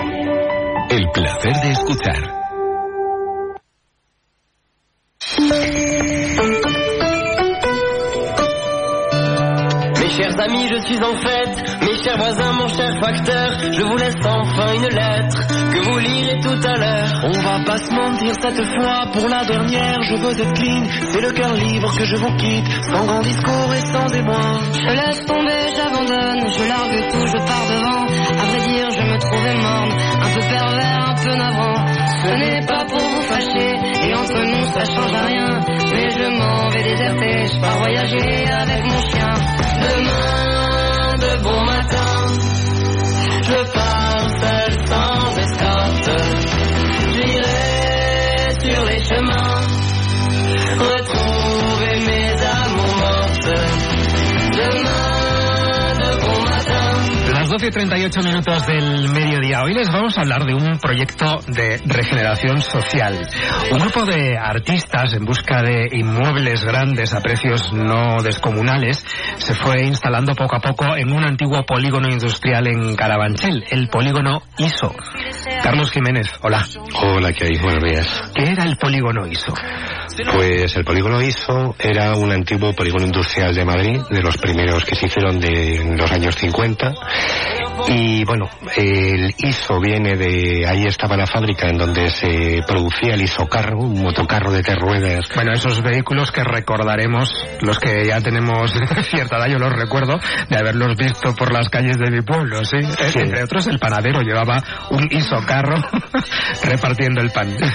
El 0.89 1.09
placer 1.11 1.53
de 1.61 1.71
escuchar. 1.71 2.35
Mes 9.99 10.15
chers 10.15 10.39
amis, 10.39 10.69
je 10.69 10.79
suis 10.81 11.01
en 11.01 11.15
fête. 11.17 11.44
Voisins, 12.17 12.53
mon 12.53 12.67
cher 12.69 12.97
facteur, 13.01 13.49
je 13.71 13.81
vous 13.83 13.97
laisse 13.97 14.15
enfin 14.23 14.73
une 14.73 14.87
lettre 14.87 15.47
que 15.47 15.89
vous 15.89 15.97
lirez 15.99 16.39
tout 16.39 16.67
à 16.67 16.77
l'heure. 16.77 17.09
On 17.25 17.41
va 17.41 17.59
pas 17.65 17.77
se 17.77 17.91
mentir 17.91 18.33
cette 18.41 18.63
fois, 18.73 19.05
pour 19.11 19.27
la 19.27 19.43
dernière, 19.43 20.01
je 20.03 20.15
veux 20.15 20.31
être 20.31 20.53
clean. 20.53 20.83
C'est 21.11 21.21
le 21.21 21.31
cœur 21.31 21.53
libre 21.53 21.93
que 21.97 22.05
je 22.05 22.15
vous 22.15 22.33
quitte, 22.37 22.67
sans 22.89 23.05
grand 23.05 23.21
discours 23.21 23.73
et 23.73 23.81
sans 23.91 24.07
émoi. 24.13 24.59
Je 24.73 24.95
laisse 24.95 25.25
tomber, 25.25 25.75
j'abandonne, 25.75 26.51
je 26.51 26.67
largue 26.69 27.09
tout, 27.11 27.27
je 27.27 27.37
pars 27.45 27.67
devant. 27.67 28.05
À 28.05 28.45
vrai 28.45 28.67
dire, 28.67 28.89
je 28.91 29.01
me 29.01 29.17
trouvais 29.17 29.55
morne, 29.55 29.91
un 30.21 30.29
peu 30.33 30.41
pervers, 30.41 31.09
un 31.09 31.15
peu 31.15 31.35
navrant. 31.35 31.85
Ce 32.23 32.29
n'est 32.33 32.65
pas 32.65 32.85
pour 32.85 32.99
vous 32.99 33.21
fâcher, 33.23 33.75
et 34.07 34.13
entre 34.15 34.39
nous 34.39 34.65
ça 34.73 34.85
change 34.85 35.13
à 35.13 35.25
rien. 35.25 35.59
Mais 35.91 36.09
je 36.09 36.29
m'en 36.39 36.69
vais 36.69 36.83
déserter, 36.83 37.47
je 37.53 37.59
pars 37.59 37.77
voyager 37.77 38.49
avec 38.49 38.83
mon 38.83 39.01
chien. 39.09 39.33
Demain 39.81 40.74
de 41.17 41.43
bon 41.43 41.65
matin, 41.65 42.27
je 43.41 43.59
pars 43.73 44.29
seul 44.41 44.87
sans 44.87 45.37
escorte. 45.37 46.09
J'irai 47.13 48.51
sur 48.61 48.85
les 48.85 48.99
chemins, 48.99 49.61
12 57.55 57.67
y 57.67 57.71
38 57.71 58.19
minutos 58.21 58.67
del 58.67 59.07
mediodía. 59.07 59.63
Hoy 59.63 59.73
les 59.73 59.87
vamos 59.87 60.17
a 60.17 60.21
hablar 60.23 60.43
de 60.43 60.53
un 60.53 60.77
proyecto 60.77 61.39
de 61.47 61.79
regeneración 61.85 62.59
social. 62.59 63.17
Un 63.71 63.79
grupo 63.79 64.03
de 64.03 64.37
artistas 64.37 65.13
en 65.13 65.23
busca 65.23 65.61
de 65.61 65.87
inmuebles 65.93 66.65
grandes 66.65 67.13
a 67.13 67.21
precios 67.21 67.71
no 67.71 68.21
descomunales 68.21 69.05
se 69.37 69.53
fue 69.53 69.85
instalando 69.85 70.35
poco 70.35 70.57
a 70.57 70.59
poco 70.59 70.97
en 70.97 71.13
un 71.13 71.23
antiguo 71.23 71.65
polígono 71.65 72.09
industrial 72.09 72.67
en 72.67 72.93
Carabanchel, 72.97 73.63
el 73.69 73.87
polígono 73.87 74.41
ISO. 74.57 74.93
Carlos 75.63 75.91
Jiménez, 75.91 76.27
hola. 76.41 76.65
Hola, 77.01 77.31
¿qué 77.31 77.45
hay? 77.45 77.57
Buenos 77.57 77.83
días. 77.89 78.21
¿Qué 78.35 78.49
era 78.49 78.65
el 78.65 78.75
polígono 78.75 79.27
ISO? 79.27 79.53
Pues 80.33 80.75
el 80.75 80.83
polígono 80.83 81.21
ISO 81.21 81.75
era 81.79 82.15
un 82.15 82.31
antiguo 82.31 82.73
polígono 82.73 83.05
industrial 83.05 83.53
de 83.53 83.65
Madrid, 83.65 84.01
de 84.09 84.21
los 84.21 84.37
primeros 84.37 84.83
que 84.85 84.95
se 84.95 85.07
hicieron 85.07 85.39
de 85.39 85.95
los 85.97 86.11
años 86.11 86.35
50. 86.35 86.93
Y 87.87 88.23
bueno, 88.25 88.45
el 88.75 89.33
ISO 89.37 89.79
viene 89.79 90.15
de, 90.15 90.65
ahí 90.67 90.85
estaba 90.85 91.15
la 91.15 91.27
fábrica 91.27 91.67
en 91.67 91.77
donde 91.77 92.09
se 92.09 92.61
producía 92.67 93.13
el 93.13 93.21
isocarro, 93.21 93.79
un 93.79 94.01
motocarro 94.01 94.51
de 94.51 94.63
tres 94.63 94.77
ruedas. 94.77 95.29
Bueno, 95.35 95.53
esos 95.53 95.81
vehículos 95.81 96.31
que 96.31 96.43
recordaremos, 96.43 97.29
los 97.61 97.79
que 97.79 98.05
ya 98.07 98.21
tenemos 98.21 98.71
cierta 99.09 99.37
edad, 99.37 99.47
yo 99.47 99.59
los 99.59 99.73
recuerdo 99.73 100.19
de 100.49 100.57
haberlos 100.57 100.95
visto 100.97 101.33
por 101.35 101.53
las 101.53 101.69
calles 101.69 101.97
de 101.97 102.11
mi 102.11 102.21
pueblo, 102.21 102.63
¿sí? 102.65 102.77
Sí. 103.09 103.19
Entre 103.19 103.43
otros, 103.43 103.67
el 103.67 103.79
panadero 103.79 104.21
llevaba 104.21 104.63
un 104.91 105.07
isocarro 105.11 105.75
repartiendo 106.63 107.21
el 107.21 107.31
pan. 107.31 107.55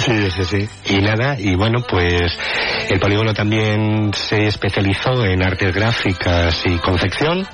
Sí, 0.00 0.30
sí, 0.30 0.44
sí. 0.44 0.94
Y 0.94 0.98
nada, 1.02 1.38
y 1.38 1.54
bueno, 1.54 1.80
pues 1.88 2.38
el 2.88 2.98
polígono 2.98 3.34
también 3.34 4.12
se 4.14 4.46
especializó 4.46 5.24
en 5.24 5.42
artes 5.42 5.74
gráficas 5.74 6.62
y 6.64 6.78
confección. 6.78 7.46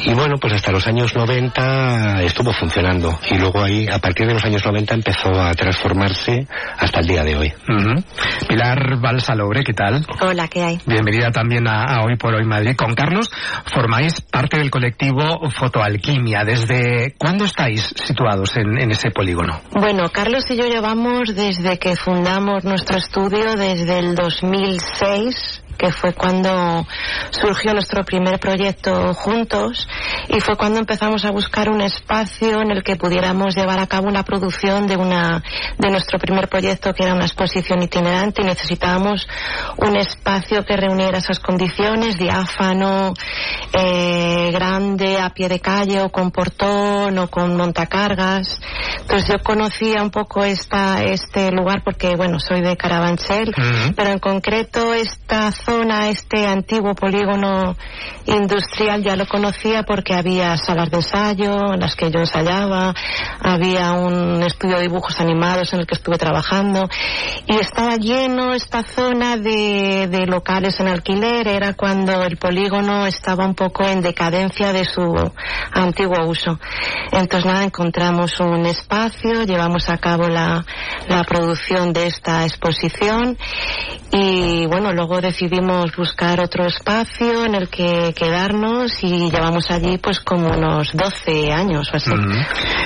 Y 0.00 0.14
bueno, 0.14 0.36
pues 0.40 0.54
hasta 0.54 0.72
los 0.72 0.86
años 0.86 1.11
90 1.14 2.22
estuvo 2.22 2.52
funcionando. 2.52 3.18
Y 3.30 3.38
luego 3.38 3.62
ahí, 3.62 3.86
a 3.88 3.98
partir 3.98 4.26
de 4.26 4.34
los 4.34 4.44
años 4.44 4.64
90, 4.64 4.94
empezó 4.94 5.30
a 5.40 5.52
transformarse 5.54 6.46
hasta 6.78 7.00
el 7.00 7.06
día 7.06 7.24
de 7.24 7.36
hoy. 7.36 7.52
Ujú. 7.68 8.02
Pilar 8.48 9.00
Balsalobre, 9.00 9.62
¿qué 9.64 9.72
tal? 9.72 10.06
Hola, 10.20 10.48
¿qué 10.48 10.62
hay? 10.62 10.80
Bienvenida 10.86 11.30
también 11.30 11.66
a, 11.68 11.84
a 11.84 12.04
Hoy 12.04 12.16
por 12.16 12.34
Hoy 12.34 12.44
Madrid. 12.44 12.74
Con 12.76 12.94
Carlos 12.94 13.30
formáis 13.72 14.20
parte 14.20 14.58
del 14.58 14.70
colectivo 14.70 15.50
Fotoalquimia. 15.50 16.44
¿Desde 16.44 17.14
cuándo 17.18 17.44
estáis 17.44 17.92
situados 18.04 18.56
en, 18.56 18.78
en 18.80 18.90
ese 18.90 19.10
polígono? 19.10 19.60
Bueno, 19.72 20.08
Carlos 20.12 20.44
y 20.48 20.56
yo 20.56 20.66
llevamos 20.66 21.34
desde 21.34 21.78
que 21.78 21.96
fundamos 21.96 22.64
nuestro 22.64 22.98
estudio, 22.98 23.54
desde 23.54 23.98
el 23.98 24.14
2006 24.14 25.62
que 25.82 25.90
fue 25.90 26.12
cuando 26.12 26.86
surgió 27.30 27.72
nuestro 27.72 28.04
primer 28.04 28.38
proyecto 28.38 29.14
juntos 29.14 29.88
y 30.28 30.40
fue 30.40 30.56
cuando 30.56 30.78
empezamos 31.02 31.24
a 31.24 31.32
buscar 31.32 31.68
un 31.68 31.80
espacio 31.80 32.60
en 32.60 32.70
el 32.70 32.84
que 32.84 32.94
pudiéramos 32.94 33.56
llevar 33.56 33.80
a 33.80 33.88
cabo 33.88 34.06
una 34.06 34.22
producción 34.22 34.86
de 34.86 34.96
una 34.96 35.42
de 35.76 35.90
nuestro 35.90 36.16
primer 36.20 36.48
proyecto 36.48 36.94
que 36.94 37.02
era 37.02 37.12
una 37.12 37.24
exposición 37.24 37.82
itinerante 37.82 38.42
y 38.42 38.44
necesitábamos 38.44 39.26
un 39.78 39.96
espacio 39.96 40.64
que 40.64 40.76
reuniera 40.76 41.18
esas 41.18 41.40
condiciones 41.40 42.18
diáfano 42.18 43.14
eh, 43.76 44.50
grande 44.52 45.18
a 45.18 45.30
pie 45.30 45.48
de 45.48 45.58
calle 45.58 46.02
o 46.02 46.10
con 46.10 46.30
portón 46.30 47.18
o 47.18 47.26
con 47.28 47.56
montacargas 47.56 48.60
entonces 49.00 49.28
yo 49.28 49.42
conocía 49.42 50.04
un 50.04 50.10
poco 50.12 50.44
esta 50.44 51.02
este 51.02 51.50
lugar 51.50 51.82
porque 51.82 52.14
bueno 52.14 52.38
soy 52.38 52.60
de 52.60 52.76
Carabanchel 52.76 53.48
Ujú. 53.48 53.94
pero 53.96 54.10
en 54.10 54.20
concreto 54.20 54.94
esta 54.94 55.50
zona, 55.50 56.10
este 56.10 56.46
antiguo 56.46 56.94
polígono 56.94 57.74
industrial 58.26 59.02
ya 59.02 59.16
lo 59.16 59.26
conocía 59.26 59.82
porque 59.82 60.14
había 60.14 60.56
salas 60.56 60.91
ensayo 60.96 61.74
en 61.74 61.80
las 61.80 61.96
que 61.96 62.10
yo 62.10 62.20
ensayaba, 62.20 62.94
había 63.40 63.92
un 63.92 64.42
estudio 64.42 64.76
de 64.76 64.82
dibujos 64.82 65.20
animados 65.20 65.72
en 65.72 65.80
el 65.80 65.86
que 65.86 65.94
estuve 65.94 66.18
trabajando 66.18 66.88
y 67.46 67.56
estaba 67.56 67.96
lleno 67.96 68.54
esta 68.54 68.82
zona 68.82 69.36
de, 69.36 70.08
de 70.08 70.26
locales 70.26 70.78
en 70.80 70.88
alquiler, 70.88 71.48
era 71.48 71.74
cuando 71.74 72.22
el 72.22 72.36
polígono 72.36 73.06
estaba 73.06 73.44
un 73.44 73.54
poco 73.54 73.84
en 73.84 74.02
decadencia 74.02 74.72
de 74.72 74.84
su 74.84 75.02
antiguo 75.72 76.26
uso. 76.26 76.58
Entonces 77.10 77.46
nada, 77.46 77.64
encontramos 77.64 78.38
un 78.40 78.66
espacio, 78.66 79.44
llevamos 79.44 79.88
a 79.88 79.98
cabo 79.98 80.28
la, 80.28 80.64
la 81.08 81.24
producción 81.24 81.92
de 81.92 82.06
esta 82.06 82.44
exposición 82.44 83.36
y 84.10 84.66
bueno, 84.66 84.92
luego 84.92 85.20
decidimos 85.20 85.96
buscar 85.96 86.40
otro 86.40 86.66
espacio 86.66 87.44
en 87.44 87.54
el 87.54 87.68
que 87.68 88.12
quedarnos 88.14 89.02
y 89.02 89.30
llevamos 89.30 89.70
allí 89.70 89.98
pues 89.98 90.20
como 90.20 90.48
unos 90.48 90.71
12 90.92 91.52
años 91.52 91.90
o 91.92 91.96
así. 91.96 92.10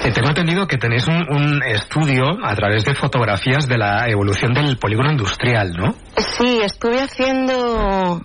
Eh, 0.04 0.12
tengo 0.12 0.28
entendido 0.28 0.66
que 0.66 0.78
tenéis 0.78 1.06
un, 1.08 1.26
un 1.30 1.62
estudio 1.62 2.24
a 2.44 2.54
través 2.54 2.84
de 2.84 2.94
fotografías 2.94 3.66
de 3.68 3.78
la 3.78 4.08
evolución 4.08 4.52
del 4.54 4.76
polígono 4.78 5.10
industrial, 5.10 5.72
¿no? 5.72 5.94
Sí, 6.16 6.60
estuve 6.62 7.00
haciendo. 7.00 8.22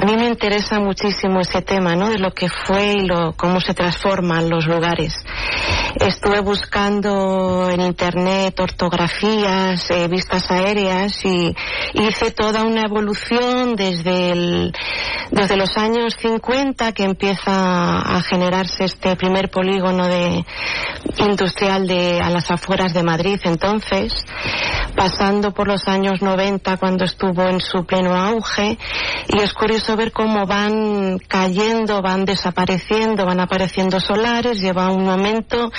A 0.00 0.04
mí 0.04 0.16
me 0.16 0.28
interesa 0.28 0.78
muchísimo 0.78 1.40
ese 1.40 1.60
tema, 1.60 1.96
¿no? 1.96 2.08
De 2.08 2.18
lo 2.18 2.30
que 2.30 2.48
fue 2.48 2.92
y 2.92 3.06
lo, 3.06 3.32
cómo 3.32 3.60
se 3.60 3.74
transforman 3.74 4.48
los 4.48 4.66
lugares. 4.66 5.14
Estuve 5.96 6.40
buscando 6.40 7.68
en 7.68 7.80
internet 7.80 8.58
ortografías, 8.60 9.90
eh, 9.90 10.06
vistas 10.06 10.50
aéreas 10.52 11.24
y 11.24 11.54
hice 11.94 12.30
toda 12.30 12.62
una 12.62 12.82
evolución 12.82 13.74
desde 13.74 14.30
el, 14.30 14.72
desde 15.30 15.56
los 15.56 15.76
años 15.76 16.14
50 16.20 16.92
que 16.92 17.04
empieza 17.04 17.98
a 17.98 18.20
generarse 18.22 18.84
este 18.84 19.16
primer 19.16 19.50
polígono 19.50 20.06
de 20.06 20.44
industrial 21.18 21.86
de 21.86 22.20
a 22.20 22.30
las 22.30 22.50
afueras 22.50 22.94
de 22.94 23.02
Madrid 23.02 23.38
entonces, 23.44 24.12
pasando 24.96 25.52
por 25.52 25.68
los 25.68 25.86
años 25.86 26.22
90 26.22 26.76
cuando 26.76 27.04
estuvo 27.04 27.42
en 27.42 27.60
su 27.60 27.84
pleno 27.84 28.14
auge 28.14 28.78
y 29.28 29.40
es 29.40 29.52
curioso 29.52 29.96
ver 29.96 30.12
cómo 30.12 30.46
van 30.46 31.18
cayendo, 31.18 32.02
van 32.02 32.24
desapareciendo, 32.24 33.24
van 33.24 33.40
apareciendo 33.40 34.00
solares, 34.00 34.60
lleva 34.60 34.90
un 34.90 35.04
momento 35.04 35.70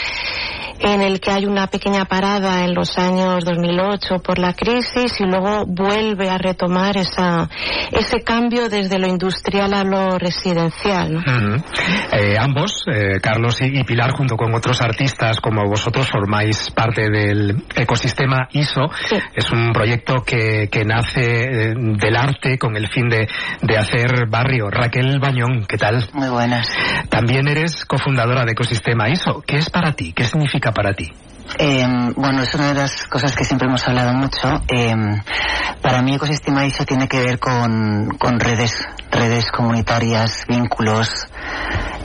en 0.80 1.02
el 1.02 1.20
que 1.20 1.32
hay 1.32 1.46
una 1.46 1.68
pequeña 1.68 2.06
parada 2.06 2.64
en 2.64 2.74
los 2.74 2.98
años 2.98 3.44
2008 3.46 4.20
por 4.20 4.40
la 4.40 4.54
crisis 4.54 5.20
y 5.20 5.26
luego 5.26 5.66
vuelve 5.66 6.30
a 6.30 6.38
retomar 6.38 6.98
esa, 6.98 7.50
ese 7.92 8.22
cambio 8.24 8.70
desde 8.70 8.98
lo 8.98 9.08
industrial 9.08 9.74
a 9.74 9.84
lo 9.84 10.18
residencial. 10.18 11.14
¿no? 11.14 11.22
Eh, 12.12 12.38
ambos, 12.40 12.84
eh, 12.88 13.20
Carlos 13.22 13.62
y, 13.62 13.80
y 13.80 13.84
Pilar, 13.84 14.12
junto 14.12 14.36
con 14.36 14.54
otros 14.56 14.82
artistas 14.82 15.40
como 15.42 15.68
vosotros, 15.68 16.10
formáis 16.10 16.72
parte 16.72 17.10
del 17.10 17.64
ecosistema 17.76 18.48
ISO. 18.52 18.90
Es 19.36 19.52
un 19.52 19.72
proyecto 19.74 20.24
que, 20.26 20.70
que 20.72 20.86
nace 20.86 21.22
eh, 21.22 21.74
del 21.76 22.16
arte 22.16 22.58
con 22.58 22.76
el 22.76 22.88
fin 22.88 23.10
de, 23.10 23.28
de 23.62 23.78
hacer 23.78 24.28
barrio. 24.30 24.70
Raquel 24.70 25.20
Bañón, 25.20 25.66
¿qué 25.68 25.78
tal? 25.78 26.08
Muy 26.14 26.30
buenas. 26.30 26.72
También 27.10 27.48
eres 27.48 27.86
cofundadora 27.86 28.46
de 28.46 28.52
Ecosistema 28.52 29.10
ISO. 29.10 29.42
¿Qué 29.46 29.58
es 29.58 29.70
para 29.70 29.94
ti? 29.94 30.14
¿Qué 30.14 30.24
significa 30.24 30.69
para 30.72 30.94
ti? 30.94 31.12
Eh, 31.58 31.86
bueno, 32.16 32.44
es 32.44 32.54
una 32.54 32.68
de 32.68 32.76
las 32.76 33.08
cosas 33.08 33.36
que 33.36 33.44
siempre 33.44 33.68
hemos 33.68 33.88
hablado 33.88 34.14
mucho. 34.14 34.62
Eh, 34.68 34.96
para 35.82 36.02
mí 36.02 36.16
ecosistema 36.16 36.66
ISO 36.66 36.86
tiene 36.86 37.08
que 37.08 37.20
ver 37.20 37.40
con, 37.40 38.10
con 38.20 38.40
redes, 38.40 38.84
redes 39.10 39.50
comunitarias, 39.52 40.46
vínculos, 40.48 41.10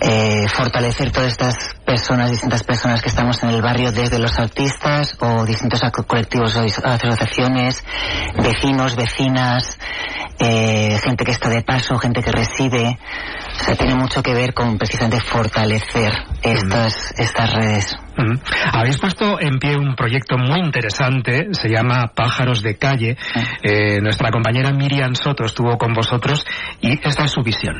eh, 0.00 0.46
fortalecer 0.48 1.12
todas 1.12 1.32
estas 1.32 1.56
personas, 1.84 2.30
distintas 2.30 2.62
personas 2.62 3.02
que 3.02 3.08
estamos 3.08 3.42
en 3.42 3.50
el 3.50 3.60
barrio, 3.60 3.92
desde 3.92 4.18
los 4.18 4.38
artistas 4.38 5.16
o 5.20 5.44
distintos 5.44 5.80
colectivos 6.06 6.56
o 6.56 6.60
asociaciones, 6.60 7.84
vecinos, 8.42 8.96
vecinas, 8.96 9.78
eh, 10.38 10.98
gente 11.02 11.24
que 11.24 11.32
está 11.32 11.48
de 11.48 11.62
paso, 11.62 11.96
gente 11.98 12.22
que 12.22 12.32
reside. 12.32 12.98
O 13.60 13.64
sea, 13.64 13.76
tiene 13.76 13.94
mucho 13.94 14.22
que 14.22 14.34
ver 14.34 14.52
con 14.52 14.76
precisamente 14.78 15.20
fortalecer 15.20 16.12
estas, 16.42 17.14
estas 17.16 17.52
redes. 17.52 17.96
Ujú. 18.16 18.40
Habéis 18.72 18.98
puesto 18.98 19.40
en 19.40 19.58
pie 19.58 19.76
un 19.76 19.94
proyecto 19.96 20.36
muy 20.38 20.60
interesante, 20.60 21.48
se 21.52 21.68
llama 21.68 22.12
Pájaros 22.14 22.62
de 22.62 22.76
Calle. 22.76 23.16
Eh, 23.62 24.00
nuestra 24.00 24.30
compañera 24.30 24.70
Miriam 24.72 25.14
Soto 25.14 25.44
estuvo 25.44 25.76
con 25.78 25.92
vosotros 25.92 26.44
y 26.80 26.92
esta 27.06 27.24
es 27.24 27.30
su 27.30 27.42
visión. 27.42 27.74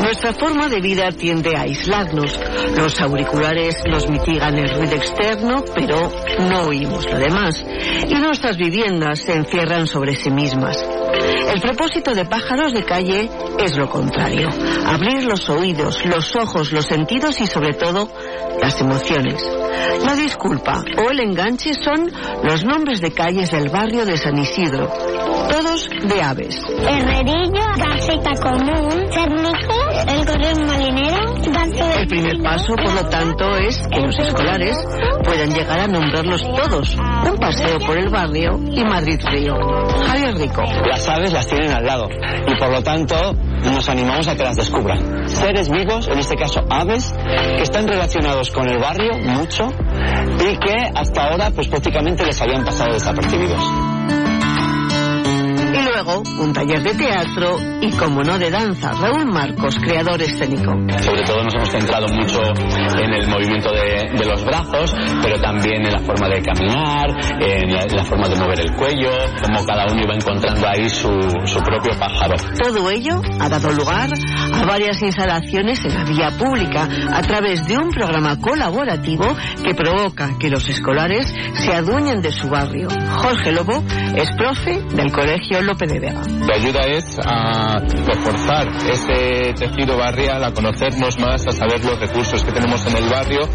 Nuestra 0.00 0.32
forma 0.32 0.68
de 0.68 0.80
vida 0.80 1.10
tiende 1.10 1.56
a 1.56 1.62
aislarnos. 1.62 2.38
Los 2.76 3.00
auriculares 3.00 3.82
nos 3.88 4.08
mitigan 4.08 4.58
el 4.58 4.68
ruido 4.68 4.96
externo, 4.96 5.64
pero 5.74 6.10
no 6.48 6.62
oímos 6.68 7.06
lo 7.10 7.18
demás. 7.18 7.64
Y 8.08 8.14
nuestras 8.14 8.56
viviendas 8.56 9.20
se 9.20 9.34
encierran 9.34 9.86
sobre 9.86 10.14
sí 10.16 10.23
mismas. 10.30 10.84
El 11.52 11.60
propósito 11.60 12.14
de 12.14 12.24
pájaros 12.24 12.72
de 12.72 12.84
calle 12.84 13.30
es 13.58 13.76
lo 13.76 13.88
contrario. 13.88 14.48
Abrir 14.86 15.24
los 15.24 15.48
oídos, 15.48 16.04
los 16.04 16.34
ojos, 16.36 16.72
los 16.72 16.86
sentidos 16.86 17.40
y 17.40 17.46
sobre 17.46 17.74
todo 17.74 18.08
las 18.60 18.80
emociones. 18.80 19.42
La 20.04 20.14
disculpa 20.14 20.84
o 20.98 21.10
el 21.10 21.20
enganche 21.20 21.72
son 21.74 22.10
los 22.42 22.64
nombres 22.64 23.00
de 23.00 23.12
calles 23.12 23.50
del 23.50 23.68
barrio 23.68 24.04
de 24.04 24.16
San 24.16 24.38
Isidro, 24.38 24.88
todos 25.50 25.88
de 25.88 26.22
aves. 26.22 26.56
Herrerillo, 26.86 27.64
Común, 28.42 29.08
El 29.94 30.26
Correo 30.26 30.66
Malinero, 30.66 31.34
El 31.96 32.08
primer 32.08 32.42
paso, 32.42 32.74
por 32.74 32.94
lo 32.94 33.08
tanto, 33.08 33.56
es 33.56 33.78
que 33.88 34.00
los 34.00 34.18
escolares 34.18 34.76
puedan 35.22 35.50
llegar 35.54 35.78
a 35.78 35.86
nombrarlos 35.86 36.42
todos. 36.42 36.96
Un 36.96 37.36
paseo 37.38 37.78
por 37.78 37.96
el 37.96 38.08
barrio 38.10 38.58
y 38.72 38.84
Madrid 38.84 39.20
Río. 39.24 39.54
Javier 40.06 40.34
Rico. 40.34 40.62
Las 40.88 41.08
aves 41.08 41.32
las 41.32 41.46
tienen 41.46 41.70
al 41.72 41.84
lado 41.84 42.08
y 42.46 42.58
por 42.58 42.70
lo 42.70 42.82
tanto 42.82 43.14
nos 43.62 43.88
animamos 43.88 44.26
a 44.28 44.36
que 44.36 44.42
las 44.42 44.56
descubran. 44.56 45.28
Seres 45.28 45.70
vivos, 45.70 46.08
en 46.08 46.18
este 46.18 46.34
caso 46.34 46.64
aves, 46.68 47.14
que 47.56 47.62
están 47.62 47.86
relacionados 47.86 48.50
con 48.50 48.68
el 48.68 48.78
barrio 48.78 49.12
mucho 49.18 49.68
y 50.40 50.58
que 50.58 50.90
hasta 50.94 51.28
ahora 51.28 51.50
pues 51.50 51.68
prácticamente 51.68 52.24
les 52.24 52.40
habían 52.42 52.64
pasado 52.64 52.92
desapercibidos. 52.92 53.62
Luego, 56.04 56.22
un 56.38 56.52
taller 56.52 56.82
de 56.82 56.94
teatro 56.94 57.56
y, 57.80 57.90
como 57.92 58.22
no, 58.22 58.38
de 58.38 58.50
danza. 58.50 58.92
Raúl 58.92 59.24
Marcos, 59.26 59.78
creador 59.78 60.20
escénico. 60.20 60.72
Sobre 61.00 61.22
todo 61.22 61.42
nos 61.44 61.54
hemos 61.54 61.70
centrado 61.70 62.06
mucho 62.08 62.40
en 62.98 63.12
el 63.12 63.28
movimiento 63.28 63.70
de, 63.72 64.10
de 64.12 64.24
los 64.26 64.44
brazos, 64.44 64.94
pero 65.22 65.40
también 65.40 65.86
en 65.86 65.92
la 65.92 66.00
forma 66.00 66.28
de 66.28 66.42
caminar, 66.42 67.08
en 67.40 67.72
la, 67.72 67.82
en 67.82 67.96
la 67.96 68.04
forma 68.04 68.28
de 68.28 68.36
mover 68.36 68.60
el 68.60 68.74
cuello, 68.74 69.10
como 69.42 69.64
cada 69.64 69.86
uno 69.86 70.02
iba 70.02 70.14
encontrando 70.14 70.68
ahí 70.68 70.88
su, 70.88 71.08
su 71.46 71.60
propio 71.60 71.98
pájaro. 71.98 72.34
Todo 72.62 72.90
ello 72.90 73.22
ha 73.40 73.48
dado 73.48 73.70
lugar 73.70 74.10
a 74.52 74.64
varias 74.66 75.00
instalaciones 75.00 75.84
en 75.84 75.94
la 75.94 76.04
vía 76.04 76.30
pública 76.38 76.88
a 77.12 77.22
través 77.22 77.66
de 77.66 77.78
un 77.78 77.90
programa 77.90 78.38
colaborativo 78.40 79.24
que 79.64 79.74
provoca 79.74 80.36
que 80.38 80.50
los 80.50 80.68
escolares 80.68 81.34
se 81.54 81.72
adueñen 81.72 82.20
de 82.20 82.32
su 82.32 82.48
barrio. 82.48 82.88
Jorge 83.16 83.52
Lobo 83.52 83.82
es 84.16 84.28
profe 84.36 84.82
del 84.94 85.10
Colegio 85.10 85.62
Lope 85.62 85.93
de 85.94 86.00
Vega. 86.00 86.22
La 86.46 86.54
ayuda 86.56 86.86
es 86.86 87.18
a 87.24 87.78
reforzar 87.78 88.68
ese 88.90 89.52
tejido 89.54 89.96
barrial, 89.96 90.42
a 90.44 90.52
conocernos 90.52 91.18
más, 91.18 91.46
a 91.46 91.52
saber 91.52 91.84
los 91.84 91.98
recursos 91.98 92.42
que 92.44 92.52
tenemos 92.52 92.84
en 92.86 92.96
el 92.96 93.08
barrio. 93.08 93.48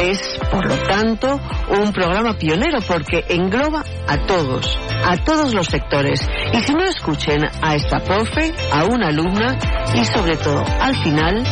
Es, 0.00 0.38
por 0.50 0.66
lo 0.66 0.76
tanto, 0.86 1.40
un 1.70 1.92
programa 1.92 2.34
pionero 2.34 2.78
porque 2.86 3.24
engloba 3.28 3.82
a 4.06 4.18
todos, 4.26 4.78
a 5.04 5.16
todos 5.16 5.54
los 5.54 5.66
sectores. 5.66 6.28
Y 6.52 6.60
si 6.60 6.72
no 6.74 6.84
escuchen 6.84 7.38
a 7.62 7.74
esta 7.74 7.98
profe, 7.98 8.52
a 8.72 8.84
una 8.84 9.08
alumna 9.08 9.56
y 9.94 10.04
sobre 10.04 10.36
todo, 10.36 10.62
al 10.80 10.94
final, 10.96 11.42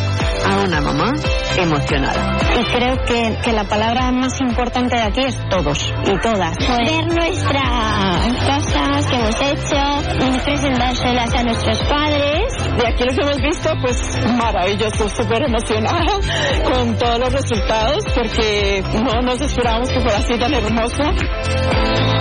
a 0.47 0.63
una 0.63 0.81
mamá 0.81 1.13
emocionada. 1.57 2.37
Y 2.59 2.63
creo 2.73 2.97
que, 3.05 3.37
que 3.43 3.51
la 3.51 3.63
palabra 3.65 4.11
más 4.11 4.39
importante 4.39 4.95
de 4.95 5.01
aquí 5.01 5.21
es 5.21 5.37
todos 5.49 5.93
y 6.05 6.21
todas. 6.21 6.55
Ver 6.57 7.05
nuestras 7.07 8.27
cosas 8.45 9.07
que 9.07 9.15
hemos 9.15 9.41
hecho, 9.41 10.07
y 10.25 10.39
presentárselas 10.39 11.33
a 11.33 11.43
nuestros 11.43 11.79
padres. 11.83 12.53
Y 12.77 12.85
aquí 12.85 13.03
lo 13.03 13.13
que 13.13 13.21
hemos 13.21 13.41
visto, 13.41 13.69
pues 13.81 14.19
maravilloso, 14.37 15.09
súper 15.09 15.43
emocionada 15.43 16.19
con 16.63 16.97
todos 16.97 17.19
los 17.19 17.33
resultados, 17.33 18.03
porque 18.15 18.83
no 19.03 19.21
nos 19.21 19.41
esperábamos 19.41 19.89
que 19.89 19.99
fuera 20.01 20.17
así 20.17 20.37
tan 20.37 20.53
hermoso. 20.53 22.16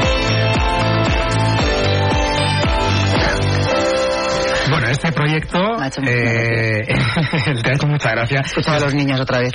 Este 4.96 5.12
proyecto 5.12 5.58
eh, 6.02 6.86
te 7.62 7.70
ha 7.70 7.74
hecho 7.74 7.86
mucha 7.86 8.10
gracia. 8.10 8.40
Escuchar 8.40 8.76
a 8.76 8.80
los 8.80 8.94
niños 8.94 9.20
otra 9.20 9.38
vez. 9.38 9.52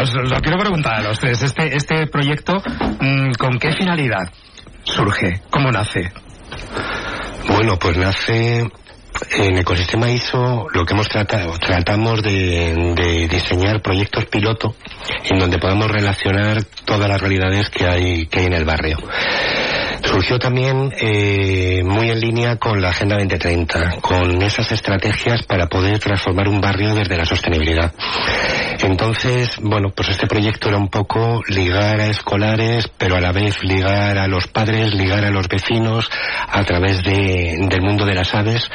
Os, 0.00 0.14
os 0.14 0.30
lo 0.30 0.40
quiero 0.40 0.58
preguntar 0.58 0.94
a 0.94 1.02
los 1.02 1.18
tres. 1.18 1.42
Este, 1.42 1.74
este 1.74 2.06
proyecto, 2.06 2.62
mm, 3.00 3.32
¿con 3.38 3.58
qué 3.58 3.72
finalidad 3.72 4.30
surge? 4.84 5.40
¿Cómo 5.50 5.70
nace? 5.70 6.12
Bueno, 7.48 7.78
pues 7.78 7.96
nace 7.96 8.66
en 9.38 9.58
Ecosistema 9.58 10.10
ISO 10.10 10.66
lo 10.72 10.84
que 10.84 10.92
hemos 10.92 11.08
tratado, 11.08 11.56
tratamos 11.58 12.22
de, 12.22 12.94
de 12.96 13.28
diseñar 13.28 13.80
proyectos 13.80 14.26
piloto 14.26 14.74
en 15.30 15.38
donde 15.38 15.58
podamos 15.58 15.90
relacionar 15.90 16.62
todas 16.84 17.08
las 17.08 17.20
realidades 17.20 17.70
que 17.70 17.86
hay, 17.86 18.26
que 18.26 18.40
hay 18.40 18.46
en 18.46 18.52
el 18.54 18.64
barrio. 18.64 18.98
Surgió 20.04 20.38
también 20.38 20.92
eh, 21.00 21.82
muy 21.82 22.10
en 22.10 22.20
línea 22.20 22.56
con 22.56 22.80
la 22.80 22.90
Agenda 22.90 23.16
2030, 23.16 24.00
con 24.00 24.42
esas 24.42 24.70
estrategias 24.70 25.42
para 25.44 25.66
poder 25.66 25.98
transformar 25.98 26.48
un 26.48 26.60
barrio 26.60 26.94
desde 26.94 27.16
la 27.16 27.24
sostenibilidad. 27.24 27.92
Entonces, 28.82 29.48
bueno, 29.60 29.92
pues 29.94 30.10
este 30.10 30.26
proyecto 30.26 30.68
era 30.68 30.78
un 30.78 30.88
poco 30.88 31.40
ligar 31.48 32.00
a 32.00 32.06
escolares, 32.08 32.88
pero 32.98 33.16
a 33.16 33.20
la 33.20 33.32
vez 33.32 33.62
ligar 33.62 34.18
a 34.18 34.28
los 34.28 34.46
padres, 34.46 34.94
ligar 34.94 35.24
a 35.24 35.30
los 35.30 35.48
vecinos 35.48 36.10
a 36.48 36.62
través 36.64 37.02
de, 37.02 37.56
del 37.68 37.82
mundo 37.82 38.04
de 38.04 38.14
las 38.14 38.34
aves 38.34 38.68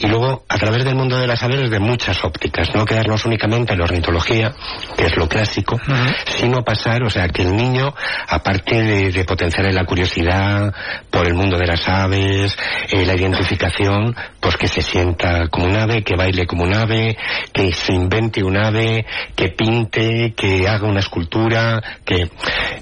y 0.00 0.08
luego 0.08 0.44
a 0.48 0.58
través 0.58 0.84
del 0.84 0.96
mundo 0.96 1.16
de 1.16 1.26
las 1.26 1.42
aves 1.42 1.60
desde 1.60 1.78
muchas 1.78 2.24
ópticas, 2.24 2.74
no 2.74 2.84
quedarnos 2.84 3.24
únicamente 3.24 3.72
en 3.72 3.78
la 3.78 3.84
ornitología, 3.84 4.52
que 4.96 5.06
es 5.06 5.16
lo 5.16 5.28
clásico, 5.28 5.78
sino 6.26 6.64
pasar, 6.64 7.02
o 7.04 7.10
sea, 7.10 7.28
que 7.28 7.42
el 7.42 7.54
niño, 7.54 7.94
aparte 8.28 8.82
de, 8.82 9.12
de 9.12 9.24
potenciar 9.24 9.72
la 9.72 9.84
curiosidad 9.84 10.71
por 11.10 11.26
el 11.26 11.34
mundo 11.34 11.56
de 11.58 11.66
las 11.66 11.86
aves, 11.88 12.56
eh, 12.90 13.04
la 13.06 13.14
identificación, 13.14 14.14
pues 14.40 14.56
que 14.56 14.68
se 14.68 14.82
sienta 14.82 15.48
como 15.48 15.66
un 15.66 15.76
ave, 15.76 16.02
que 16.02 16.16
baile 16.16 16.46
como 16.46 16.64
un 16.64 16.74
ave, 16.74 17.16
que 17.52 17.72
se 17.72 17.92
invente 17.94 18.42
un 18.42 18.56
ave, 18.56 19.04
que 19.36 19.48
pinte, 19.48 20.34
que 20.36 20.66
haga 20.68 20.86
una 20.88 21.00
escultura, 21.00 21.80
que 22.04 22.30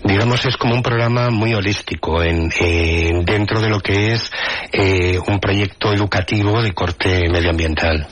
digamos 0.05 0.45
es 0.47 0.57
como 0.57 0.75
un 0.75 0.83
programa 0.83 1.31
muy 1.31 1.55
holístico 1.55 2.23
en, 2.23 2.51
en- 2.61 3.25
dentro 3.25 3.61
de 3.61 3.69
lo 3.69 3.81
que 3.81 4.13
es 4.13 4.31
eh, 4.73 5.19
un 5.27 5.39
proyecto 5.41 5.93
educativo 5.93 6.63
de 6.63 6.73
corte 6.73 7.29
medioambiental. 7.31 8.07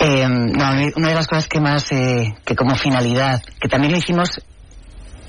Eh, 0.00 0.26
no, 0.28 0.70
una 0.96 1.08
de 1.08 1.14
las 1.14 1.26
cosas 1.26 1.48
que 1.48 1.60
más, 1.60 1.90
eh, 1.92 2.34
que 2.44 2.54
como 2.54 2.74
finalidad, 2.74 3.42
que 3.60 3.68
también 3.68 3.92
lo 3.92 3.98
hicimos 3.98 4.40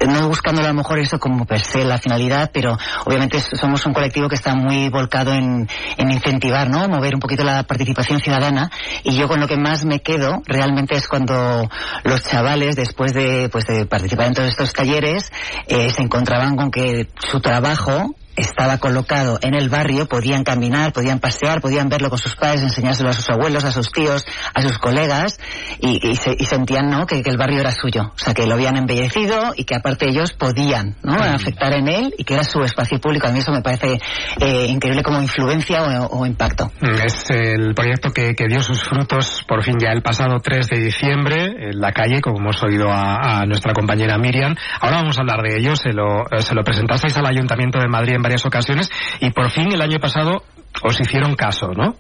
no 0.05 0.27
buscando 0.27 0.61
a 0.61 0.67
lo 0.67 0.73
mejor 0.73 0.99
eso 0.99 1.19
como 1.19 1.45
per 1.45 1.59
se 1.59 1.83
la 1.85 1.97
finalidad, 1.97 2.51
pero 2.53 2.77
obviamente 3.05 3.39
somos 3.39 3.85
un 3.85 3.93
colectivo 3.93 4.27
que 4.29 4.35
está 4.35 4.53
muy 4.53 4.89
volcado 4.89 5.33
en, 5.33 5.67
en 5.97 6.11
incentivar, 6.11 6.69
¿no? 6.69 6.87
Mover 6.87 7.15
un 7.15 7.21
poquito 7.21 7.43
la 7.43 7.63
participación 7.63 8.19
ciudadana 8.19 8.69
y 9.03 9.15
yo 9.15 9.27
con 9.27 9.39
lo 9.39 9.47
que 9.47 9.57
más 9.57 9.85
me 9.85 10.01
quedo 10.01 10.41
realmente 10.45 10.95
es 10.95 11.07
cuando 11.07 11.69
los 12.03 12.23
chavales 12.23 12.75
después 12.75 13.13
de, 13.13 13.49
pues 13.49 13.65
de 13.65 13.85
participar 13.85 14.27
en 14.27 14.33
todos 14.33 14.49
estos 14.49 14.73
talleres 14.73 15.31
eh, 15.67 15.89
se 15.89 16.01
encontraban 16.01 16.55
con 16.55 16.71
que 16.71 17.07
su 17.19 17.39
trabajo 17.39 18.15
estaba 18.37 18.77
colocado 18.77 19.39
en 19.41 19.53
el 19.55 19.69
barrio, 19.69 20.05
podían 20.05 20.43
caminar, 20.43 20.93
podían 20.93 21.19
pasear, 21.19 21.59
podían 21.61 21.89
verlo 21.89 22.09
con 22.09 22.19
sus 22.19 22.35
padres, 22.35 22.61
enseñárselo 22.61 23.09
a 23.09 23.13
sus 23.13 23.29
abuelos, 23.29 23.63
a 23.65 23.71
sus 23.71 23.91
tíos, 23.91 24.25
a 24.53 24.61
sus 24.61 24.77
colegas 24.77 25.39
y, 25.79 25.99
y 26.09 26.15
se- 26.15 26.35
y 26.37 26.45
sentían 26.45 26.87
¿no? 26.89 27.05
que, 27.05 27.21
que 27.23 27.29
el 27.29 27.37
barrio 27.37 27.59
era 27.59 27.71
suyo, 27.71 28.11
o 28.15 28.17
sea 28.17 28.33
que 28.33 28.45
lo 28.47 28.53
habían 28.53 28.77
embellecido 28.77 29.53
y 29.55 29.65
que 29.65 29.75
aparte 29.75 30.07
ellos 30.09 30.33
podían 30.33 30.95
¿no? 31.03 31.13
afectar 31.15 31.73
en 31.73 31.87
él 31.87 32.13
y 32.17 32.23
que 32.23 32.35
era 32.35 32.43
su 32.43 32.61
espacio 32.61 32.99
público. 32.99 33.27
A 33.27 33.31
mí 33.31 33.39
eso 33.39 33.51
me 33.51 33.61
parece 33.61 33.99
eh, 34.39 34.65
increíble 34.67 35.03
como 35.03 35.21
influencia 35.21 35.81
o, 35.83 36.19
o 36.21 36.25
impacto. 36.25 36.71
Mm, 36.81 37.01
Es 37.05 37.29
el 37.29 37.73
proyecto 37.73 38.11
que, 38.11 38.33
que 38.35 38.47
dio 38.47 38.61
sus 38.61 38.83
frutos 38.83 39.43
por 39.47 39.63
fin 39.63 39.75
ya 39.81 39.89
el 39.91 40.01
pasado 40.01 40.39
3 40.39 40.67
de 40.67 40.79
diciembre 40.79 41.69
en 41.69 41.79
la 41.79 41.91
calle, 41.91 42.21
como 42.21 42.37
hemos 42.39 42.61
oído 42.63 42.89
a, 42.91 43.39
a 43.41 43.45
nuestra 43.45 43.73
compañera 43.73 44.17
Miriam. 44.17 44.55
Ahora 44.81 44.97
vamos 44.97 45.17
a 45.17 45.21
hablar 45.21 45.41
de 45.41 45.57
ello. 45.57 45.75
Se 45.75 45.91
lo, 45.93 46.21
eh, 46.31 46.41
se 46.41 46.53
lo 46.53 46.63
presentasteis 46.63 47.17
al 47.17 47.25
Ayuntamiento 47.25 47.79
de 47.79 47.87
Madrid 47.87 48.13
en 48.15 48.21
varias 48.27 48.45
ocasiones 48.45 48.89
y 49.21 49.29
por 49.31 49.49
fin 49.49 49.71
el 49.71 49.81
año 49.81 49.99
pasado 49.99 50.43
os 50.83 50.99
hicieron 50.99 51.35
caso, 51.35 51.71
¿no? 51.73 51.95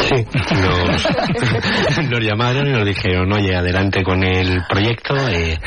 Sí, 0.00 0.24
nos, 0.60 2.08
nos 2.10 2.20
llamaron 2.20 2.66
y 2.68 2.72
nos 2.72 2.84
dijeron, 2.84 3.32
oye, 3.32 3.54
adelante 3.54 4.02
con 4.02 4.24
el 4.24 4.60
proyecto. 4.68 5.14
eh, 5.28 5.58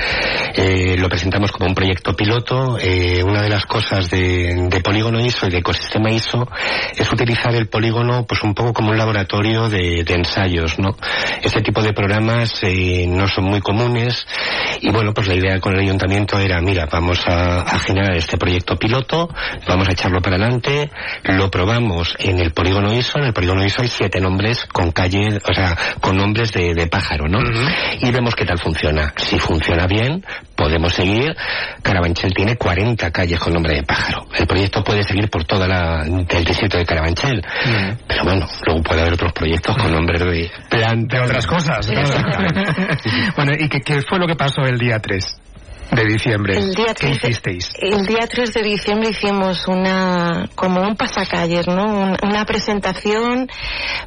eh, 0.55 0.95
lo 0.97 1.09
presentamos 1.09 1.51
como 1.51 1.67
un 1.69 1.75
proyecto 1.75 2.13
piloto. 2.15 2.77
eh, 2.79 3.23
una 3.23 3.41
de 3.41 3.49
las 3.49 3.65
cosas 3.65 4.09
de, 4.09 4.67
de 4.69 4.81
Polígono 4.81 5.19
ISO 5.19 5.47
y 5.47 5.51
de 5.51 5.57
Ecosistema 5.59 6.11
ISO 6.11 6.47
es 6.95 7.11
utilizar 7.11 7.53
el 7.55 7.67
polígono 7.67 8.25
pues 8.27 8.43
un 8.43 8.53
poco 8.53 8.73
como 8.73 8.89
un 8.91 8.97
laboratorio 8.97 9.69
de, 9.69 10.03
de 10.03 10.13
ensayos, 10.13 10.77
¿no? 10.79 10.95
Este 11.41 11.61
tipo 11.61 11.81
de 11.81 11.93
programas 11.93 12.51
eh, 12.63 13.05
no 13.07 13.27
son 13.27 13.45
muy 13.45 13.61
comunes 13.61 14.25
y 14.81 14.91
bueno, 14.91 15.13
pues 15.13 15.27
la 15.27 15.35
idea 15.35 15.59
con 15.59 15.73
el 15.73 15.79
ayuntamiento 15.81 16.37
era, 16.39 16.59
mira, 16.61 16.87
vamos 16.91 17.19
a, 17.27 17.61
a 17.61 17.79
generar 17.79 18.15
este 18.15 18.37
proyecto 18.37 18.75
piloto, 18.75 19.29
vamos 19.67 19.87
a 19.87 19.91
echarlo 19.93 20.21
para 20.21 20.35
adelante, 20.35 20.91
lo 21.23 21.49
probamos 21.49 22.15
en 22.19 22.39
el 22.39 22.51
polígono 22.51 22.93
ISO, 22.93 23.19
en 23.19 23.25
el 23.25 23.33
polígono 23.33 23.63
ISO 23.63 23.81
hay 23.81 23.87
7 23.87 24.19
nombres 24.23 24.65
con 24.65 24.91
calle, 24.91 25.37
o 25.37 25.53
sea, 25.53 25.77
con 26.01 26.17
nombres 26.17 26.51
de, 26.51 26.73
de 26.73 26.87
pájaro, 26.87 27.27
¿no? 27.27 27.39
Y 28.01 28.11
vemos 28.11 28.35
qué 28.35 28.45
tal 28.45 28.57
funciona. 28.57 29.13
Si 29.17 29.37
funciona 29.37 29.85
bien, 29.85 30.25
podemos 30.55 30.93
seguir. 30.93 31.35
Carabanchel 31.81 32.33
tiene 32.33 32.55
40 32.55 33.11
calles 33.11 33.39
con 33.39 33.53
nombre 33.53 33.75
de 33.75 33.83
pájaro. 33.83 34.25
El 34.37 34.47
proyecto 34.47 34.83
puede 34.83 35.03
seguir 35.03 35.29
por 35.29 35.43
toda 35.43 35.67
la, 35.67 36.03
el 36.03 36.45
distrito 36.45 36.77
de 36.77 36.85
Carabanchel. 36.85 37.43
Pero 38.07 38.23
bueno, 38.23 38.47
luego 38.65 38.81
puede 38.81 39.01
haber 39.01 39.13
otros 39.13 39.33
proyectos 39.33 39.77
con 39.77 39.91
nombres 39.91 40.19
de 40.19 40.49
de 40.69 41.19
otras 41.19 41.45
cosas. 41.45 41.87
bueno, 43.35 43.53
¿y 43.57 43.69
qué, 43.69 43.81
qué 43.81 44.01
fue 44.01 44.19
lo 44.19 44.27
que 44.27 44.35
pasó 44.35 44.61
el 44.63 44.77
día 44.77 44.99
3? 44.99 45.41
De 45.95 46.05
diciembre. 46.05 46.57
El 46.57 46.73
día 46.73 46.87
¿Qué 46.87 47.07
3 47.07 47.21
de- 47.21 47.27
hicisteis? 47.29 47.69
El 47.79 48.05
día 48.05 48.27
3 48.27 48.53
de 48.53 48.61
diciembre 48.63 49.09
hicimos 49.09 49.67
una, 49.67 50.49
como 50.55 50.81
un 50.81 50.95
pasacalles, 50.95 51.67
¿no? 51.67 51.83
Un- 51.83 52.17
una 52.23 52.45
presentación 52.45 53.49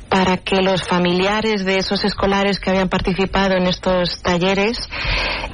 para 0.08 0.36
que 0.38 0.62
los 0.62 0.82
familiares 0.86 1.64
de 1.64 1.78
esos 1.78 2.04
escolares 2.04 2.58
que 2.60 2.70
habían 2.70 2.88
participado 2.88 3.54
en 3.56 3.66
estos 3.66 4.20
talleres 4.22 4.78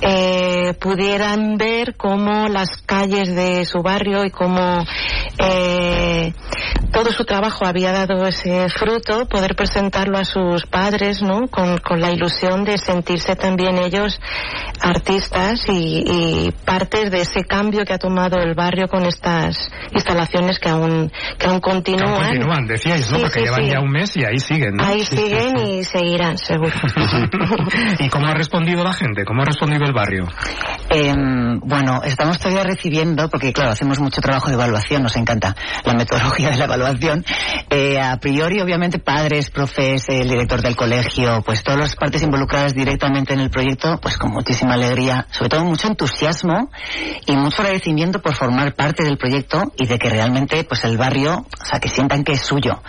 eh, 0.01 0.75
pudieran 0.81 1.57
ver 1.57 1.97
cómo 1.97 2.49
las 2.49 2.69
calles 2.87 3.35
de 3.35 3.65
su 3.65 3.83
barrio 3.83 4.25
y 4.25 4.31
cómo 4.31 4.85
eh, 5.39 6.33
todo 6.93 7.11
su 7.11 7.25
trabajo 7.25 7.65
había 7.65 7.93
dado 7.93 8.27
ese 8.27 8.69
fruto, 8.69 9.27
poder 9.27 9.57
presentarlo 9.57 10.19
a 10.19 10.25
sus 10.25 10.67
padres, 10.67 11.23
¿no? 11.23 11.49
Con, 11.49 11.79
con 11.79 12.01
la 12.01 12.11
ilusión 12.11 12.65
de 12.65 12.77
sentirse 12.79 13.35
también 13.35 13.79
ellos 13.79 14.21
artistas 14.81 15.65
y, 15.69 16.05
y 16.07 16.51
partes 16.65 17.11
de 17.11 17.23
ese 17.23 17.45
cambio 17.45 17.85
que 17.85 17.95
ha 17.95 17.99
tomado 17.99 18.39
el 18.39 18.55
barrio 18.55 18.89
con 18.89 19.07
estas 19.07 19.71
instalaciones 19.93 20.59
que 20.59 20.69
aún, 20.69 21.11
que 21.39 21.47
aún 21.47 21.61
continúan. 21.61 22.15
Continúan, 22.15 22.67
decíais, 22.67 23.11
¿no? 23.11 23.17
Sí, 23.17 23.23
Porque 23.23 23.41
sí, 23.41 23.45
llevan 23.47 23.65
sí. 23.65 23.71
ya 23.71 23.81
un 23.81 23.91
mes 23.91 24.17
y 24.17 24.25
ahí 24.25 24.39
siguen, 24.39 24.75
¿no? 24.75 24.85
Ahí 24.85 25.05
siguen 25.05 25.57
sí. 25.57 25.65
y 25.65 25.85
seguirán, 25.85 26.39
seguro. 26.39 26.73
¿Y 27.99 28.09
cómo 28.09 28.27
ha 28.27 28.35
respondido 28.35 28.85
la 28.85 28.93
gente? 28.93 29.25
¿Cómo 29.25 29.43
ha 29.43 29.47
respondido 29.47 29.85
el 29.85 29.93
barrio? 29.93 30.29
Em, 30.91 31.59
bueno, 31.61 32.03
estamos 32.05 32.39
todavía 32.39 32.65
recibiendo, 32.65 33.29
porque 33.29 33.53
claro, 33.53 33.71
hacemos 33.71 33.99
mucho 33.99 34.21
trabajo 34.21 34.49
de 34.49 34.55
evaluación, 34.55 35.03
nos 35.03 35.17
encanta 35.23 35.57
la 35.85 35.95
metodología 35.95 36.51
de 36.51 36.59
la 36.59 36.65
evaluación. 36.65 37.25
Eh, 37.71 37.99
a 38.01 38.17
priori, 38.19 38.61
obviamente, 38.61 38.99
padres, 38.99 39.51
profes, 39.51 40.09
el 40.09 40.29
director 40.29 40.61
del 40.61 40.77
colegio, 40.77 41.43
pues 41.45 41.63
todas 41.63 41.81
las 41.81 41.97
partes 41.97 42.23
involucradas 42.23 42.75
directamente 42.75 43.33
en 43.33 43.41
el 43.41 43.51
proyecto, 43.51 43.99
pues 44.01 44.19
con 44.19 44.31
muchísima 44.31 44.75
alegría, 44.75 45.27
sobre 45.31 45.49
todo 45.49 45.65
mucho 45.65 45.89
entusiasmo 45.89 46.71
y 47.27 47.37
mucho 47.37 47.63
agradecimiento 47.63 48.21
por 48.21 48.35
formar 48.35 48.75
parte 48.75 49.05
del 49.05 49.17
proyecto 49.17 49.73
y 49.79 49.87
de 49.87 49.99
que 49.99 50.11
realmente, 50.11 50.65
pues 50.65 50.85
el 50.85 50.99
barrio, 50.99 51.39
o 51.39 51.65
sea, 51.65 51.81
que 51.81 51.89
sientan 51.89 52.25
que 52.25 52.33
es 52.33 52.43
suyo. 52.43 52.83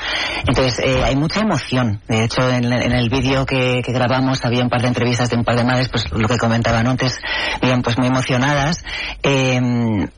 Entonces, 0.47 0.79
eh, 0.83 1.03
hay 1.03 1.15
mucha 1.15 1.41
emoción. 1.41 2.01
De 2.07 2.23
hecho, 2.23 2.49
en, 2.49 2.65
en 2.65 2.91
el 2.91 3.09
vídeo 3.09 3.45
que, 3.45 3.81
que 3.83 3.93
grabamos 3.93 4.43
había 4.43 4.63
un 4.63 4.69
par 4.69 4.81
de 4.81 4.87
entrevistas 4.87 5.29
de 5.29 5.37
un 5.37 5.43
par 5.43 5.55
de 5.55 5.63
madres, 5.63 5.89
pues 5.89 6.11
lo 6.11 6.27
que 6.27 6.37
comentaban 6.37 6.87
antes, 6.87 7.19
bien, 7.61 7.81
pues 7.81 7.97
muy 7.97 8.07
emocionadas. 8.07 8.83
Eh, 9.21 9.59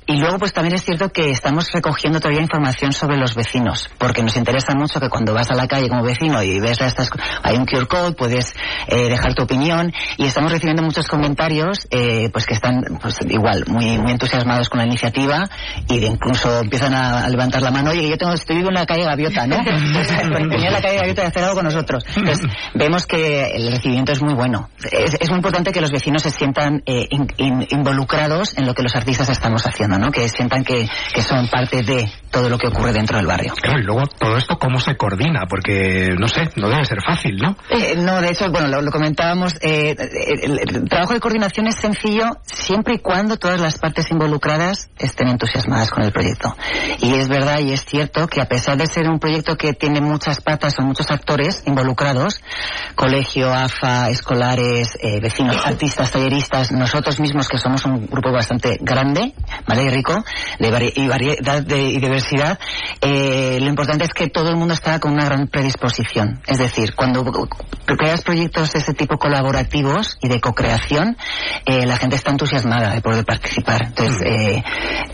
y 0.07 0.17
luego, 0.17 0.39
pues 0.39 0.53
también 0.53 0.75
es 0.75 0.83
cierto 0.83 1.09
que 1.09 1.31
estamos 1.31 1.67
recogiendo 2.05 2.19
todavía 2.19 2.41
información 2.41 2.93
sobre 2.93 3.17
los 3.17 3.33
vecinos, 3.35 3.89
porque 3.97 4.21
nos 4.21 4.37
interesa 4.37 4.75
mucho 4.75 4.99
que 4.99 5.09
cuando 5.09 5.33
vas 5.33 5.49
a 5.49 5.55
la 5.55 5.67
calle 5.67 5.89
como 5.89 6.03
vecino 6.03 6.41
y 6.43 6.59
ves 6.59 6.79
estas, 6.81 7.09
hay 7.41 7.57
un 7.57 7.65
QR 7.65 7.87
code, 7.87 8.13
puedes 8.13 8.53
eh, 8.87 9.09
dejar 9.09 9.33
tu 9.33 9.43
opinión 9.43 9.91
y 10.17 10.25
estamos 10.25 10.51
recibiendo 10.51 10.83
muchos 10.83 11.07
comentarios, 11.07 11.87
eh, 11.89 12.29
pues 12.31 12.45
que 12.45 12.53
están, 12.53 12.81
pues 13.01 13.17
igual, 13.27 13.65
muy, 13.67 13.97
muy 13.97 14.11
entusiasmados 14.11 14.69
con 14.69 14.79
la 14.79 14.85
iniciativa 14.85 15.45
y 15.89 15.99
de 15.99 16.07
incluso 16.07 16.59
empiezan 16.61 16.93
a, 16.93 17.25
a 17.25 17.29
levantar 17.29 17.63
la 17.63 17.71
mano, 17.71 17.89
oye, 17.89 18.07
yo 18.07 18.17
tengo, 18.17 18.33
estoy 18.33 18.57
vivo 18.57 18.69
en 18.69 18.75
la 18.75 18.85
calle 18.85 19.03
Gaviota, 19.05 19.47
¿no? 19.47 19.57
Pues, 19.63 20.47
venía 20.49 20.69
a 20.69 20.73
la 20.73 20.81
calle 20.81 20.97
Gaviota 20.97 21.23
y 21.23 21.25
hacer 21.27 21.43
algo 21.43 21.55
con 21.55 21.65
nosotros. 21.65 22.05
Entonces, 22.15 22.45
vemos 22.75 23.07
que 23.07 23.55
el 23.55 23.71
recibimiento 23.71 24.11
es 24.11 24.21
muy 24.21 24.33
bueno. 24.35 24.69
Es, 24.91 25.15
es 25.19 25.29
muy 25.29 25.37
importante 25.37 25.71
que 25.71 25.81
los 25.81 25.91
vecinos 25.91 26.21
se 26.21 26.29
sientan 26.29 26.83
eh, 26.85 27.07
in- 27.09 27.27
in- 27.37 27.67
involucrados 27.71 28.55
en 28.57 28.67
lo 28.67 28.73
que 28.75 28.83
los 28.83 28.95
artistas 28.95 29.29
estamos 29.29 29.65
haciendo, 29.65 29.97
¿no? 29.97 30.11
Que 30.11 30.29
sientan 30.29 30.63
que, 30.63 30.87
que 31.13 31.21
son 31.23 31.47
parte 31.47 31.81
de 31.81 31.94
todo 32.31 32.49
lo 32.49 32.57
que 32.57 32.67
ocurre 32.67 32.91
dentro 32.93 33.17
del 33.17 33.27
barrio. 33.27 33.53
Claro, 33.61 33.79
y 33.79 33.83
luego 33.83 34.07
todo 34.07 34.37
esto, 34.37 34.57
¿cómo 34.59 34.79
se 34.79 34.95
coordina? 34.97 35.43
Porque, 35.49 36.09
no 36.19 36.27
sé, 36.27 36.49
no 36.55 36.67
debe 36.69 36.85
ser 36.85 36.99
fácil, 37.01 37.37
¿no? 37.37 37.55
Eh, 37.69 37.95
no, 37.97 38.21
de 38.21 38.29
hecho, 38.29 38.49
bueno, 38.51 38.67
lo, 38.67 38.81
lo 38.81 38.91
comentábamos, 38.91 39.53
eh, 39.61 39.95
el, 40.43 40.59
el 40.59 40.89
trabajo 40.89 41.13
de 41.13 41.19
coordinación 41.19 41.67
es 41.67 41.75
sencillo 41.75 42.25
siempre 42.43 42.95
y 42.95 42.99
cuando 42.99 43.37
todas 43.37 43.59
las 43.61 43.77
partes 43.79 44.09
involucradas 44.11 44.89
estén 44.99 45.27
entusiasmadas 45.29 45.89
con 45.91 46.03
el 46.03 46.11
proyecto. 46.11 46.55
Y 47.01 47.13
es 47.13 47.27
verdad 47.29 47.59
y 47.59 47.71
es 47.71 47.85
cierto 47.85 48.27
que 48.27 48.41
a 48.41 48.45
pesar 48.45 48.77
de 48.77 48.87
ser 48.87 49.07
un 49.07 49.19
proyecto 49.19 49.55
que 49.55 49.73
tiene 49.73 50.01
muchas 50.01 50.41
patas 50.41 50.77
o 50.79 50.81
muchos 50.81 51.09
actores 51.11 51.63
involucrados, 51.65 52.41
colegio, 52.95 53.53
AFA, 53.53 54.09
escolares, 54.09 54.97
eh, 55.01 55.19
vecinos, 55.19 55.57
artistas, 55.65 56.11
talleristas, 56.11 56.71
nosotros 56.71 57.19
mismos 57.19 57.47
que 57.47 57.57
somos 57.57 57.85
un 57.85 58.07
grupo 58.07 58.31
bastante 58.31 58.77
grande, 58.81 59.33
¿vale? 59.67 59.83
Y 59.83 59.89
rico, 59.89 60.23
de 60.59 60.71
variedad 60.71 61.61
de- 61.63 61.84
y 61.89 61.99
diversidad, 61.99 62.59
eh, 63.01 63.59
lo 63.61 63.67
importante 63.67 64.05
es 64.05 64.13
que 64.13 64.27
todo 64.27 64.49
el 64.49 64.57
mundo 64.57 64.73
está 64.73 64.99
con 64.99 65.13
una 65.13 65.25
gran 65.25 65.47
predisposición. 65.47 66.41
Es 66.47 66.57
decir, 66.57 66.95
cuando 66.95 67.23
creas 67.97 68.21
proyectos 68.21 68.71
de 68.71 68.79
ese 68.79 68.93
tipo 68.93 69.17
colaborativos 69.17 70.17
y 70.21 70.29
de 70.29 70.39
co-creación, 70.39 71.17
eh, 71.65 71.85
la 71.85 71.97
gente 71.97 72.15
está 72.15 72.31
entusiasmada 72.31 72.93
de 72.93 73.01
poder 73.01 73.25
participar. 73.25 73.85
Entonces, 73.87 74.17
eh, 74.25 74.63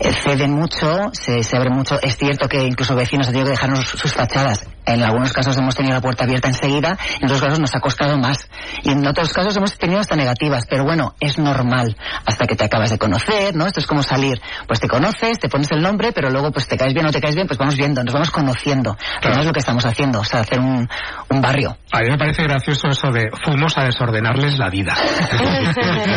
eh, 0.00 0.12
ceden 0.22 0.52
mucho, 0.52 1.10
se, 1.12 1.42
se 1.42 1.56
abre 1.56 1.70
mucho. 1.70 2.00
Es 2.00 2.16
cierto 2.16 2.48
que 2.48 2.64
incluso 2.64 2.94
vecinos 2.94 3.26
han 3.28 3.32
tenido 3.32 3.46
que 3.46 3.52
dejarnos 3.52 3.88
sus 3.88 4.12
fachadas. 4.12 4.66
En 4.84 5.02
algunos 5.02 5.32
casos 5.32 5.56
hemos 5.56 5.74
tenido 5.74 5.94
la 5.94 6.00
puerta 6.00 6.24
abierta 6.24 6.48
enseguida, 6.48 6.98
en 7.20 7.24
otros 7.26 7.40
casos 7.40 7.60
nos 7.60 7.74
ha 7.74 7.80
costado 7.80 8.18
más. 8.18 8.48
Y 8.82 8.90
en 8.90 9.06
otros 9.06 9.32
casos 9.32 9.56
hemos 9.56 9.76
tenido 9.78 10.00
hasta 10.00 10.16
negativas. 10.16 10.66
Pero 10.68 10.84
bueno, 10.84 11.14
es 11.20 11.38
normal 11.38 11.96
hasta 12.24 12.46
que 12.46 12.56
te 12.56 12.64
acabas 12.64 12.90
de 12.90 12.98
conocer, 12.98 13.54
¿no? 13.54 13.66
Esto 13.66 13.80
es 13.80 13.86
como 13.86 14.02
salir. 14.02 14.40
Pues 14.66 14.80
te 14.80 14.88
conoces, 14.88 15.38
te 15.38 15.48
pones 15.48 15.70
el 15.72 15.82
nombre, 15.82 16.12
pero 16.12 16.30
luego 16.30 16.50
pues 16.50 16.66
te 16.66 16.76
caes 16.76 16.94
bien 16.94 17.06
o 17.06 17.12
te 17.12 17.20
caes 17.20 17.34
bien, 17.34 17.46
pues 17.46 17.58
vamos 17.58 17.76
viendo, 17.76 18.02
nos 18.02 18.12
vamos 18.12 18.30
conociendo. 18.30 18.96
Pero 19.20 19.34
no 19.34 19.40
es 19.40 19.46
lo 19.46 19.52
que 19.52 19.60
estamos 19.60 19.84
haciendo, 19.84 20.20
o 20.20 20.24
sea, 20.24 20.40
hacer 20.40 20.58
un, 20.58 20.88
un 21.28 21.40
barrio. 21.40 21.76
A 21.92 22.00
mí 22.00 22.10
me 22.10 22.18
parece 22.18 22.42
gracioso 22.42 22.88
eso 22.88 23.08
de 23.10 23.30
fuimos 23.44 23.76
a 23.78 23.84
desordenarles 23.84 24.58
la 24.58 24.68
vida. 24.68 24.94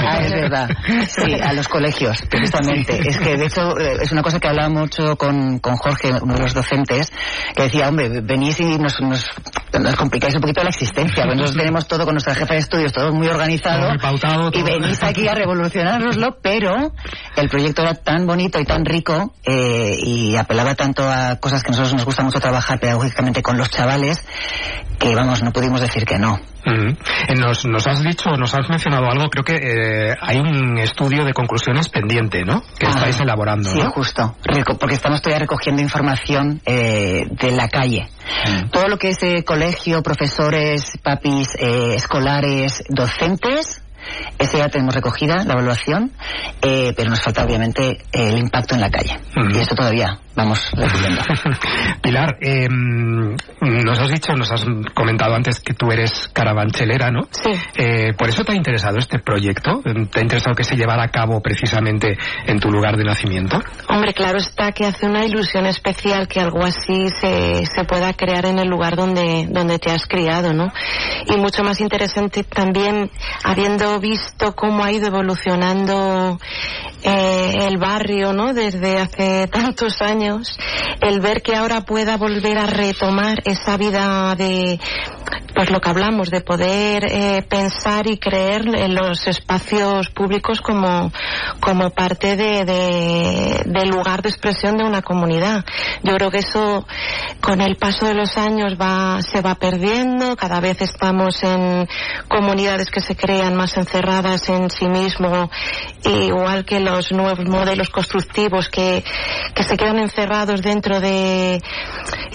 Ah, 0.08 0.20
es 0.20 0.32
verdad. 0.32 0.70
Sí, 1.08 1.34
a 1.34 1.54
los 1.54 1.68
colegios, 1.68 2.22
precisamente. 2.30 3.00
Es 3.08 3.18
que, 3.18 3.38
de 3.38 3.46
hecho, 3.46 3.78
eh, 3.80 3.98
es 4.02 4.12
una 4.12 4.22
cosa 4.22 4.40
que 4.40 4.48
hablaba 4.48 4.70
mucho 4.70 5.16
con, 5.16 5.60
con 5.60 5.76
Jorge, 5.78 6.12
uno 6.22 6.36
de 6.36 6.42
los 6.42 6.54
docentes, 6.54 7.12
que 7.56 7.64
decía, 7.64 7.90
hombre, 7.90 8.22
venís 8.22 8.55
y 8.60 8.78
nos, 8.78 9.00
nos, 9.02 9.26
nos 9.80 9.96
complicáis 9.96 10.36
un 10.36 10.42
poquito 10.42 10.64
la 10.64 10.70
existencia. 10.70 11.24
porque 11.24 11.36
Nosotros 11.38 11.58
tenemos 11.58 11.88
todo 11.88 12.06
con 12.06 12.14
nuestra 12.14 12.36
jefa 12.36 12.54
de 12.54 12.60
estudios, 12.60 12.94
todo 12.94 13.12
muy 13.14 13.28
organizado. 13.28 13.90
Todo 13.98 14.52
y 14.54 14.64
venís 14.64 15.02
aquí 15.04 15.28
a 15.28 15.34
revolucionárnoslo, 15.34 16.38
pero 16.42 16.94
el 17.36 17.50
proyecto 17.50 17.82
era 17.82 17.96
tan 17.96 18.26
bonito 18.26 18.60
y 18.60 18.66
tan 18.66 18.86
rico 18.86 19.34
eh, 19.44 19.96
y 19.98 20.36
apelaba 20.36 20.76
tanto 20.76 21.10
a 21.10 21.38
cosas 21.38 21.64
que 21.64 21.70
a 21.70 21.72
nosotros 21.72 21.94
nos 21.94 22.06
gusta 22.06 22.24
mucho 22.24 22.40
trabajar 22.40 22.80
pedagógicamente 22.80 23.42
con 23.42 23.58
los 23.58 23.70
chavales, 23.70 24.26
que 25.00 25.16
vamos, 25.16 25.44
no 25.44 25.52
pudimos 25.52 25.82
decir 25.82 26.06
que 26.06 26.18
no. 26.18 26.40
Eh, 26.66 27.36
Nos, 27.40 27.66
nos 27.66 27.86
has 27.88 28.02
dicho, 28.04 28.30
nos 28.38 28.54
has 28.56 28.68
mencionado 28.70 29.06
algo, 29.10 29.30
creo 29.30 29.44
que 29.44 29.56
eh, 29.56 30.16
hay 30.20 30.38
un 30.40 30.78
estudio 30.80 31.24
de 31.24 31.34
conclusiones 31.34 31.90
pendiente, 31.90 32.44
¿no? 32.44 32.64
Que 32.80 32.88
estáis 32.88 33.20
elaborando, 33.20 33.70
Sí, 33.70 33.80
¿no? 33.80 33.92
justo. 33.92 34.36
Porque 34.80 34.96
estamos 34.96 35.22
todavía 35.22 35.40
recogiendo 35.40 35.82
información 35.82 36.62
eh, 36.66 37.26
de 37.30 37.52
la 37.52 37.68
calle. 37.70 38.08
Todo 38.72 38.88
lo 38.88 38.98
que 38.98 39.10
es 39.10 39.22
eh, 39.24 39.44
colegio, 39.44 40.02
profesores, 40.02 40.94
papis, 41.04 41.50
eh, 41.60 41.94
escolares, 41.96 42.84
docentes, 42.90 43.82
ese 44.38 44.58
ya 44.60 44.70
tenemos 44.70 44.94
recogida, 44.94 45.44
la 45.46 45.54
evaluación, 45.54 46.12
eh, 46.62 46.94
pero 46.96 47.10
nos 47.10 47.22
falta 47.22 47.44
obviamente 47.44 48.00
el 48.12 48.38
impacto 48.38 48.76
en 48.76 48.82
la 48.82 48.90
calle. 48.90 49.20
Y 49.54 49.58
esto 49.58 49.76
todavía 49.76 50.20
vamos 50.36 50.60
recibiendo. 50.74 51.22
Pilar, 52.02 52.38
eh, 52.42 52.68
nos 52.70 54.00
has 54.00 54.10
dicho, 54.10 54.34
nos 54.34 54.52
has 54.52 54.66
comentado 54.94 55.36
antes 55.36 55.60
que 55.60 55.74
tú 55.74 55.92
eres 55.92 56.30
carabanchelera, 56.34 57.12
¿no? 57.12 57.22
Sí. 57.32 57.52
Eh, 57.78 58.14
¿Por 58.18 58.30
eso 58.30 58.44
te 58.44 58.54
ha 58.54 58.56
interesado 58.56 58.98
este 58.98 59.20
proyecto? 59.20 59.82
¿Te 59.84 60.20
ha 60.20 60.22
interesado 60.22 60.56
que 60.56 60.64
se 60.64 60.76
llevara 60.76 61.04
a 61.04 61.10
cabo 61.10 61.42
precisamente 61.42 62.18
en 62.46 62.60
tu 62.60 62.70
lugar 62.70 62.98
de 62.98 63.04
nacimiento? 63.04 63.60
Hombre, 63.90 64.14
claro 64.14 64.38
está 64.38 64.72
que 64.72 64.86
hace 64.86 65.06
una 65.06 65.26
ilusión 65.26 65.66
especial 65.66 66.28
que 66.28 66.40
algo 66.40 66.64
así 66.64 67.10
se, 67.22 67.66
se 67.66 67.84
pueda 67.86 68.14
crear 68.14 68.46
en 68.46 68.60
el 68.60 68.68
lugar 68.68 68.96
donde, 68.96 69.48
donde 69.50 69.80
te 69.80 69.92
has 69.92 70.06
criado, 70.08 70.54
¿no? 70.54 70.72
Y 71.28 71.38
mucho 71.38 71.64
más 71.64 71.80
interesante 71.80 72.44
también, 72.44 73.10
habiendo 73.44 74.00
visto 74.00 74.56
cómo 74.56 74.84
ha 74.84 74.92
ido 74.92 75.08
evolucionando 75.08 76.40
eh, 77.04 77.68
el 77.68 77.78
barrio, 77.78 78.34
¿no? 78.34 78.54
Desde 78.54 79.00
hace 79.00 79.48
tantos 79.52 80.02
años, 80.02 80.25
el 81.02 81.20
ver 81.20 81.42
que 81.42 81.56
ahora 81.56 81.82
pueda 81.82 82.18
volver 82.18 82.58
a 82.58 82.66
retomar 82.66 83.42
esa 83.46 83.78
vida 83.78 84.36
de 84.36 84.80
pues 85.56 85.72
lo 85.72 85.80
que 85.80 85.90
hablamos 85.90 86.30
de 86.30 86.42
poder 86.42 87.06
eh, 87.10 87.42
pensar 87.48 88.08
y 88.08 88.18
creer 88.18 88.68
en 88.76 88.94
los 88.94 89.26
espacios 89.26 90.10
públicos 90.10 90.60
como, 90.60 91.12
como 91.62 91.92
parte 91.92 92.36
de, 92.36 92.66
de, 92.66 93.86
lugar 93.86 94.22
de 94.22 94.30
expresión 94.30 94.78
de 94.78 94.84
una 94.84 95.02
comunidad. 95.02 95.64
Yo 96.04 96.14
creo 96.16 96.30
que 96.30 96.40
eso 96.40 96.86
con 97.40 97.62
el 97.62 97.78
paso 97.78 98.06
de 98.06 98.16
los 98.16 98.38
años 98.38 98.76
va, 98.80 99.22
se 99.22 99.42
va 99.42 99.56
perdiendo, 99.56 100.36
cada 100.36 100.60
vez 100.60 100.82
estamos 100.82 101.42
en 101.44 101.88
comunidades 102.28 102.90
que 102.90 103.00
se 103.00 103.16
crean 103.16 103.56
más 103.56 103.78
encerradas 103.78 104.50
en 104.50 104.70
sí 104.70 104.88
mismo, 104.90 105.50
igual 106.04 106.66
que 106.66 106.82
los 106.82 107.14
nuevos 107.14 107.48
modelos 107.48 107.90
constructivos 107.90 108.68
que, 108.68 109.06
que 109.56 109.64
se 109.64 109.78
quedan 109.78 110.00
encerrados 110.00 110.15
dentro 110.62 111.00
de, 111.00 111.62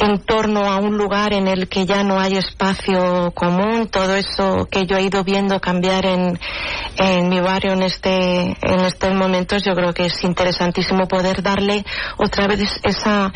en 0.00 0.18
torno 0.24 0.70
a 0.70 0.76
un 0.76 0.96
lugar 0.96 1.32
en 1.32 1.48
el 1.48 1.68
que 1.68 1.86
ya 1.86 2.04
no 2.04 2.20
hay 2.20 2.36
espacio 2.36 3.32
común, 3.32 3.88
todo 3.90 4.14
eso 4.16 4.68
que 4.70 4.86
yo 4.86 4.96
he 4.96 5.02
ido 5.02 5.24
viendo 5.24 5.60
cambiar 5.60 6.06
en, 6.06 6.38
en 6.98 7.28
mi 7.28 7.40
barrio 7.40 7.72
en 7.72 7.82
este, 7.82 8.56
en 8.60 8.80
estos 8.84 9.14
momentos, 9.14 9.62
yo 9.64 9.74
creo 9.74 9.92
que 9.92 10.06
es 10.06 10.24
interesantísimo 10.24 11.06
poder 11.06 11.42
darle 11.42 11.84
otra 12.18 12.46
vez 12.46 12.60
esa, 12.82 13.32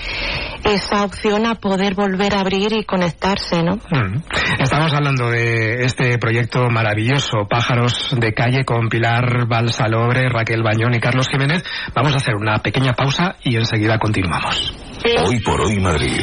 esa 0.64 1.04
opción 1.04 1.46
a 1.46 1.54
poder 1.54 1.94
volver 1.94 2.34
a 2.34 2.40
abrir 2.40 2.72
y 2.72 2.84
conectarse, 2.84 3.62
¿no? 3.62 3.76
Mm. 3.76 4.22
Estamos 4.60 4.92
hablando 4.92 5.30
de 5.30 5.84
este 5.84 6.18
proyecto 6.18 6.68
maravilloso, 6.70 7.46
Pájaros 7.48 8.14
de 8.18 8.32
Calle, 8.32 8.64
con 8.64 8.88
Pilar 8.88 9.46
Balsalobre, 9.46 10.28
Raquel 10.28 10.62
Bañón 10.62 10.94
y 10.94 11.00
Carlos 11.00 11.28
Jiménez. 11.28 11.62
Vamos 11.94 12.12
a 12.14 12.16
hacer 12.16 12.34
una 12.34 12.58
pequeña 12.58 12.92
pausa 12.92 13.36
y 13.42 13.56
enseguida 13.56 13.98
continuamos. 13.98 14.33
Hoy 15.26 15.40
por 15.40 15.60
hoy 15.60 15.78
Madrid. 15.80 16.20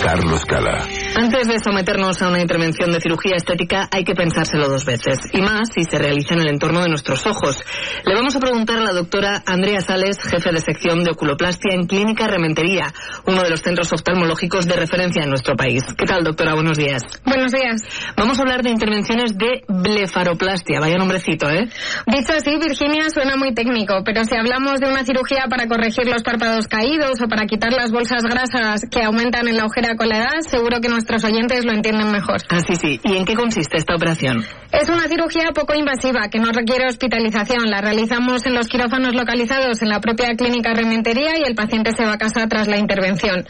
Carlos 0.00 0.44
Cala. 0.46 0.97
Antes 1.18 1.48
de 1.48 1.58
someternos 1.58 2.22
a 2.22 2.28
una 2.28 2.40
intervención 2.40 2.92
de 2.92 3.00
cirugía 3.00 3.34
estética 3.34 3.88
hay 3.90 4.04
que 4.04 4.14
pensárselo 4.14 4.68
dos 4.68 4.84
veces, 4.84 5.18
y 5.32 5.40
más 5.40 5.68
si 5.74 5.82
se 5.82 5.98
realiza 5.98 6.34
en 6.34 6.42
el 6.42 6.48
entorno 6.48 6.80
de 6.80 6.88
nuestros 6.88 7.26
ojos. 7.26 7.58
Le 8.06 8.14
vamos 8.14 8.36
a 8.36 8.38
preguntar 8.38 8.78
a 8.78 8.84
la 8.84 8.92
doctora 8.92 9.42
Andrea 9.44 9.80
Sales, 9.80 10.16
jefe 10.22 10.52
de 10.52 10.60
sección 10.60 11.02
de 11.02 11.10
oculoplastia 11.10 11.74
en 11.74 11.88
Clínica 11.88 12.28
Rementería, 12.28 12.94
uno 13.26 13.42
de 13.42 13.50
los 13.50 13.62
centros 13.62 13.92
oftalmológicos 13.92 14.68
de 14.68 14.76
referencia 14.76 15.24
en 15.24 15.30
nuestro 15.30 15.56
país. 15.56 15.82
¿Qué 15.96 16.06
tal, 16.06 16.22
doctora? 16.22 16.54
Buenos 16.54 16.78
días. 16.78 17.02
Buenos 17.24 17.50
días. 17.50 17.82
Vamos 18.16 18.38
a 18.38 18.42
hablar 18.42 18.62
de 18.62 18.70
intervenciones 18.70 19.36
de 19.36 19.64
blefaroplastia. 19.66 20.78
Vaya 20.78 20.98
nombrecito, 20.98 21.50
¿eh? 21.50 21.68
Dicho 22.06 22.32
así, 22.32 22.56
Virginia, 22.58 23.10
suena 23.12 23.34
muy 23.34 23.52
técnico, 23.54 24.04
pero 24.04 24.22
si 24.22 24.36
hablamos 24.36 24.78
de 24.78 24.88
una 24.88 25.04
cirugía 25.04 25.46
para 25.50 25.66
corregir 25.66 26.06
los 26.06 26.22
párpados 26.22 26.68
caídos 26.68 27.20
o 27.20 27.26
para 27.26 27.46
quitar 27.46 27.72
las 27.72 27.90
bolsas 27.90 28.22
grasas 28.22 28.82
que 28.88 29.02
aumentan 29.02 29.48
en 29.48 29.56
la 29.56 29.64
ojera 29.64 29.96
con 29.96 30.08
la 30.08 30.18
edad, 30.18 30.40
seguro 30.48 30.78
que 30.80 30.88
nuestros 31.08 31.32
oyentes 31.32 31.64
lo 31.64 31.72
entienden 31.72 32.12
mejor. 32.12 32.42
Ah, 32.50 32.60
sí, 32.60 32.76
sí. 32.76 33.00
¿Y 33.02 33.16
en 33.16 33.24
qué 33.24 33.34
consiste 33.34 33.78
esta 33.78 33.94
operación? 33.94 34.44
Es 34.70 34.90
una 34.90 35.08
cirugía 35.08 35.48
poco 35.54 35.74
invasiva 35.74 36.28
que 36.28 36.38
no 36.38 36.52
requiere 36.52 36.86
hospitalización. 36.86 37.70
La 37.70 37.80
realizamos 37.80 38.44
en 38.44 38.54
los 38.54 38.68
quirófanos 38.68 39.14
localizados 39.14 39.80
en 39.80 39.88
la 39.88 40.00
propia 40.00 40.34
clínica 40.36 40.74
Rementería 40.74 41.38
y 41.38 41.48
el 41.48 41.54
paciente 41.54 41.92
se 41.96 42.04
va 42.04 42.14
a 42.14 42.18
casa 42.18 42.46
tras 42.46 42.68
la 42.68 42.76
intervención. 42.76 43.46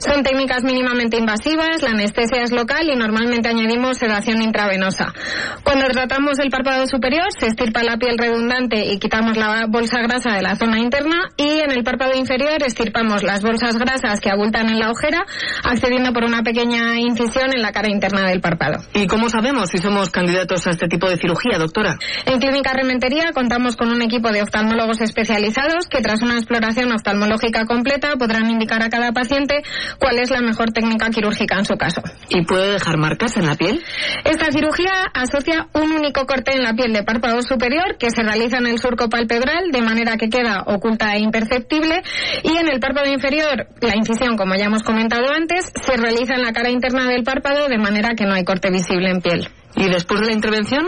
Son 0.00 0.22
técnicas 0.22 0.64
mínimamente 0.64 1.18
invasivas, 1.18 1.82
la 1.82 1.90
anestesia 1.90 2.42
es 2.42 2.52
local 2.52 2.88
y 2.90 2.96
normalmente 2.96 3.50
añadimos 3.50 3.98
sedación 3.98 4.40
intravenosa. 4.40 5.12
Cuando 5.64 5.86
tratamos 5.88 6.38
el 6.38 6.48
párpado 6.48 6.86
superior 6.86 7.26
se 7.38 7.48
estirpa 7.48 7.82
la 7.82 7.98
piel 7.98 8.16
redundante 8.16 8.86
y 8.86 8.98
quitamos 8.98 9.36
la 9.36 9.66
bolsa 9.68 10.00
grasa 10.00 10.32
de 10.32 10.42
la 10.42 10.56
zona 10.56 10.78
interna 10.78 11.28
y 11.36 11.60
en 11.60 11.72
el 11.72 11.84
párpado 11.84 12.16
inferior 12.16 12.62
estirpamos 12.64 13.22
las 13.22 13.42
bolsas 13.42 13.76
grasas 13.76 14.20
que 14.20 14.30
abultan 14.30 14.70
en 14.70 14.78
la 14.78 14.90
ojera 14.90 15.26
accediendo 15.64 16.14
por 16.14 16.24
una 16.24 16.42
pequeña 16.42 17.01
incisión 17.02 17.52
en 17.54 17.62
la 17.62 17.72
cara 17.72 17.90
interna 17.90 18.26
del 18.28 18.40
párpado. 18.40 18.82
¿Y 18.94 19.06
cómo 19.06 19.28
sabemos 19.28 19.70
si 19.70 19.78
somos 19.78 20.10
candidatos 20.10 20.66
a 20.66 20.70
este 20.70 20.88
tipo 20.88 21.08
de 21.08 21.16
cirugía, 21.16 21.58
doctora? 21.58 21.96
En 22.26 22.38
Clínica 22.38 22.72
Rementería 22.72 23.32
contamos 23.34 23.76
con 23.76 23.90
un 23.90 24.02
equipo 24.02 24.30
de 24.30 24.42
oftalmólogos 24.42 25.00
especializados 25.00 25.86
que 25.88 26.00
tras 26.00 26.22
una 26.22 26.34
exploración 26.34 26.92
oftalmológica 26.92 27.66
completa 27.66 28.16
podrán 28.16 28.50
indicar 28.50 28.82
a 28.82 28.90
cada 28.90 29.12
paciente 29.12 29.62
cuál 29.98 30.18
es 30.18 30.30
la 30.30 30.40
mejor 30.40 30.70
técnica 30.72 31.10
quirúrgica 31.10 31.58
en 31.58 31.64
su 31.64 31.76
caso. 31.76 32.02
¿Y 32.28 32.44
puede 32.44 32.72
dejar 32.72 32.98
marcas 32.98 33.36
en 33.36 33.46
la 33.46 33.54
piel? 33.54 33.82
Esta 34.24 34.50
cirugía 34.52 34.92
asocia 35.14 35.68
un 35.74 35.92
único 35.92 36.26
corte 36.26 36.52
en 36.52 36.62
la 36.62 36.74
piel 36.74 36.92
de 36.92 37.02
párpado 37.02 37.42
superior 37.42 37.96
que 37.98 38.10
se 38.10 38.22
realiza 38.22 38.58
en 38.58 38.66
el 38.66 38.78
surco 38.78 39.08
palpebral 39.08 39.70
de 39.70 39.82
manera 39.82 40.16
que 40.16 40.28
queda 40.28 40.64
oculta 40.66 41.14
e 41.14 41.20
imperceptible 41.20 42.02
y 42.42 42.56
en 42.56 42.68
el 42.68 42.80
párpado 42.80 43.10
inferior 43.10 43.66
la 43.80 43.96
incisión, 43.96 44.36
como 44.36 44.54
ya 44.54 44.66
hemos 44.66 44.82
comentado 44.82 45.30
antes, 45.32 45.72
se 45.82 45.96
realiza 45.96 46.34
en 46.34 46.42
la 46.42 46.52
cara 46.52 46.70
interna 46.70 46.91
del 47.00 47.24
párpado 47.24 47.68
de 47.68 47.78
manera 47.78 48.14
que 48.14 48.24
no 48.24 48.34
hay 48.34 48.44
corte 48.44 48.70
visible 48.70 49.10
en 49.10 49.20
piel. 49.20 49.48
¿Y 49.76 49.88
después 49.88 50.20
de 50.20 50.26
la 50.26 50.32
intervención? 50.32 50.84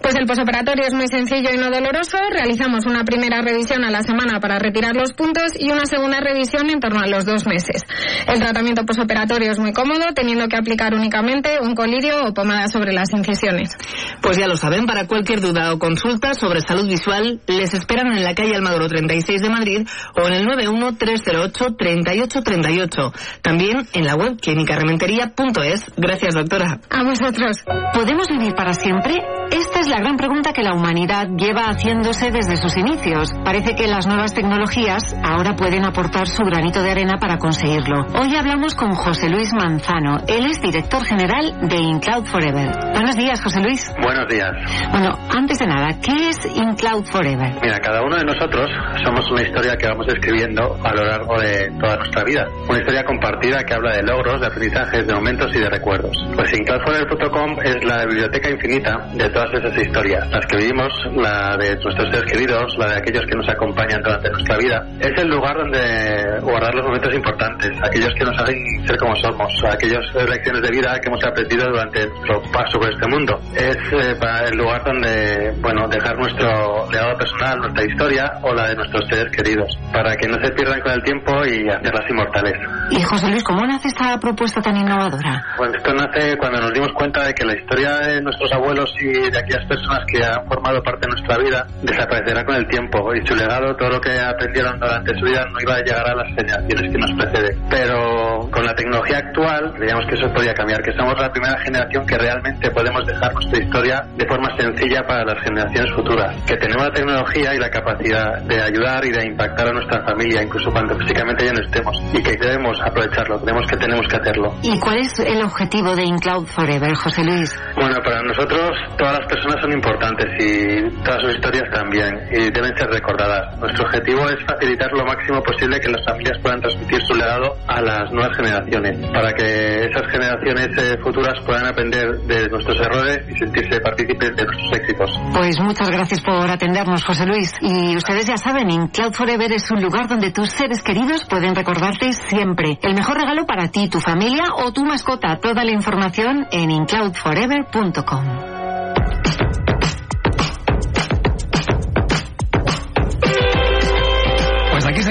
Pues 0.00 0.14
el 0.16 0.26
posoperatorio 0.26 0.86
es 0.86 0.94
muy 0.94 1.08
sencillo 1.08 1.50
y 1.52 1.58
no 1.58 1.70
doloroso. 1.70 2.18
Realizamos 2.30 2.86
una 2.86 3.04
primera 3.04 3.42
revisión 3.42 3.84
a 3.84 3.90
la 3.90 4.02
semana 4.02 4.40
para 4.40 4.58
retirar 4.58 4.94
los 4.94 5.12
puntos 5.12 5.52
y 5.58 5.70
una 5.70 5.86
segunda 5.86 6.20
revisión 6.20 6.70
en 6.70 6.80
torno 6.80 7.00
a 7.00 7.06
los 7.06 7.24
dos 7.24 7.46
meses. 7.46 7.82
El 8.26 8.38
tratamiento 8.38 8.84
posoperatorio 8.84 9.50
es 9.50 9.58
muy 9.58 9.72
cómodo, 9.72 10.06
teniendo 10.14 10.46
que 10.48 10.56
aplicar 10.56 10.94
únicamente 10.94 11.58
un 11.60 11.74
colirio 11.74 12.24
o 12.24 12.32
pomada 12.32 12.68
sobre 12.68 12.92
las 12.92 13.12
incisiones. 13.12 13.76
Pues 14.22 14.38
ya 14.38 14.46
lo 14.46 14.56
saben, 14.56 14.86
para 14.86 15.06
cualquier 15.06 15.40
duda 15.40 15.72
o 15.72 15.78
consulta 15.78 16.34
sobre 16.34 16.60
salud 16.60 16.88
visual, 16.88 17.40
les 17.46 17.74
esperan 17.74 18.16
en 18.16 18.22
la 18.22 18.34
calle 18.34 18.54
Almagro 18.54 18.86
36 18.86 19.42
de 19.42 19.50
Madrid 19.50 19.86
o 20.16 20.28
en 20.28 20.34
el 20.34 20.46
91-308-3838. 20.46 23.12
También 23.42 23.88
en 23.92 24.04
la 24.04 24.14
web 24.14 24.38
clínicarementería.es. 24.40 25.84
Gracias, 25.96 26.34
doctora. 26.34 26.78
A 26.90 27.02
vosotros. 27.02 27.64
¿Podemos 27.92 28.19
vivir 28.28 28.54
para 28.54 28.74
siempre? 28.74 29.39
Esta 29.50 29.80
es 29.80 29.88
la 29.88 29.98
gran 29.98 30.16
pregunta 30.16 30.52
que 30.52 30.62
la 30.62 30.74
humanidad 30.74 31.26
lleva 31.36 31.62
haciéndose 31.62 32.30
desde 32.30 32.56
sus 32.56 32.76
inicios. 32.76 33.32
Parece 33.44 33.74
que 33.74 33.88
las 33.88 34.06
nuevas 34.06 34.32
tecnologías 34.32 35.02
ahora 35.24 35.56
pueden 35.56 35.84
aportar 35.84 36.28
su 36.28 36.44
granito 36.44 36.80
de 36.82 36.92
arena 36.92 37.18
para 37.18 37.38
conseguirlo. 37.38 38.06
Hoy 38.14 38.36
hablamos 38.36 38.76
con 38.76 38.92
José 38.92 39.28
Luis 39.28 39.52
Manzano. 39.52 40.18
Él 40.28 40.46
es 40.46 40.62
director 40.62 41.04
general 41.04 41.68
de 41.68 41.76
InCloud 41.76 42.26
Forever. 42.26 42.70
Buenos 42.92 43.16
días, 43.16 43.42
José 43.42 43.60
Luis. 43.60 43.92
Buenos 44.00 44.28
días. 44.28 44.50
Bueno, 44.92 45.18
antes 45.34 45.58
de 45.58 45.66
nada, 45.66 45.98
¿qué 46.00 46.28
es 46.28 46.38
InCloud 46.46 47.06
Forever? 47.06 47.52
Mira, 47.60 47.78
cada 47.80 48.02
uno 48.02 48.16
de 48.16 48.24
nosotros 48.24 48.70
somos 49.04 49.28
una 49.32 49.42
historia 49.42 49.76
que 49.76 49.88
vamos 49.88 50.06
escribiendo 50.08 50.78
a 50.84 50.94
lo 50.94 51.04
largo 51.04 51.40
de 51.40 51.72
toda 51.80 51.96
nuestra 51.96 52.22
vida. 52.22 52.46
Una 52.68 52.78
historia 52.78 53.02
compartida 53.02 53.64
que 53.64 53.74
habla 53.74 53.96
de 53.96 54.02
logros, 54.04 54.40
de 54.40 54.46
aprendizajes, 54.46 55.06
de 55.08 55.14
momentos 55.14 55.50
y 55.54 55.58
de 55.58 55.68
recuerdos. 55.68 56.16
Pues 56.36 56.52
InCloudForever.com 56.56 57.56
es 57.64 57.84
la 57.84 58.06
biblioteca 58.06 58.48
infinita 58.48 58.96
de 59.12 59.28
todas 59.40 59.64
esas 59.64 59.86
historias. 59.86 60.30
Las 60.30 60.46
que 60.46 60.56
vivimos, 60.56 60.92
la 61.16 61.56
de 61.56 61.76
nuestros 61.76 61.94
seres 62.12 62.30
queridos, 62.30 62.76
la 62.78 62.90
de 62.90 62.96
aquellos 62.96 63.24
que 63.26 63.36
nos 63.36 63.48
acompañan 63.48 64.02
durante 64.02 64.30
nuestra 64.30 64.56
vida. 64.58 64.86
Es 65.00 65.12
el 65.16 65.28
lugar 65.28 65.56
donde 65.56 66.40
guardar 66.42 66.74
los 66.74 66.84
momentos 66.84 67.14
importantes, 67.14 67.70
aquellos 67.82 68.12
que 68.14 68.24
nos 68.24 68.38
hacen 68.40 68.56
ser 68.86 68.96
como 68.98 69.14
somos, 69.16 69.52
aquellas 69.70 70.04
lecciones 70.14 70.62
de 70.62 70.70
vida 70.70 70.98
que 71.00 71.08
hemos 71.08 71.24
aprendido 71.24 71.66
durante 71.68 72.06
nuestro 72.06 72.42
paso 72.52 72.78
por 72.78 72.92
este 72.92 73.06
mundo. 73.08 73.38
Es 73.54 73.76
eh, 73.92 74.14
para 74.20 74.48
el 74.48 74.56
lugar 74.56 74.84
donde, 74.84 75.52
bueno, 75.60 75.88
dejar 75.88 76.16
nuestro 76.18 76.90
legado 76.90 77.16
personal, 77.16 77.58
nuestra 77.60 77.84
historia 77.84 78.32
o 78.42 78.54
la 78.54 78.68
de 78.68 78.76
nuestros 78.76 79.06
seres 79.08 79.34
queridos, 79.34 79.78
para 79.92 80.16
que 80.16 80.28
no 80.28 80.36
se 80.44 80.52
pierdan 80.52 80.80
con 80.80 80.92
el 80.92 81.02
tiempo 81.02 81.32
y 81.46 81.68
hacerlas 81.68 82.04
inmortales. 82.10 82.54
Y 82.90 83.00
José 83.02 83.30
Luis, 83.30 83.44
¿cómo 83.44 83.64
nace 83.66 83.88
esta 83.88 84.18
propuesta 84.18 84.60
tan 84.60 84.76
innovadora? 84.76 85.44
Pues 85.56 85.72
esto 85.74 85.94
nace 85.94 86.36
cuando 86.36 86.60
nos 86.60 86.72
dimos 86.72 86.92
cuenta 86.92 87.24
de 87.24 87.32
que 87.32 87.44
la 87.44 87.54
historia 87.54 87.98
de 87.98 88.20
nuestros 88.20 88.52
abuelos 88.52 88.90
y 89.00 89.29
de 89.30 89.38
aquellas 89.38 89.64
personas 89.66 90.00
que 90.06 90.24
han 90.24 90.46
formado 90.46 90.82
parte 90.82 91.06
de 91.06 91.14
nuestra 91.14 91.38
vida 91.38 91.66
desaparecerá 91.82 92.44
con 92.44 92.56
el 92.56 92.66
tiempo 92.68 93.14
y 93.14 93.26
su 93.26 93.34
legado, 93.34 93.74
todo 93.76 93.90
lo 93.90 94.00
que 94.00 94.18
aprendieron 94.18 94.78
durante 94.78 95.14
su 95.18 95.24
vida 95.24 95.44
no 95.50 95.58
iba 95.60 95.74
a 95.74 95.82
llegar 95.82 96.06
a 96.08 96.14
las 96.14 96.28
generaciones 96.34 96.92
que 96.92 96.98
nos 96.98 97.12
preceden. 97.12 97.62
Pero 97.70 98.50
con 98.50 98.64
la 98.64 98.74
tecnología 98.74 99.18
actual 99.18 99.72
creíamos 99.76 100.06
que 100.06 100.14
eso 100.14 100.32
podía 100.32 100.54
cambiar, 100.54 100.82
que 100.82 100.92
somos 100.92 101.14
la 101.18 101.30
primera 101.30 101.58
generación 101.60 102.06
que 102.06 102.18
realmente 102.18 102.70
podemos 102.70 103.06
dejar 103.06 103.32
nuestra 103.34 103.62
historia 103.62 104.04
de 104.16 104.26
forma 104.26 104.48
sencilla 104.56 105.02
para 105.06 105.24
las 105.24 105.42
generaciones 105.42 105.92
futuras, 105.94 106.36
que 106.46 106.56
tenemos 106.56 106.86
la 106.86 106.92
tecnología 106.92 107.54
y 107.54 107.58
la 107.58 107.70
capacidad 107.70 108.42
de 108.42 108.62
ayudar 108.62 109.04
y 109.04 109.10
de 109.10 109.26
impactar 109.26 109.68
a 109.68 109.72
nuestra 109.72 110.04
familia, 110.04 110.42
incluso 110.42 110.70
cuando 110.70 110.96
físicamente 110.98 111.44
ya 111.44 111.52
no 111.52 111.62
estemos, 111.64 112.02
y 112.12 112.22
que 112.22 112.36
debemos 112.36 112.78
aprovecharlo, 112.80 113.40
creemos 113.40 113.66
que 113.66 113.76
tenemos 113.76 114.06
que 114.08 114.16
hacerlo. 114.16 114.54
¿Y 114.62 114.78
cuál 114.80 114.98
es 114.98 115.18
el 115.20 115.42
objetivo 115.42 115.94
de 115.94 116.04
InCloud 116.04 116.46
Forever, 116.46 116.94
José 116.94 117.24
Luis? 117.24 117.54
Bueno, 117.76 117.96
para 118.04 118.22
nosotros 118.22 118.70
todas 118.98 119.18
las 119.18 119.19
personas 119.26 119.60
son 119.60 119.72
importantes 119.72 120.26
y 120.38 121.02
todas 121.04 121.20
sus 121.22 121.34
historias 121.34 121.70
también 121.72 122.10
y 122.30 122.50
deben 122.50 122.76
ser 122.76 122.88
recordadas. 122.88 123.58
Nuestro 123.58 123.84
objetivo 123.84 124.28
es 124.28 124.44
facilitar 124.46 124.90
lo 124.92 125.04
máximo 125.04 125.42
posible 125.42 125.80
que 125.80 125.88
las 125.90 126.04
familias 126.04 126.38
puedan 126.42 126.60
transmitir 126.60 127.00
su 127.06 127.14
legado 127.14 127.56
a 127.66 127.80
las 127.80 128.12
nuevas 128.12 128.36
generaciones 128.36 128.98
para 129.12 129.32
que 129.32 129.84
esas 129.84 130.10
generaciones 130.10 130.68
eh, 130.78 130.96
futuras 131.02 131.34
puedan 131.44 131.66
aprender 131.66 132.10
de 132.26 132.48
nuestros 132.48 132.78
errores 132.80 133.20
y 133.28 133.36
sentirse 133.38 133.80
partícipes 133.80 134.36
de 134.36 134.44
nuestros 134.44 134.72
éxitos. 134.80 135.10
Pues 135.34 135.60
muchas 135.60 135.90
gracias 135.90 136.20
por 136.20 136.50
atendernos, 136.50 137.04
José 137.04 137.26
Luis. 137.26 137.52
Y 137.60 137.96
ustedes 137.96 138.26
ya 138.26 138.36
saben, 138.36 138.70
In 138.70 138.88
Cloud 138.88 139.12
Forever 139.12 139.52
es 139.52 139.70
un 139.70 139.82
lugar 139.82 140.08
donde 140.08 140.30
tus 140.32 140.50
seres 140.50 140.82
queridos 140.82 141.26
pueden 141.26 141.54
recordarte 141.54 142.12
siempre. 142.12 142.78
El 142.82 142.94
mejor 142.94 143.18
regalo 143.18 143.46
para 143.46 143.68
ti, 143.68 143.88
tu 143.88 144.00
familia 144.00 144.44
o 144.56 144.72
tu 144.72 144.84
mascota. 144.84 145.38
Toda 145.40 145.64
la 145.64 145.72
información 145.72 146.46
en 146.52 146.70
incloudforever.com. 146.70 148.59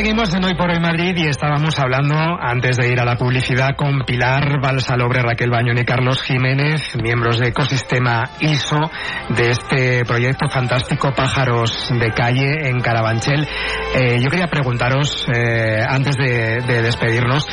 seguimos 0.10 0.34
en 0.34 0.44
Hoy 0.44 0.56
por 0.56 0.72
Hoy 0.72 0.80
Madrid 0.80 1.16
y 1.18 1.28
estábamos 1.28 1.78
hablando 1.78 2.16
antes 2.18 2.78
de 2.78 2.92
ir 2.92 3.00
a 3.00 3.06
la 3.06 3.16
publicidad 3.16 3.76
con 3.76 4.00
Pilar 4.08 4.60
Balsalobre, 4.60 5.22
Raquel 5.22 5.52
Bañón 5.52 5.78
y 5.78 5.86
Carlos 5.86 6.24
Jiménez, 6.24 6.96
miembros 7.00 7.38
de 7.38 7.50
Ecosistema 7.50 8.28
ISO, 8.40 8.90
de 9.30 9.52
este 9.52 10.04
proyecto 10.06 10.50
fantástico 10.50 11.14
Pájaros 11.16 11.92
de 11.92 12.10
Calle 12.10 12.70
en 12.70 12.80
Carabanchel. 12.80 13.48
Eh, 13.94 14.20
yo 14.20 14.32
quería 14.32 14.48
preguntaros, 14.48 15.28
eh, 15.32 15.84
antes 15.88 16.16
de, 16.18 16.58
de 16.66 16.82
despedirnos, 16.82 17.46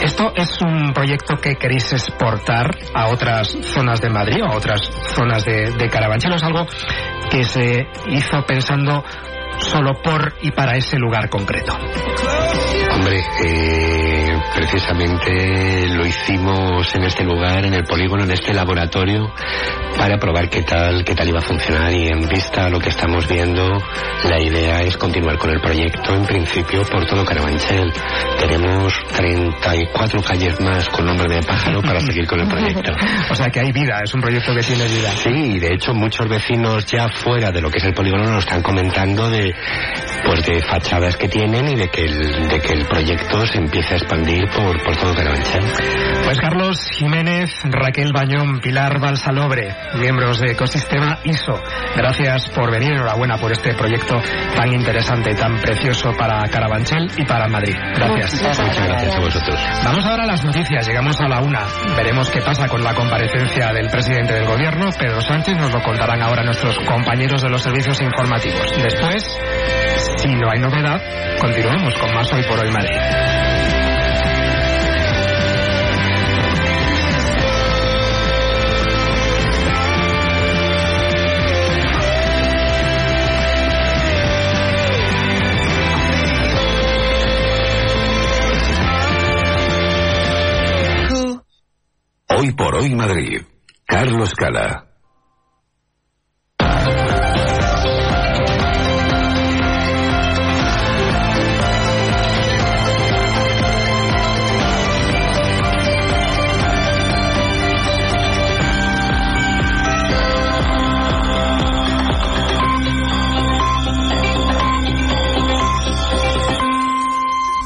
¿esto 0.00 0.32
es 0.36 0.62
un 0.62 0.92
proyecto 0.92 1.34
que 1.42 1.56
queréis 1.56 1.92
exportar 1.92 2.76
a 2.94 3.08
otras 3.08 3.48
zonas 3.74 4.00
de 4.00 4.08
Madrid 4.08 4.40
o 4.44 4.52
a 4.52 4.56
otras 4.56 4.82
zonas 5.16 5.44
de, 5.44 5.72
de 5.72 5.88
Carabanchel 5.88 6.30
o 6.30 6.36
es 6.36 6.44
algo 6.44 6.64
que 7.28 7.42
se 7.42 7.88
hizo 8.06 8.46
pensando 8.46 9.02
solo 9.58 9.94
por 10.02 10.34
y 10.42 10.50
para 10.52 10.76
ese 10.76 10.98
lugar 10.98 11.28
concreto? 11.28 11.76
Hombre, 12.92 13.22
eh, 13.44 14.17
precisamente 14.54 15.88
lo 15.88 16.06
hicimos 16.06 16.94
en 16.94 17.04
este 17.04 17.24
lugar, 17.24 17.64
en 17.64 17.74
el 17.74 17.84
polígono, 17.84 18.24
en 18.24 18.30
este 18.30 18.52
laboratorio, 18.52 19.32
para 19.96 20.18
probar 20.18 20.48
qué 20.48 20.62
tal, 20.62 21.04
qué 21.04 21.14
tal 21.14 21.28
iba 21.28 21.38
a 21.38 21.42
funcionar 21.42 21.92
y 21.92 22.08
en 22.08 22.28
vista 22.28 22.66
a 22.66 22.68
lo 22.68 22.78
que 22.78 22.90
estamos 22.90 23.26
viendo, 23.26 23.66
la 24.24 24.40
idea 24.40 24.80
es 24.82 24.96
continuar 24.96 25.38
con 25.38 25.50
el 25.50 25.60
proyecto, 25.60 26.14
en 26.14 26.24
principio, 26.24 26.82
por 26.82 27.06
todo 27.06 27.24
Carabanchel. 27.24 27.92
Tenemos 28.38 28.92
34 29.16 30.22
calles 30.22 30.60
más 30.60 30.88
con 30.88 31.06
nombre 31.06 31.34
de 31.34 31.42
pájaro 31.42 31.82
para 31.82 32.00
seguir 32.00 32.26
con 32.26 32.40
el 32.40 32.48
proyecto. 32.48 32.92
o 33.30 33.34
sea 33.34 33.48
que 33.50 33.60
hay 33.60 33.72
vida, 33.72 34.00
es 34.04 34.14
un 34.14 34.20
proyecto 34.20 34.54
que 34.54 34.62
tiene 34.62 34.84
vida. 34.84 35.10
Sí, 35.10 35.30
y 35.30 35.58
de 35.58 35.74
hecho 35.74 35.94
muchos 35.94 36.28
vecinos 36.28 36.86
ya 36.86 37.08
fuera 37.08 37.50
de 37.50 37.60
lo 37.60 37.70
que 37.70 37.78
es 37.78 37.84
el 37.84 37.94
polígono 37.94 38.24
nos 38.24 38.44
están 38.44 38.62
comentando 38.62 39.28
de 39.30 39.52
pues 40.24 40.44
de 40.46 40.60
fachadas 40.62 41.16
que 41.16 41.28
tienen 41.28 41.68
y 41.68 41.76
de 41.76 41.88
que 41.88 42.02
el, 42.04 42.48
de 42.48 42.60
que 42.60 42.72
el 42.74 42.86
proyecto 42.86 43.46
se 43.46 43.58
empiece 43.58 43.94
a 43.94 43.96
expandir 43.96 44.27
por, 44.36 44.82
por 44.84 44.96
todo 44.96 45.14
Carabanchel. 45.14 45.64
Pues 46.24 46.38
Carlos 46.38 46.78
Jiménez, 46.90 47.50
Raquel 47.64 48.12
Bañón, 48.12 48.60
Pilar 48.60 49.00
Balsalobre, 49.00 49.74
miembros 49.98 50.40
de 50.40 50.52
Ecosistema 50.52 51.18
ISO, 51.24 51.54
gracias 51.96 52.48
por 52.50 52.70
venir, 52.70 52.92
enhorabuena 52.92 53.38
por 53.38 53.52
este 53.52 53.74
proyecto 53.74 54.20
tan 54.54 54.72
interesante, 54.74 55.34
tan 55.34 55.58
precioso 55.60 56.12
para 56.18 56.42
Carabanchel 56.48 57.10
y 57.16 57.24
para 57.24 57.48
Madrid. 57.48 57.74
Gracias. 57.94 58.42
Muchas 58.60 58.86
gracias 58.86 59.16
a 59.16 59.20
vosotros. 59.20 59.60
Vamos 59.84 60.04
ahora 60.04 60.24
a 60.24 60.26
las 60.26 60.44
noticias, 60.44 60.86
llegamos 60.86 61.18
a 61.20 61.28
la 61.28 61.40
una. 61.40 61.62
Veremos 61.96 62.28
qué 62.30 62.42
pasa 62.42 62.68
con 62.68 62.84
la 62.84 62.94
comparecencia 62.94 63.72
del 63.72 63.88
presidente 63.88 64.34
del 64.34 64.46
gobierno, 64.46 64.90
Pedro 64.98 65.22
Sánchez, 65.22 65.56
nos 65.56 65.72
lo 65.72 65.82
contarán 65.82 66.22
ahora 66.22 66.42
nuestros 66.42 66.76
compañeros 66.80 67.40
de 67.40 67.48
los 67.48 67.62
servicios 67.62 68.00
informativos. 68.02 68.70
Después, 68.82 69.40
si 70.18 70.28
no 70.34 70.50
hay 70.50 70.60
novedad, 70.60 71.00
continuamos 71.40 71.94
con 71.94 72.14
más 72.14 72.30
Hoy 72.32 72.42
por 72.42 72.58
Hoy 72.58 72.70
Madrid. 72.70 73.37
Hoy 92.40 92.52
por 92.52 92.76
hoy 92.76 92.94
Madrid. 92.94 93.42
Carlos 93.84 94.32
Cala. 94.32 94.84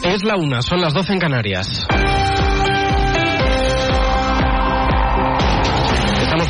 Es 0.03 0.25
la 0.25 0.37
una, 0.37 0.63
son 0.63 0.81
las 0.81 0.95
12 0.95 1.13
en 1.13 1.19
Canarias. 1.19 1.87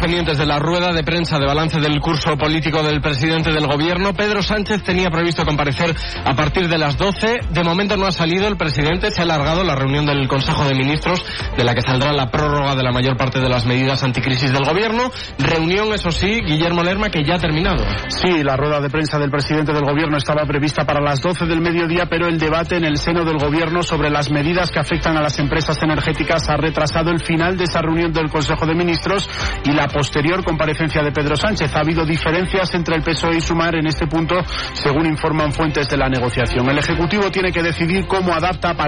Pendientes 0.03 0.36
de 0.36 0.46
la 0.46 0.59
rueda 0.59 0.92
de 0.92 1.05
prensa 1.05 1.38
de 1.38 1.46
balance 1.46 1.78
del 1.78 2.00
curso 2.00 2.36
político 2.36 2.82
del 2.82 3.00
presidente 3.00 3.53
del 3.53 3.68
gobierno. 3.68 4.12
Pedro 4.12 4.42
Sánchez 4.42 4.82
tenía 4.82 5.11
previsto 5.11 5.44
comparecer 5.44 5.94
a 6.24 6.34
partir 6.34 6.68
de 6.68 6.76
las 6.76 6.98
12. 6.98 7.38
De 7.50 7.62
momento 7.62 7.96
no 7.96 8.07
ha 8.07 8.11
salido 8.11 8.48
el 8.48 8.57
presidente. 8.57 9.12
Se 9.12 9.20
ha 9.20 9.24
alargado 9.24 9.62
la 9.62 9.76
reunión 9.76 10.05
del 10.05 10.26
Consejo 10.26 10.64
de 10.64 10.74
Ministros, 10.74 11.24
de 11.57 11.62
la 11.62 11.72
que 11.72 11.82
saldrá 11.82 12.12
la 12.12 12.32
prórroga 12.32 12.74
de 12.74 12.82
la 12.82 12.90
mayor 12.90 13.16
parte 13.16 13.38
de 13.38 13.48
las 13.48 13.64
medidas 13.64 14.03
anticrisis 14.03 14.53
del 14.53 14.64
gobierno. 14.64 15.09
Reunión, 15.38 15.94
eso 15.94 16.11
sí, 16.11 16.40
Guillermo 16.44 16.82
Lerma, 16.82 17.09
que 17.09 17.22
ya 17.24 17.36
ha 17.36 17.38
terminado. 17.38 17.84
Sí, 18.09 18.42
la 18.42 18.57
rueda 18.57 18.80
de 18.80 18.90
prensa 18.90 19.20
del 19.20 19.30
presidente 19.30 19.72
del 19.72 19.84
gobierno 19.84 20.16
estaba 20.16 20.44
prevista 20.46 20.84
para 20.84 21.00
las 21.00 21.20
12 21.20 21.46
del 21.46 21.61
mediodía, 21.61 22.07
pero 22.07 22.26
el 22.26 22.40
debate 22.40 22.74
en 22.76 22.84
el 22.84 22.96
seno 22.96 23.24
del 23.24 23.38
gobierno 23.38 23.84
sobre 23.84 24.11
las 24.11 24.32
medidas 24.32 24.72
que 24.72 24.80
afectan 24.80 25.16
a 25.16 25.22
las 25.22 25.38
empresas 25.38 25.80
energéticas 25.80 26.48
ha 26.48 26.57
retrasado 26.57 27.12
el 27.12 27.20
final 27.20 27.57
de 27.57 27.64
esa 27.64 27.80
reunión 27.80 28.12
del 28.12 28.28
Consejo 28.30 28.66
de 28.66 28.74
Ministros 28.74 29.30
y 29.64 29.70
la 29.70 29.91
posterior 29.93 30.43
comparecencia 30.45 31.03
de 31.03 31.12
Pedro 31.12 31.36
Sánchez. 31.36 31.74
Ha 31.74 31.80
habido 31.80 32.05
diferencias 32.05 32.74
entre 32.74 32.97
el 32.97 33.03
PSOE 33.03 33.36
y 33.36 33.40
Sumar 33.40 33.76
en 33.76 33.86
este 33.86 34.07
punto, 34.07 34.34
según 34.72 35.07
informan 35.07 35.53
fuentes 35.53 35.88
de 35.88 35.97
la 35.97 36.09
negociación. 36.09 36.68
El 36.68 36.78
Ejecutivo 36.78 37.30
tiene 37.30 37.53
que 37.53 37.62
decidir 37.62 38.07
cómo 38.07 38.32
adapta 38.32 38.70
a 38.70 38.74
partir 38.74 38.82